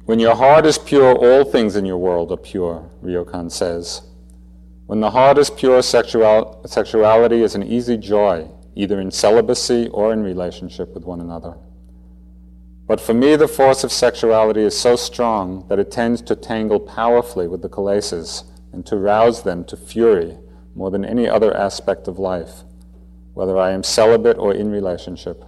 When 0.06 0.20
your 0.20 0.36
heart 0.36 0.66
is 0.66 0.78
pure, 0.78 1.16
all 1.16 1.45
things 1.45 1.78
in 1.78 1.86
your 1.86 1.97
world 1.97 2.34
are 2.34 2.38
pure, 2.38 2.89
Ryokan 3.01 3.49
says. 3.49 4.01
When 4.86 4.99
the 4.99 5.12
heart 5.12 5.38
is 5.38 5.49
pure, 5.49 5.82
sexual, 5.82 6.62
sexuality 6.66 7.41
is 7.41 7.56
an 7.56 7.64
easy 7.64 7.95
joy, 7.95 8.49
either 8.76 8.99
in 8.99 9.12
celibacy 9.12 9.88
or 9.93 10.12
in 10.12 10.22
relationship 10.22 10.93
with 10.93 11.06
one 11.06 11.22
another. 11.22 11.56
But 12.86 12.99
for 12.99 13.14
me, 13.14 13.38
the 13.38 13.47
force 13.47 13.86
of 13.86 13.93
sexuality 13.93 14.60
is 14.64 14.78
so 14.78 14.97
strong 14.97 15.66
that 15.70 15.80
it 15.80 15.89
tends 15.89 16.22
to 16.24 16.36
tangle 16.36 16.82
powerfully 16.82 17.47
with 17.47 17.62
the 17.62 17.70
kilesas 17.70 18.43
and 18.74 18.86
to 18.88 18.97
rouse 18.97 19.43
them 19.43 19.64
to 19.66 19.78
fury 19.78 20.38
more 20.76 20.91
than 20.91 21.06
any 21.06 21.30
other 21.30 21.56
aspect 21.56 22.10
of 22.10 22.20
life, 22.20 22.64
whether 23.36 23.58
I 23.58 23.72
am 23.72 23.84
celibate 23.84 24.38
or 24.38 24.54
in 24.54 24.70
relationship. 24.70 25.45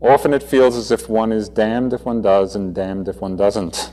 Often 0.00 0.34
it 0.34 0.42
feels 0.42 0.76
as 0.76 0.90
if 0.90 1.08
one 1.08 1.32
is 1.32 1.48
damned 1.48 1.92
if 1.92 2.04
one 2.04 2.20
does 2.20 2.54
and 2.54 2.74
damned 2.74 3.08
if 3.08 3.20
one 3.20 3.36
doesn't. 3.36 3.90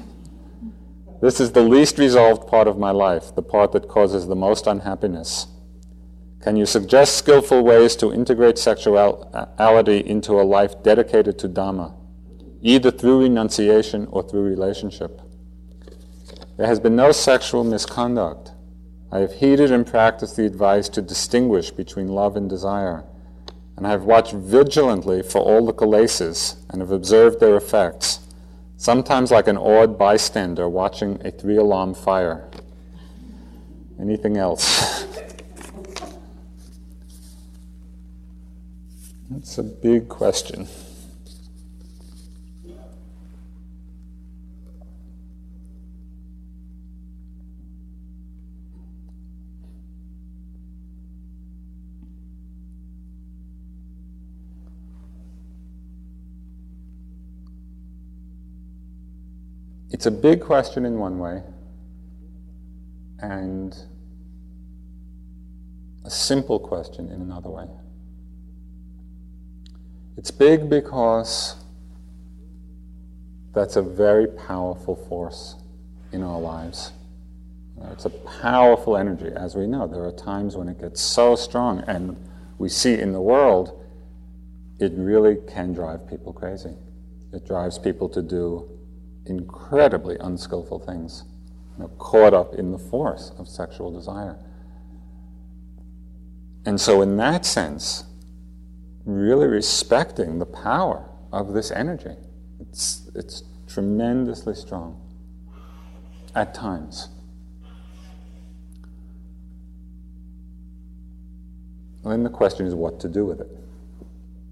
This 1.22 1.40
is 1.40 1.54
the 1.54 1.62
least 1.62 1.98
resolved 1.98 2.48
part 2.48 2.68
of 2.68 2.78
my 2.78 2.92
life, 2.92 3.34
the 3.34 3.42
part 3.42 3.72
that 3.72 3.88
causes 3.88 4.28
the 4.28 4.36
most 4.36 4.68
unhappiness. 4.68 5.48
Can 6.42 6.58
you 6.58 6.66
suggest 6.66 7.16
skillful 7.16 7.64
ways 7.64 7.96
to 7.96 8.12
integrate 8.12 8.58
sexuality 8.58 10.00
into 10.00 10.34
a 10.34 10.44
life 10.44 10.84
dedicated 10.84 11.40
to 11.40 11.48
Dhamma, 11.48 11.96
either 12.62 12.92
through 12.92 13.22
renunciation 13.22 14.08
or 14.12 14.24
through 14.24 14.42
relationship? 14.42 15.22
There 16.58 16.68
has 16.68 16.82
been 16.82 16.98
no 16.98 17.14
sexual 17.14 17.64
misconduct. 17.64 18.52
I 19.10 19.20
have 19.20 19.36
heeded 19.36 19.72
and 19.72 19.88
practiced 19.88 20.36
the 20.36 20.46
advice 20.46 20.90
to 20.90 21.02
distinguish 21.02 21.72
between 21.72 22.10
love 22.10 22.36
and 22.36 22.50
desire, 22.50 23.06
and 23.76 23.88
I 23.88 23.92
have 23.92 24.04
watched 24.04 24.34
vigilantly 24.34 25.22
for 25.24 25.40
all 25.40 25.66
the 25.66 25.74
kilesas 25.74 26.56
and 26.70 26.82
have 26.82 26.92
observed 26.92 27.40
their 27.40 27.56
effects, 27.56 28.20
sometimes 28.78 29.32
like 29.32 29.48
an 29.48 29.58
awed 29.58 29.98
bystander 29.98 30.70
watching 30.70 31.20
a 31.26 31.32
three 31.32 31.58
alarm 31.58 31.94
fire. 31.94 32.50
Anything 34.00 34.38
else? 34.38 35.04
That's 39.30 39.58
a 39.58 39.64
big 39.64 40.10
question. 40.10 40.68
It's 60.04 60.08
a 60.08 60.12
big 60.12 60.42
question 60.42 60.86
in 60.86 61.00
one 61.00 61.18
way, 61.18 61.42
and 63.20 63.74
a 66.04 66.10
simple 66.10 66.60
question 66.60 67.08
in 67.08 67.22
another 67.22 67.50
way. 67.50 67.68
It's 70.18 70.30
big 70.30 70.70
because 70.70 71.56
that's 73.54 73.78
a 73.78 73.82
very 73.82 74.28
powerful 74.28 74.98
force 75.08 75.56
in 76.12 76.22
our 76.22 76.38
lives. 76.38 76.92
Uh, 77.82 77.92
it's 77.94 78.04
a 78.04 78.10
powerful 78.10 78.98
energy, 78.98 79.32
as 79.34 79.56
we 79.56 79.68
know. 79.68 79.88
There 79.88 80.04
are 80.04 80.12
times 80.12 80.58
when 80.58 80.68
it 80.68 80.82
gets 80.82 81.00
so 81.00 81.38
strong, 81.38 81.80
and 81.88 82.18
we 82.58 82.68
see 82.68 83.00
in 83.00 83.14
the 83.14 83.22
world, 83.22 83.82
it 84.82 84.92
really 84.98 85.38
can 85.48 85.72
drive 85.72 86.10
people 86.10 86.34
crazy. 86.34 86.76
It 87.32 87.48
drives 87.48 87.80
people 87.80 88.10
to 88.10 88.22
do 88.22 88.70
incredibly 89.26 90.18
unskillful 90.20 90.80
things, 90.80 91.24
you 91.78 91.84
know, 91.84 91.90
caught 91.98 92.34
up 92.34 92.54
in 92.56 92.72
the 92.72 92.78
force 92.78 93.32
of 93.38 93.48
sexual 93.48 93.92
desire. 93.92 94.38
And 96.66 96.80
so, 96.80 97.02
in 97.02 97.18
that 97.18 97.46
sense, 97.46 98.06
really 99.06 99.48
respecting 99.48 100.40
the 100.40 100.46
power 100.46 101.10
of 101.32 101.54
this 101.54 101.72
energy. 101.72 102.16
It's, 102.60 103.10
it's 103.16 103.44
tremendously 103.68 104.56
strong 104.56 105.02
at 106.36 106.54
times. 106.54 107.10
And 112.04 112.12
then 112.12 112.24
the 112.24 112.30
question 112.30 112.66
is 112.66 112.76
what 112.76 113.00
to 113.02 113.08
do 113.08 113.26
with 113.26 113.42
it. 113.42 113.50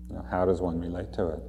You 0.09 0.15
know, 0.15 0.26
how 0.30 0.45
does 0.45 0.61
one 0.61 0.80
relate 0.80 1.13
to 1.13 1.28
it? 1.30 1.43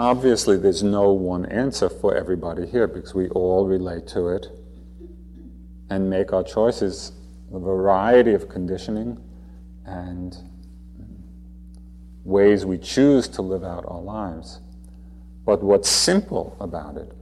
Obviously, 0.00 0.56
there's 0.56 0.82
no 0.82 1.12
one 1.12 1.44
answer 1.44 1.90
for 1.90 2.14
everybody 2.16 2.66
here 2.66 2.86
because 2.88 3.14
we 3.14 3.28
all 3.28 3.66
relate 3.66 4.06
to 4.06 4.28
it 4.28 4.46
and 5.90 6.08
make 6.08 6.32
our 6.32 6.42
choices, 6.42 7.12
a 7.52 7.58
variety 7.58 8.32
of 8.32 8.48
conditioning 8.48 9.22
and 9.84 10.38
ways 12.24 12.64
we 12.64 12.78
choose 12.78 13.28
to 13.28 13.42
live 13.42 13.62
out 13.62 13.84
our 13.88 14.00
lives. 14.00 14.60
But 15.44 15.62
what's 15.62 15.90
simple 15.90 16.56
about 16.60 16.96
it 16.96 17.12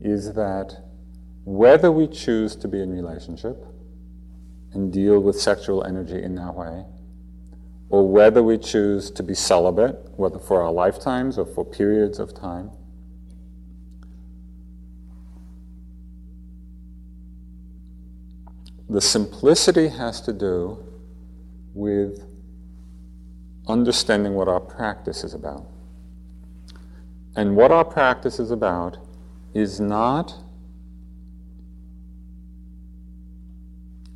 is 0.00 0.32
that 0.32 0.82
whether 1.44 1.92
we 1.92 2.06
choose 2.06 2.56
to 2.56 2.68
be 2.68 2.80
in 2.80 2.90
relationship 2.90 3.66
and 4.72 4.90
deal 4.90 5.20
with 5.20 5.38
sexual 5.38 5.84
energy 5.84 6.22
in 6.22 6.34
that 6.36 6.54
way, 6.54 6.86
or 7.94 8.08
whether 8.08 8.42
we 8.42 8.58
choose 8.58 9.08
to 9.08 9.22
be 9.22 9.34
celibate, 9.34 9.94
whether 10.16 10.40
for 10.40 10.60
our 10.60 10.72
lifetimes 10.72 11.38
or 11.38 11.46
for 11.46 11.64
periods 11.64 12.18
of 12.18 12.34
time, 12.34 12.68
the 18.88 19.00
simplicity 19.00 19.86
has 19.86 20.20
to 20.20 20.32
do 20.32 20.76
with 21.72 22.26
understanding 23.68 24.34
what 24.34 24.48
our 24.48 24.58
practice 24.58 25.22
is 25.22 25.32
about. 25.32 25.64
And 27.36 27.54
what 27.54 27.70
our 27.70 27.84
practice 27.84 28.40
is 28.40 28.50
about 28.50 28.98
is 29.54 29.78
not 29.78 30.34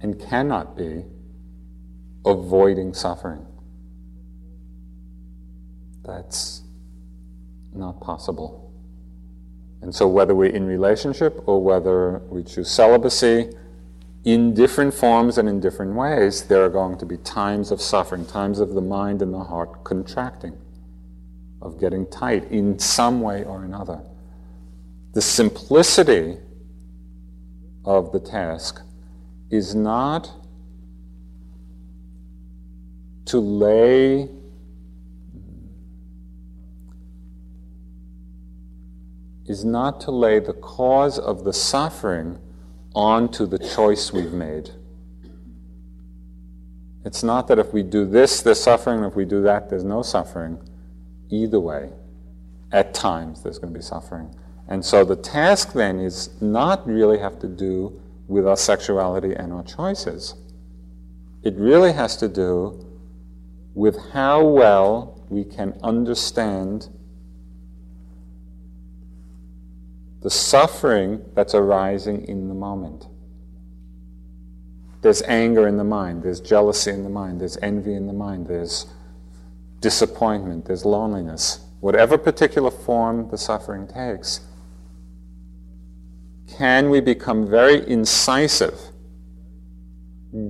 and 0.00 0.20
cannot 0.20 0.76
be 0.76 1.04
avoiding 2.26 2.92
suffering. 2.92 3.47
That's 6.08 6.62
not 7.74 8.00
possible. 8.00 8.72
And 9.82 9.94
so, 9.94 10.08
whether 10.08 10.34
we're 10.34 10.50
in 10.50 10.66
relationship 10.66 11.46
or 11.46 11.62
whether 11.62 12.22
we 12.30 12.42
choose 12.42 12.70
celibacy, 12.70 13.50
in 14.24 14.54
different 14.54 14.92
forms 14.94 15.38
and 15.38 15.48
in 15.48 15.60
different 15.60 15.94
ways, 15.94 16.44
there 16.44 16.64
are 16.64 16.70
going 16.70 16.98
to 16.98 17.06
be 17.06 17.18
times 17.18 17.70
of 17.70 17.80
suffering, 17.80 18.26
times 18.26 18.58
of 18.58 18.70
the 18.70 18.80
mind 18.80 19.22
and 19.22 19.32
the 19.32 19.44
heart 19.44 19.84
contracting, 19.84 20.56
of 21.62 21.78
getting 21.78 22.06
tight 22.06 22.50
in 22.50 22.78
some 22.78 23.20
way 23.20 23.44
or 23.44 23.64
another. 23.64 24.00
The 25.12 25.22
simplicity 25.22 26.38
of 27.84 28.12
the 28.12 28.20
task 28.20 28.82
is 29.50 29.74
not 29.74 30.30
to 33.26 33.38
lay 33.38 34.28
is 39.48 39.64
not 39.64 40.00
to 40.02 40.10
lay 40.10 40.38
the 40.38 40.52
cause 40.52 41.18
of 41.18 41.44
the 41.44 41.52
suffering 41.52 42.38
onto 42.94 43.46
the 43.46 43.58
choice 43.58 44.12
we've 44.12 44.32
made. 44.32 44.70
It's 47.04 47.22
not 47.22 47.48
that 47.48 47.58
if 47.58 47.72
we 47.72 47.82
do 47.82 48.04
this, 48.04 48.42
there's 48.42 48.60
suffering, 48.60 49.04
if 49.04 49.14
we 49.14 49.24
do 49.24 49.42
that, 49.42 49.70
there's 49.70 49.84
no 49.84 50.02
suffering. 50.02 50.58
Either 51.30 51.60
way, 51.60 51.90
at 52.72 52.92
times, 52.92 53.42
there's 53.42 53.58
going 53.58 53.72
to 53.72 53.78
be 53.78 53.82
suffering. 53.82 54.34
And 54.68 54.84
so 54.84 55.04
the 55.04 55.16
task 55.16 55.72
then 55.72 56.00
is 56.00 56.30
not 56.42 56.86
really 56.86 57.18
have 57.18 57.38
to 57.40 57.46
do 57.46 57.98
with 58.26 58.46
our 58.46 58.56
sexuality 58.56 59.32
and 59.32 59.52
our 59.52 59.62
choices. 59.62 60.34
It 61.42 61.54
really 61.56 61.92
has 61.92 62.16
to 62.18 62.28
do 62.28 62.84
with 63.74 63.96
how 64.12 64.44
well 64.44 65.24
we 65.30 65.44
can 65.44 65.78
understand 65.82 66.88
the 70.20 70.30
suffering 70.30 71.24
that's 71.34 71.54
arising 71.54 72.24
in 72.26 72.48
the 72.48 72.54
moment. 72.54 73.06
There's 75.00 75.22
anger 75.22 75.68
in 75.68 75.76
the 75.76 75.84
mind, 75.84 76.22
there's 76.24 76.40
jealousy 76.40 76.90
in 76.90 77.04
the 77.04 77.10
mind, 77.10 77.40
there's 77.40 77.56
envy 77.58 77.94
in 77.94 78.06
the 78.06 78.12
mind, 78.12 78.48
there's 78.48 78.86
disappointment, 79.80 80.64
there's 80.64 80.84
loneliness. 80.84 81.60
Whatever 81.80 82.18
particular 82.18 82.72
form 82.72 83.30
the 83.30 83.38
suffering 83.38 83.86
takes, 83.86 84.40
can 86.48 86.90
we 86.90 87.00
become 87.00 87.48
very 87.48 87.88
incisive, 87.88 88.80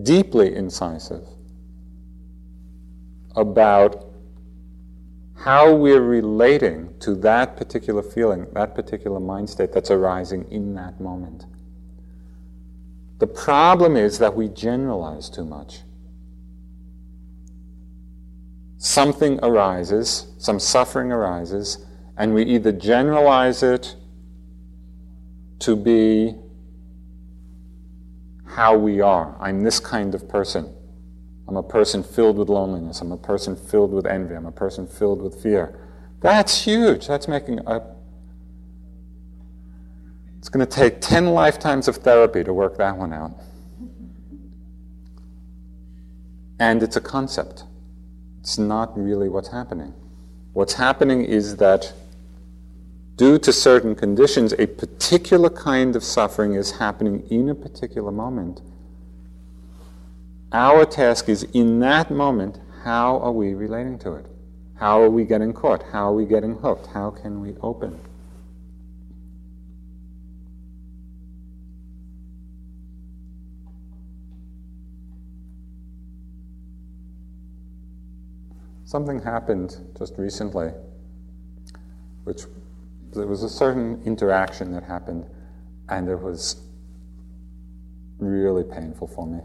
deeply 0.02 0.54
incisive, 0.54 1.26
about 3.36 4.07
how 5.38 5.74
we're 5.74 6.02
relating 6.02 6.98
to 7.00 7.14
that 7.16 7.56
particular 7.56 8.02
feeling, 8.02 8.46
that 8.52 8.74
particular 8.74 9.20
mind 9.20 9.48
state 9.48 9.72
that's 9.72 9.90
arising 9.90 10.44
in 10.50 10.74
that 10.74 11.00
moment. 11.00 11.46
The 13.18 13.26
problem 13.26 13.96
is 13.96 14.18
that 14.18 14.34
we 14.34 14.48
generalize 14.48 15.28
too 15.30 15.44
much. 15.44 15.82
something 18.78 19.40
arises, 19.42 20.28
some 20.38 20.58
suffering 20.58 21.12
arises, 21.12 21.84
and 22.16 22.32
we 22.32 22.44
either 22.44 22.72
generalize 22.72 23.62
it 23.62 23.96
to 25.58 25.76
be 25.76 26.34
how 28.46 28.76
we 28.76 29.00
are. 29.00 29.36
I'm 29.40 29.62
this 29.62 29.80
kind 29.80 30.14
of 30.14 30.28
person. 30.28 30.72
I'm 31.48 31.56
a 31.56 31.62
person 31.62 32.02
filled 32.02 32.36
with 32.36 32.50
loneliness. 32.50 33.00
I'm 33.00 33.10
a 33.10 33.16
person 33.16 33.56
filled 33.56 33.90
with 33.92 34.06
envy. 34.06 34.34
I'm 34.34 34.44
a 34.44 34.52
person 34.52 34.86
filled 34.86 35.22
with 35.22 35.42
fear. 35.42 35.80
That's 36.20 36.62
huge. 36.64 37.06
That's 37.06 37.26
making 37.26 37.60
a. 37.66 37.80
It's 40.36 40.50
going 40.50 40.64
to 40.64 40.70
take 40.70 41.00
10 41.00 41.28
lifetimes 41.28 41.88
of 41.88 41.96
therapy 41.96 42.44
to 42.44 42.52
work 42.52 42.76
that 42.76 42.96
one 42.96 43.14
out. 43.14 43.32
And 46.60 46.82
it's 46.82 46.96
a 46.96 47.00
concept. 47.00 47.64
It's 48.40 48.58
not 48.58 48.96
really 48.98 49.28
what's 49.28 49.48
happening. 49.48 49.94
What's 50.52 50.74
happening 50.74 51.24
is 51.24 51.56
that 51.56 51.92
due 53.16 53.38
to 53.38 53.52
certain 53.52 53.94
conditions, 53.94 54.52
a 54.58 54.66
particular 54.66 55.48
kind 55.48 55.96
of 55.96 56.04
suffering 56.04 56.54
is 56.54 56.72
happening 56.72 57.26
in 57.30 57.48
a 57.48 57.54
particular 57.54 58.12
moment. 58.12 58.60
Our 60.52 60.86
task 60.86 61.28
is 61.28 61.42
in 61.52 61.78
that 61.80 62.10
moment, 62.10 62.58
how 62.82 63.18
are 63.18 63.32
we 63.32 63.52
relating 63.52 63.98
to 63.98 64.14
it? 64.14 64.26
How 64.76 65.02
are 65.02 65.10
we 65.10 65.24
getting 65.24 65.52
caught? 65.52 65.82
How 65.92 66.08
are 66.08 66.14
we 66.14 66.24
getting 66.24 66.54
hooked? 66.54 66.86
How 66.86 67.10
can 67.10 67.42
we 67.42 67.54
open? 67.60 68.00
Something 78.86 79.20
happened 79.20 79.76
just 79.98 80.16
recently, 80.16 80.70
which 82.24 82.44
there 83.12 83.26
was 83.26 83.42
a 83.42 83.50
certain 83.50 84.00
interaction 84.06 84.72
that 84.72 84.84
happened, 84.84 85.26
and 85.90 86.08
it 86.08 86.18
was 86.18 86.62
really 88.18 88.64
painful 88.64 89.08
for 89.08 89.26
me. 89.26 89.40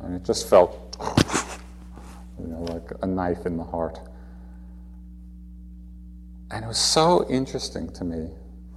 And 0.00 0.14
it 0.14 0.24
just 0.24 0.48
felt, 0.48 0.96
you 2.38 2.46
know, 2.46 2.62
like 2.62 2.90
a 3.02 3.06
knife 3.06 3.46
in 3.46 3.56
the 3.56 3.64
heart. 3.64 3.98
And 6.50 6.64
it 6.64 6.68
was 6.68 6.78
so 6.78 7.28
interesting 7.28 7.90
to 7.94 8.04
me, 8.04 8.30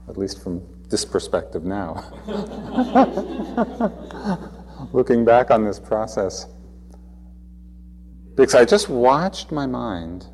at 0.08 0.18
least 0.18 0.42
from 0.42 0.62
this 0.90 1.06
perspective 1.06 1.66
now, 1.66 2.04
looking 4.94 5.24
back 5.24 5.52
on 5.52 5.64
this 5.64 5.80
process 5.80 6.48
because 8.40 8.56
I 8.56 8.64
just 8.64 8.88
watched 8.88 9.52
my 9.52 9.66
mind. 9.66 10.26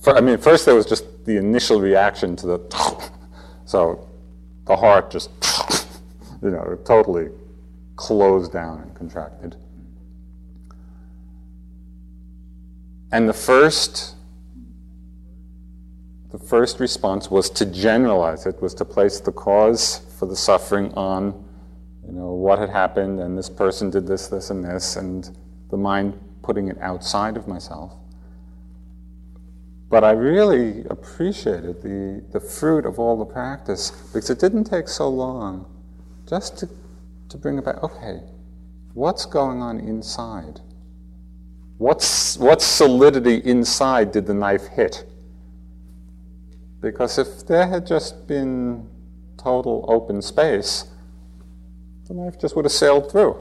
For, 0.00 0.16
I 0.16 0.20
mean, 0.20 0.38
first 0.38 0.66
there 0.66 0.74
was 0.74 0.86
just 0.86 1.24
the 1.24 1.36
initial 1.36 1.80
reaction 1.80 2.34
to 2.36 2.46
the, 2.46 3.28
so 3.64 4.08
the 4.66 4.76
heart 4.76 5.12
just, 5.12 5.30
you 6.42 6.50
know, 6.50 6.76
totally 6.84 7.28
closed 7.94 8.52
down 8.52 8.80
and 8.80 8.92
contracted. 8.96 9.54
And 13.14 13.28
the 13.28 13.32
first, 13.32 14.16
the 16.32 16.38
first 16.38 16.80
response 16.80 17.30
was 17.30 17.48
to 17.50 17.64
generalize 17.64 18.44
it, 18.44 18.60
was 18.60 18.74
to 18.74 18.84
place 18.84 19.20
the 19.20 19.30
cause 19.30 20.00
for 20.18 20.26
the 20.26 20.34
suffering 20.34 20.92
on, 20.94 21.26
you 22.04 22.10
know, 22.10 22.32
what 22.32 22.58
had 22.58 22.70
happened, 22.70 23.20
and 23.20 23.38
this 23.38 23.48
person 23.48 23.88
did 23.88 24.04
this, 24.08 24.26
this, 24.26 24.50
and 24.50 24.64
this, 24.64 24.96
and 24.96 25.30
the 25.70 25.76
mind 25.76 26.18
putting 26.42 26.66
it 26.66 26.76
outside 26.80 27.36
of 27.36 27.46
myself. 27.46 27.92
But 29.88 30.02
I 30.02 30.10
really 30.10 30.84
appreciated 30.90 31.82
the, 31.82 32.20
the 32.32 32.40
fruit 32.40 32.84
of 32.84 32.98
all 32.98 33.16
the 33.16 33.32
practice 33.32 33.92
because 34.12 34.28
it 34.28 34.40
didn't 34.40 34.64
take 34.64 34.88
so 34.88 35.08
long 35.08 35.66
just 36.28 36.58
to, 36.58 36.68
to 37.28 37.38
bring 37.38 37.58
about. 37.58 37.80
Okay, 37.80 38.22
what's 38.92 39.24
going 39.24 39.62
on 39.62 39.78
inside? 39.78 40.58
What's, 41.78 42.38
what 42.38 42.62
solidity 42.62 43.36
inside 43.38 44.12
did 44.12 44.26
the 44.26 44.34
knife 44.34 44.66
hit? 44.68 45.04
Because 46.80 47.18
if 47.18 47.46
there 47.46 47.66
had 47.66 47.86
just 47.86 48.26
been 48.26 48.88
total 49.36 49.84
open 49.88 50.22
space, 50.22 50.84
the 52.06 52.14
knife 52.14 52.38
just 52.38 52.54
would 52.56 52.64
have 52.64 52.72
sailed 52.72 53.10
through. 53.10 53.36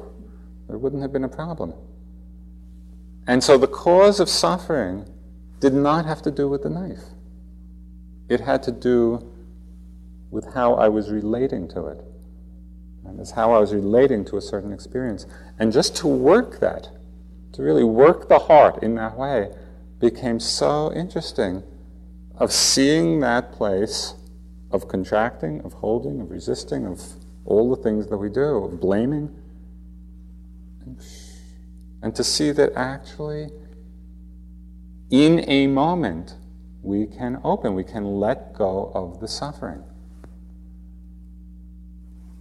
There 0.68 0.78
wouldn't 0.78 1.02
have 1.02 1.12
been 1.12 1.26
a 1.26 1.30
problem. 1.30 1.74
And 3.28 3.44
so 3.44 3.58
the 3.58 3.68
cause 3.68 4.20
of 4.20 4.30
suffering 4.30 5.06
did 5.60 5.74
not 5.74 6.06
have 6.06 6.22
to 6.24 6.32
do 6.32 6.48
with 6.48 6.64
the 6.64 6.70
knife. 6.70 7.04
It 8.30 8.40
had 8.40 8.64
to 8.64 8.72
do 8.72 9.30
with 10.32 10.54
how 10.54 10.74
I 10.74 10.90
was 10.90 11.12
relating 11.12 11.68
to 11.70 11.88
it. 11.88 12.02
And 13.06 13.20
it's 13.20 13.32
how 13.32 13.54
I 13.54 13.60
was 13.60 13.74
relating 13.74 14.26
to 14.26 14.38
a 14.38 14.42
certain 14.42 14.74
experience. 14.74 15.26
And 15.60 15.72
just 15.72 15.96
to 15.98 16.08
work 16.08 16.60
that, 16.60 16.90
to 17.54 17.62
really 17.62 17.84
work 17.84 18.28
the 18.28 18.40
heart 18.40 18.84
in 18.84 18.96
that 18.96 19.18
way, 19.18 19.52
became 20.00 20.40
so 20.40 20.92
interesting 20.94 21.64
of 22.36 22.52
seeing 22.52 23.20
that 23.22 23.52
place 23.52 24.16
of 24.72 24.88
contracting, 24.88 25.62
of 25.62 25.74
holding, 25.74 26.20
of 26.20 26.32
resisting, 26.32 26.86
of 26.86 27.00
all 27.46 27.74
the 27.74 27.82
things 27.82 28.08
that 28.08 28.18
we 28.18 28.28
do, 28.28 28.66
of 28.66 28.82
blaming. 28.82 29.30
And 32.02 32.16
to 32.16 32.24
see 32.24 32.52
that 32.52 32.74
actually, 32.76 33.50
in 35.12 35.48
a 35.48 35.68
moment, 35.68 36.36
we 36.82 37.06
can 37.06 37.40
open, 37.44 37.76
we 37.76 37.84
can 37.84 38.20
let 38.20 38.54
go 38.54 38.92
of 38.94 39.20
the 39.22 39.28
suffering. 39.28 39.84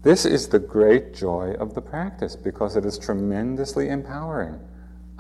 This 0.03 0.25
is 0.25 0.49
the 0.49 0.59
great 0.59 1.15
joy 1.15 1.53
of 1.61 1.75
the 1.75 1.81
practice 1.81 2.35
because 2.35 2.75
it 2.75 2.85
is 2.85 2.99
tremendously 2.99 3.89
empowering. 3.89 4.59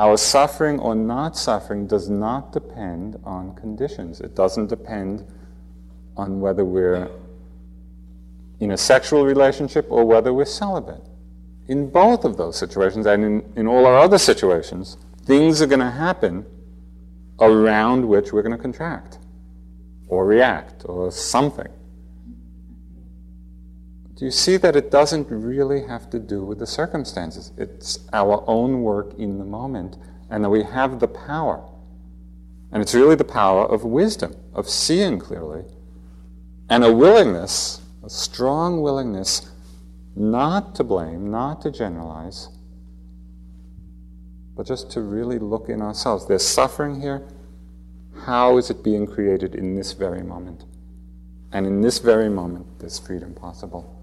Our 0.02 0.16
suffering 0.16 0.80
or 0.80 0.96
not 0.96 1.36
suffering 1.36 1.86
does 1.86 2.10
not 2.10 2.50
depend 2.50 3.20
on 3.22 3.54
conditions. 3.54 4.20
It 4.20 4.34
doesn't 4.34 4.66
depend 4.66 5.24
on 6.16 6.40
whether 6.40 6.64
we're 6.64 7.08
in 8.58 8.72
a 8.72 8.76
sexual 8.76 9.24
relationship 9.24 9.86
or 9.90 10.04
whether 10.04 10.34
we're 10.34 10.44
celibate 10.44 11.04
in 11.68 11.88
both 11.88 12.24
of 12.24 12.36
those 12.36 12.56
situations 12.56 13.06
and 13.06 13.24
in, 13.24 13.52
in 13.54 13.68
all 13.68 13.86
our 13.86 13.96
other 13.96 14.18
situations, 14.18 14.96
things 15.24 15.62
are 15.62 15.68
going 15.68 15.78
to 15.78 15.90
happen 15.90 16.44
around 17.38 18.04
which 18.04 18.32
we're 18.32 18.42
going 18.42 18.56
to 18.56 18.60
contract 18.60 19.20
or 20.08 20.26
react 20.26 20.82
or 20.86 21.12
something. 21.12 21.68
Do 24.22 24.26
you 24.26 24.30
see 24.30 24.56
that 24.58 24.76
it 24.76 24.92
doesn't 24.92 25.26
really 25.30 25.82
have 25.82 26.08
to 26.10 26.20
do 26.20 26.44
with 26.44 26.60
the 26.60 26.66
circumstances? 26.68 27.50
It's 27.58 27.98
our 28.12 28.44
own 28.46 28.82
work 28.82 29.18
in 29.18 29.38
the 29.38 29.44
moment, 29.44 29.96
and 30.30 30.44
that 30.44 30.48
we 30.48 30.62
have 30.62 31.00
the 31.00 31.08
power. 31.08 31.60
And 32.70 32.80
it's 32.80 32.94
really 32.94 33.16
the 33.16 33.24
power 33.24 33.66
of 33.66 33.82
wisdom, 33.82 34.36
of 34.54 34.68
seeing 34.68 35.18
clearly, 35.18 35.64
and 36.68 36.84
a 36.84 36.92
willingness, 36.92 37.80
a 38.04 38.08
strong 38.08 38.80
willingness 38.80 39.50
not 40.14 40.76
to 40.76 40.84
blame, 40.84 41.28
not 41.28 41.60
to 41.62 41.72
generalize, 41.72 42.48
but 44.54 44.68
just 44.68 44.88
to 44.92 45.00
really 45.00 45.40
look 45.40 45.68
in 45.68 45.82
ourselves. 45.82 46.28
There's 46.28 46.46
suffering 46.46 47.00
here. 47.00 47.26
How 48.24 48.56
is 48.56 48.70
it 48.70 48.84
being 48.84 49.04
created 49.04 49.56
in 49.56 49.74
this 49.74 49.94
very 49.94 50.22
moment? 50.22 50.64
And 51.50 51.66
in 51.66 51.80
this 51.80 51.98
very 51.98 52.28
moment, 52.28 52.78
there's 52.78 53.00
freedom 53.00 53.34
possible. 53.34 53.98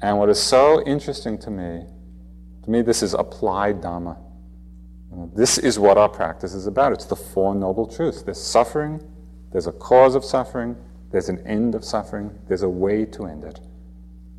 And 0.00 0.18
what 0.18 0.28
is 0.28 0.40
so 0.40 0.82
interesting 0.84 1.38
to 1.38 1.50
me, 1.50 1.84
to 2.64 2.70
me, 2.70 2.82
this 2.82 3.02
is 3.02 3.14
applied 3.14 3.80
Dhamma. 3.80 4.16
This 5.34 5.58
is 5.58 5.78
what 5.78 5.98
our 5.98 6.08
practice 6.08 6.54
is 6.54 6.66
about. 6.66 6.92
It's 6.92 7.06
the 7.06 7.16
Four 7.16 7.54
Noble 7.54 7.86
Truths. 7.86 8.22
There's 8.22 8.40
suffering, 8.40 9.00
there's 9.50 9.66
a 9.66 9.72
cause 9.72 10.14
of 10.14 10.24
suffering, 10.24 10.76
there's 11.10 11.28
an 11.28 11.44
end 11.46 11.74
of 11.74 11.84
suffering, 11.84 12.38
there's 12.46 12.62
a 12.62 12.68
way 12.68 13.04
to 13.06 13.26
end 13.26 13.44
it. 13.44 13.60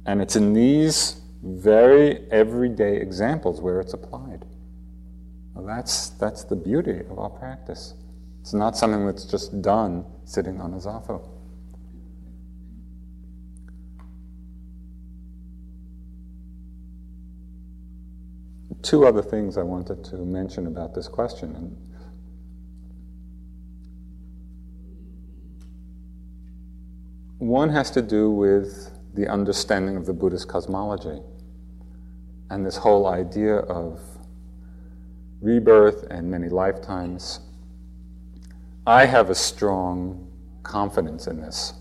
And 0.05 0.21
it's 0.21 0.35
in 0.35 0.53
these 0.53 1.21
very 1.43 2.29
everyday 2.31 2.97
examples 2.97 3.61
where 3.61 3.79
it's 3.79 3.93
applied. 3.93 4.45
Well, 5.53 5.65
that's, 5.65 6.09
that's 6.11 6.43
the 6.43 6.55
beauty 6.55 7.01
of 7.09 7.19
our 7.19 7.29
practice. 7.29 7.95
It's 8.41 8.53
not 8.53 8.77
something 8.77 9.05
that's 9.05 9.25
just 9.25 9.61
done 9.61 10.05
sitting 10.25 10.61
on 10.61 10.73
a 10.73 10.77
zafu. 10.77 11.21
Two 18.81 19.05
other 19.05 19.21
things 19.21 19.57
I 19.57 19.63
wanted 19.63 20.03
to 20.05 20.17
mention 20.17 20.67
about 20.67 20.93
this 20.93 21.07
question. 21.07 21.55
And 21.55 21.75
one 27.37 27.69
has 27.69 27.91
to 27.91 28.01
do 28.01 28.29
with 28.29 28.91
the 29.13 29.27
understanding 29.27 29.95
of 29.97 30.05
the 30.05 30.13
Buddhist 30.13 30.47
cosmology 30.47 31.19
and 32.49 32.65
this 32.65 32.77
whole 32.77 33.07
idea 33.07 33.57
of 33.57 33.99
rebirth 35.41 36.05
and 36.09 36.29
many 36.29 36.49
lifetimes 36.49 37.39
I 38.85 39.05
have 39.05 39.29
a 39.29 39.35
strong 39.35 40.27
confidence 40.63 41.27
in 41.27 41.39
this. 41.39 41.73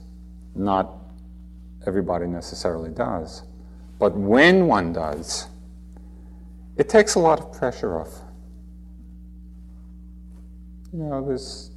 Not 0.55 0.93
everybody 1.87 2.27
necessarily 2.27 2.91
does. 2.91 3.45
But 3.99 4.15
when 4.15 4.67
one 4.67 4.93
does, 4.93 5.47
it 6.79 6.89
takes 6.89 7.17
a 7.17 7.19
lot 7.19 7.41
of 7.41 7.53
pressure 7.53 8.01
off. 8.01 8.23
You 10.93 11.01
know, 11.01 11.27
there's 11.27 11.73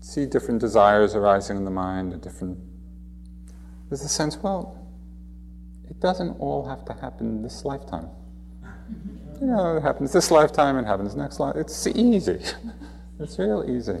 see 0.00 0.26
different 0.26 0.60
desires 0.60 1.14
arising 1.14 1.56
in 1.56 1.64
the 1.64 1.70
mind, 1.70 2.12
a 2.12 2.16
different 2.16 2.58
there's 3.90 4.02
a 4.02 4.08
sense, 4.08 4.36
well, 4.36 4.86
it 5.88 5.98
doesn't 6.00 6.30
all 6.38 6.64
have 6.68 6.84
to 6.84 6.92
happen 6.92 7.42
this 7.42 7.64
lifetime. 7.64 8.08
You 9.40 9.48
know, 9.48 9.76
it 9.76 9.82
happens 9.82 10.12
this 10.12 10.30
lifetime, 10.30 10.78
it 10.78 10.84
happens 10.84 11.16
next 11.16 11.40
life. 11.40 11.56
It's 11.56 11.86
easy. 11.88 12.38
it's 13.20 13.38
real 13.38 13.64
easy. 13.68 13.98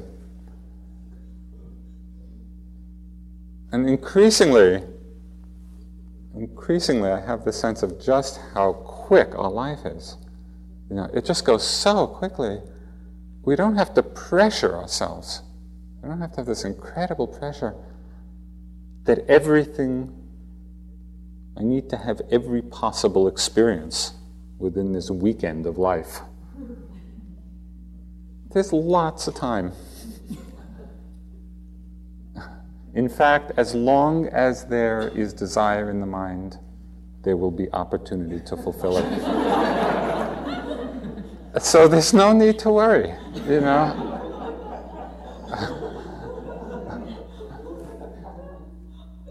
And 3.72 3.88
increasingly, 3.88 4.84
increasingly, 6.36 7.10
I 7.10 7.20
have 7.20 7.44
the 7.44 7.52
sense 7.52 7.82
of 7.82 8.00
just 8.00 8.40
how 8.54 8.74
quick 8.74 9.36
our 9.36 9.50
life 9.50 9.84
is. 9.84 10.16
You 10.90 10.96
know, 10.96 11.08
it 11.14 11.24
just 11.24 11.44
goes 11.44 11.66
so 11.66 12.08
quickly. 12.08 12.60
We 13.44 13.54
don't 13.54 13.76
have 13.76 13.94
to 13.94 14.02
pressure 14.02 14.74
ourselves. 14.74 15.42
We 16.02 16.08
don't 16.08 16.20
have 16.20 16.32
to 16.32 16.36
have 16.38 16.46
this 16.46 16.64
incredible 16.64 17.28
pressure 17.28 17.74
that 19.04 19.20
everything, 19.28 20.12
I 21.56 21.62
need 21.62 21.88
to 21.90 21.96
have 21.96 22.20
every 22.30 22.60
possible 22.60 23.28
experience 23.28 24.14
within 24.58 24.92
this 24.92 25.10
weekend 25.10 25.64
of 25.64 25.78
life. 25.78 26.20
There's 28.52 28.72
lots 28.72 29.28
of 29.28 29.36
time. 29.36 29.72
In 32.94 33.08
fact, 33.08 33.52
as 33.56 33.74
long 33.76 34.26
as 34.26 34.64
there 34.66 35.08
is 35.14 35.32
desire 35.32 35.88
in 35.88 36.00
the 36.00 36.06
mind, 36.06 36.58
there 37.22 37.36
will 37.36 37.52
be 37.52 37.70
opportunity 37.72 38.44
to 38.46 38.56
fulfill 38.56 38.98
it. 38.98 40.06
so 41.58 41.88
there's 41.88 42.14
no 42.14 42.32
need 42.32 42.58
to 42.60 42.70
worry, 42.70 43.14
you 43.46 43.60
know. 43.60 44.06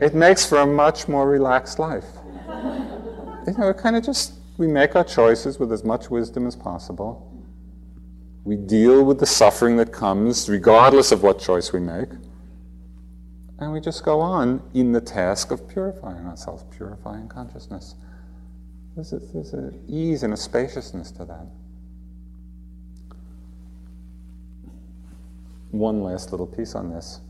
it 0.01 0.13
makes 0.13 0.45
for 0.45 0.59
a 0.59 0.65
much 0.65 1.07
more 1.07 1.29
relaxed 1.29 1.79
life. 1.79 2.05
You 3.47 3.53
know, 3.57 3.69
it 3.69 3.77
kind 3.77 3.95
of 3.95 4.03
just, 4.03 4.33
we 4.57 4.67
make 4.67 4.95
our 4.95 5.03
choices 5.03 5.59
with 5.59 5.71
as 5.71 5.83
much 5.83 6.09
wisdom 6.09 6.45
as 6.45 6.55
possible. 6.55 7.25
We 8.43 8.55
deal 8.55 9.03
with 9.03 9.19
the 9.19 9.25
suffering 9.25 9.77
that 9.77 9.91
comes, 9.91 10.49
regardless 10.49 11.11
of 11.11 11.23
what 11.23 11.39
choice 11.39 11.71
we 11.71 11.79
make. 11.79 12.09
And 13.59 13.73
we 13.73 13.81
just 13.81 14.03
go 14.03 14.21
on 14.21 14.61
in 14.73 14.91
the 14.91 15.01
task 15.01 15.51
of 15.51 15.67
purifying 15.67 16.25
ourselves, 16.25 16.63
purifying 16.75 17.27
consciousness. 17.27 17.95
There's, 18.95 19.13
a, 19.13 19.19
there's 19.19 19.53
an 19.53 19.83
ease 19.87 20.23
and 20.23 20.33
a 20.33 20.37
spaciousness 20.37 21.11
to 21.11 21.25
that. 21.25 21.45
One 25.71 26.01
last 26.01 26.31
little 26.31 26.47
piece 26.47 26.75
on 26.75 26.89
this. 26.89 27.21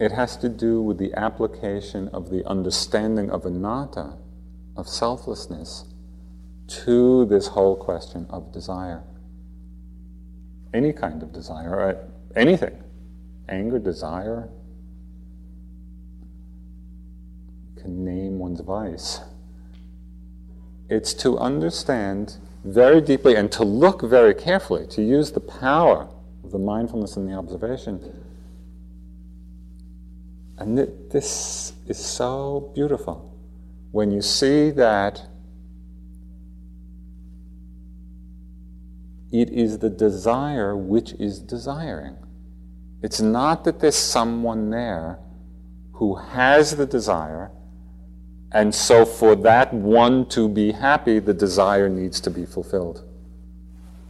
It 0.00 0.12
has 0.12 0.36
to 0.38 0.48
do 0.48 0.82
with 0.82 0.98
the 0.98 1.14
application 1.14 2.08
of 2.08 2.30
the 2.30 2.44
understanding 2.46 3.30
of 3.30 3.46
anatta, 3.46 4.18
of 4.76 4.88
selflessness, 4.88 5.84
to 6.66 7.24
this 7.26 7.48
whole 7.48 7.76
question 7.76 8.26
of 8.30 8.52
desire 8.52 9.04
any 10.74 10.92
kind 10.92 11.22
of 11.22 11.32
desire, 11.32 11.80
uh, 11.80 11.94
anything, 12.36 12.76
anger, 13.48 13.78
desire, 13.78 14.48
can 17.80 18.04
name 18.04 18.38
one's 18.38 18.60
vice. 18.60 19.20
It's 20.90 21.14
to 21.14 21.38
understand 21.38 22.36
very 22.64 23.00
deeply 23.00 23.36
and 23.36 23.50
to 23.52 23.64
look 23.64 24.02
very 24.02 24.34
carefully, 24.34 24.86
to 24.88 25.02
use 25.02 25.32
the 25.32 25.40
power 25.40 26.08
of 26.42 26.50
the 26.50 26.58
mindfulness 26.58 27.16
and 27.16 27.28
the 27.28 27.34
observation. 27.34 28.00
And 30.58 30.78
this 31.10 31.72
is 31.86 31.98
so 31.98 32.72
beautiful 32.74 33.36
when 33.90 34.10
you 34.10 34.22
see 34.22 34.70
that 34.70 35.26
It 39.34 39.50
is 39.50 39.78
the 39.80 39.90
desire 39.90 40.76
which 40.76 41.12
is 41.14 41.40
desiring. 41.40 42.16
It's 43.02 43.20
not 43.20 43.64
that 43.64 43.80
there's 43.80 43.96
someone 43.96 44.70
there 44.70 45.18
who 45.94 46.14
has 46.14 46.76
the 46.76 46.86
desire, 46.86 47.50
and 48.54 48.72
so 48.72 49.04
for 49.04 49.34
that 49.34 49.74
one 49.74 50.26
to 50.26 50.48
be 50.48 50.70
happy, 50.72 51.18
the 51.18 51.34
desire 51.34 51.88
needs 51.88 52.20
to 52.20 52.30
be 52.30 52.46
fulfilled. 52.46 53.04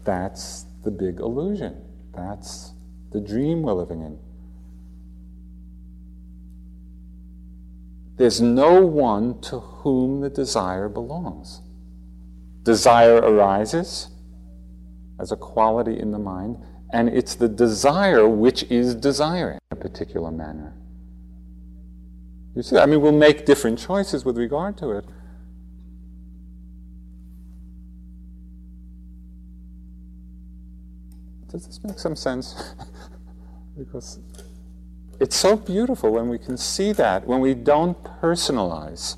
That's 0.04 0.66
the 0.84 0.90
big 0.90 1.18
illusion. 1.18 1.82
That's 2.14 2.72
the 3.10 3.20
dream 3.20 3.62
we're 3.62 3.72
living 3.72 4.02
in. 4.02 4.18
There's 8.16 8.40
no 8.40 8.82
one 8.82 9.40
to 9.40 9.58
whom 9.58 10.20
the 10.20 10.30
desire 10.30 10.88
belongs. 10.88 11.62
Desire 12.62 13.16
arises, 13.16 14.08
as 15.18 15.32
a 15.32 15.36
quality 15.36 15.98
in 15.98 16.12
the 16.12 16.18
mind, 16.18 16.58
and 16.92 17.08
it's 17.08 17.34
the 17.34 17.48
desire 17.48 18.28
which 18.28 18.62
is 18.64 18.94
desiring 18.94 19.58
in 19.70 19.78
a 19.78 19.80
particular 19.80 20.30
manner. 20.30 20.74
You 22.54 22.62
see, 22.62 22.78
I 22.78 22.86
mean, 22.86 23.00
we'll 23.00 23.12
make 23.12 23.46
different 23.46 23.78
choices 23.78 24.24
with 24.24 24.38
regard 24.38 24.76
to 24.78 24.90
it. 24.92 25.04
Does 31.50 31.66
this 31.66 31.80
make 31.84 31.98
some 31.98 32.16
sense? 32.16 32.74
because 33.78 34.20
it's 35.20 35.36
so 35.36 35.56
beautiful 35.56 36.12
when 36.12 36.28
we 36.28 36.38
can 36.38 36.56
see 36.56 36.92
that, 36.92 37.26
when 37.26 37.40
we 37.40 37.54
don't 37.54 38.02
personalize 38.20 39.16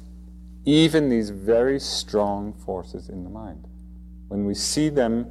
even 0.64 1.08
these 1.08 1.30
very 1.30 1.78
strong 1.78 2.52
forces 2.52 3.08
in 3.08 3.22
the 3.22 3.30
mind. 3.30 3.66
When 4.28 4.44
we 4.44 4.54
see 4.54 4.88
them 4.88 5.30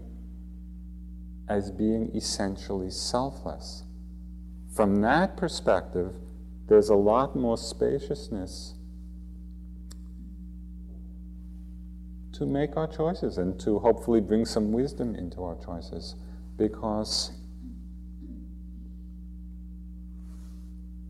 as 1.48 1.72
being 1.72 2.12
essentially 2.16 2.90
selfless. 2.90 3.84
From 4.74 5.02
that 5.02 5.38
perspective, 5.38 6.14
there's 6.68 6.90
a 6.90 6.96
lot 6.96 7.36
more 7.36 7.58
spaciousness 7.58 8.74
to 12.34 12.46
make 12.46 12.76
our 12.76 12.88
choices 12.88 13.38
and 13.38 13.60
to 13.60 13.80
hopefully 13.80 14.20
bring 14.20 14.46
some 14.46 14.72
wisdom 14.72 15.16
into 15.16 15.44
our 15.44 15.58
choices 15.64 16.16
because 16.58 17.32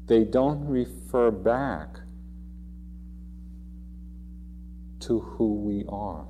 they 0.08 0.24
don't 0.24 0.68
refer 0.68 1.32
back 1.32 1.99
to 4.99 5.20
who 5.20 5.53
we 5.53 5.84
are. 5.89 6.28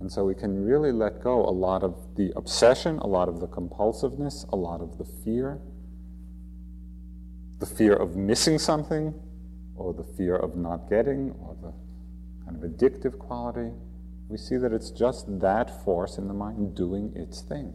And 0.00 0.10
so 0.10 0.24
we 0.24 0.34
can 0.34 0.64
really 0.64 0.92
let 0.92 1.22
go 1.22 1.42
a 1.46 1.50
lot 1.50 1.82
of 1.82 2.14
the 2.16 2.32
obsession, 2.36 2.98
a 2.98 3.06
lot 3.06 3.28
of 3.28 3.40
the 3.40 3.46
compulsiveness, 3.46 4.46
a 4.50 4.56
lot 4.56 4.80
of 4.80 4.98
the 4.98 5.04
fear, 5.04 5.60
the 7.64 7.74
fear 7.74 7.94
of 7.94 8.14
missing 8.14 8.58
something, 8.58 9.14
or 9.74 9.94
the 9.94 10.04
fear 10.04 10.36
of 10.36 10.54
not 10.54 10.90
getting, 10.90 11.30
or 11.40 11.56
the 11.62 11.72
kind 12.44 12.62
of 12.62 12.70
addictive 12.70 13.18
quality. 13.18 13.70
We 14.28 14.36
see 14.36 14.56
that 14.56 14.72
it's 14.72 14.90
just 14.90 15.40
that 15.40 15.82
force 15.82 16.18
in 16.18 16.28
the 16.28 16.34
mind 16.34 16.74
doing 16.74 17.12
its 17.16 17.40
thing. 17.40 17.72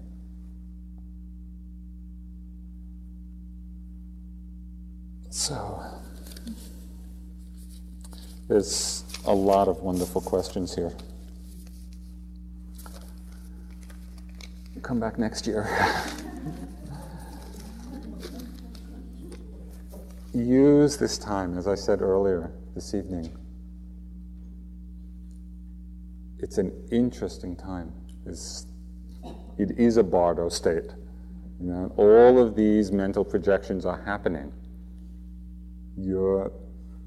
So, 5.32 5.84
there's 8.48 9.04
a 9.26 9.34
lot 9.34 9.68
of 9.68 9.82
wonderful 9.82 10.22
questions 10.22 10.76
here. 10.76 10.94
come 14.82 15.00
back 15.00 15.20
next 15.20 15.46
year. 15.46 15.68
Use 20.34 20.98
this 20.98 21.18
time, 21.18 21.58
as 21.58 21.68
I 21.68 21.76
said 21.76 22.02
earlier 22.02 22.52
this 22.76 22.94
evening. 22.94 23.36
It's 26.38 26.58
an 26.58 26.72
interesting 26.92 27.56
time. 27.56 27.92
It's, 28.26 28.68
it 29.58 29.72
is 29.78 29.98
a 29.98 30.04
bardo 30.04 30.50
state. 30.50 30.94
You 31.60 31.72
know, 31.72 31.94
all 31.98 32.40
of 32.40 32.56
these 32.56 32.92
mental 32.92 33.26
projections 33.26 33.86
are 33.86 34.02
happening. 34.06 34.54
Your, 35.98 36.52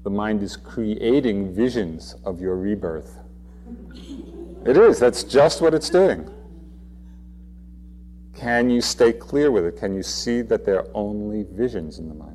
the 0.03 0.09
mind 0.09 0.43
is 0.43 0.55
creating 0.57 1.55
visions 1.55 2.15
of 2.25 2.41
your 2.41 2.57
rebirth. 2.57 3.19
It 4.65 4.77
is. 4.77 4.99
That's 4.99 5.23
just 5.23 5.61
what 5.61 5.73
it's 5.73 5.89
doing. 5.89 6.29
Can 8.35 8.69
you 8.69 8.81
stay 8.81 9.13
clear 9.13 9.49
with 9.49 9.65
it? 9.65 9.77
Can 9.77 9.95
you 9.95 10.03
see 10.03 10.41
that 10.41 10.65
they're 10.65 10.85
only 10.93 11.43
visions 11.43 11.99
in 11.99 12.09
the 12.09 12.15
mind? 12.15 12.32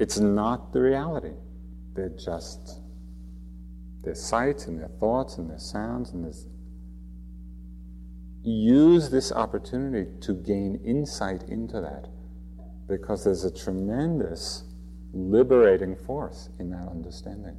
It's 0.00 0.18
not 0.18 0.72
the 0.72 0.80
reality. 0.80 1.34
They're 1.94 2.08
just 2.08 2.80
their 4.02 4.14
sights 4.14 4.66
and 4.66 4.78
their 4.78 4.88
thoughts 4.98 5.36
and 5.36 5.50
their 5.50 5.58
sounds 5.58 6.12
and 6.12 6.24
this. 6.24 6.46
Use 8.42 9.10
this 9.10 9.30
opportunity 9.30 10.10
to 10.22 10.32
gain 10.32 10.80
insight 10.86 11.42
into 11.48 11.82
that 11.82 12.08
because 12.88 13.24
there's 13.24 13.44
a 13.44 13.52
tremendous 13.52 14.64
liberating 15.12 15.94
force 15.94 16.48
in 16.58 16.70
that 16.70 16.88
understanding. 16.88 17.58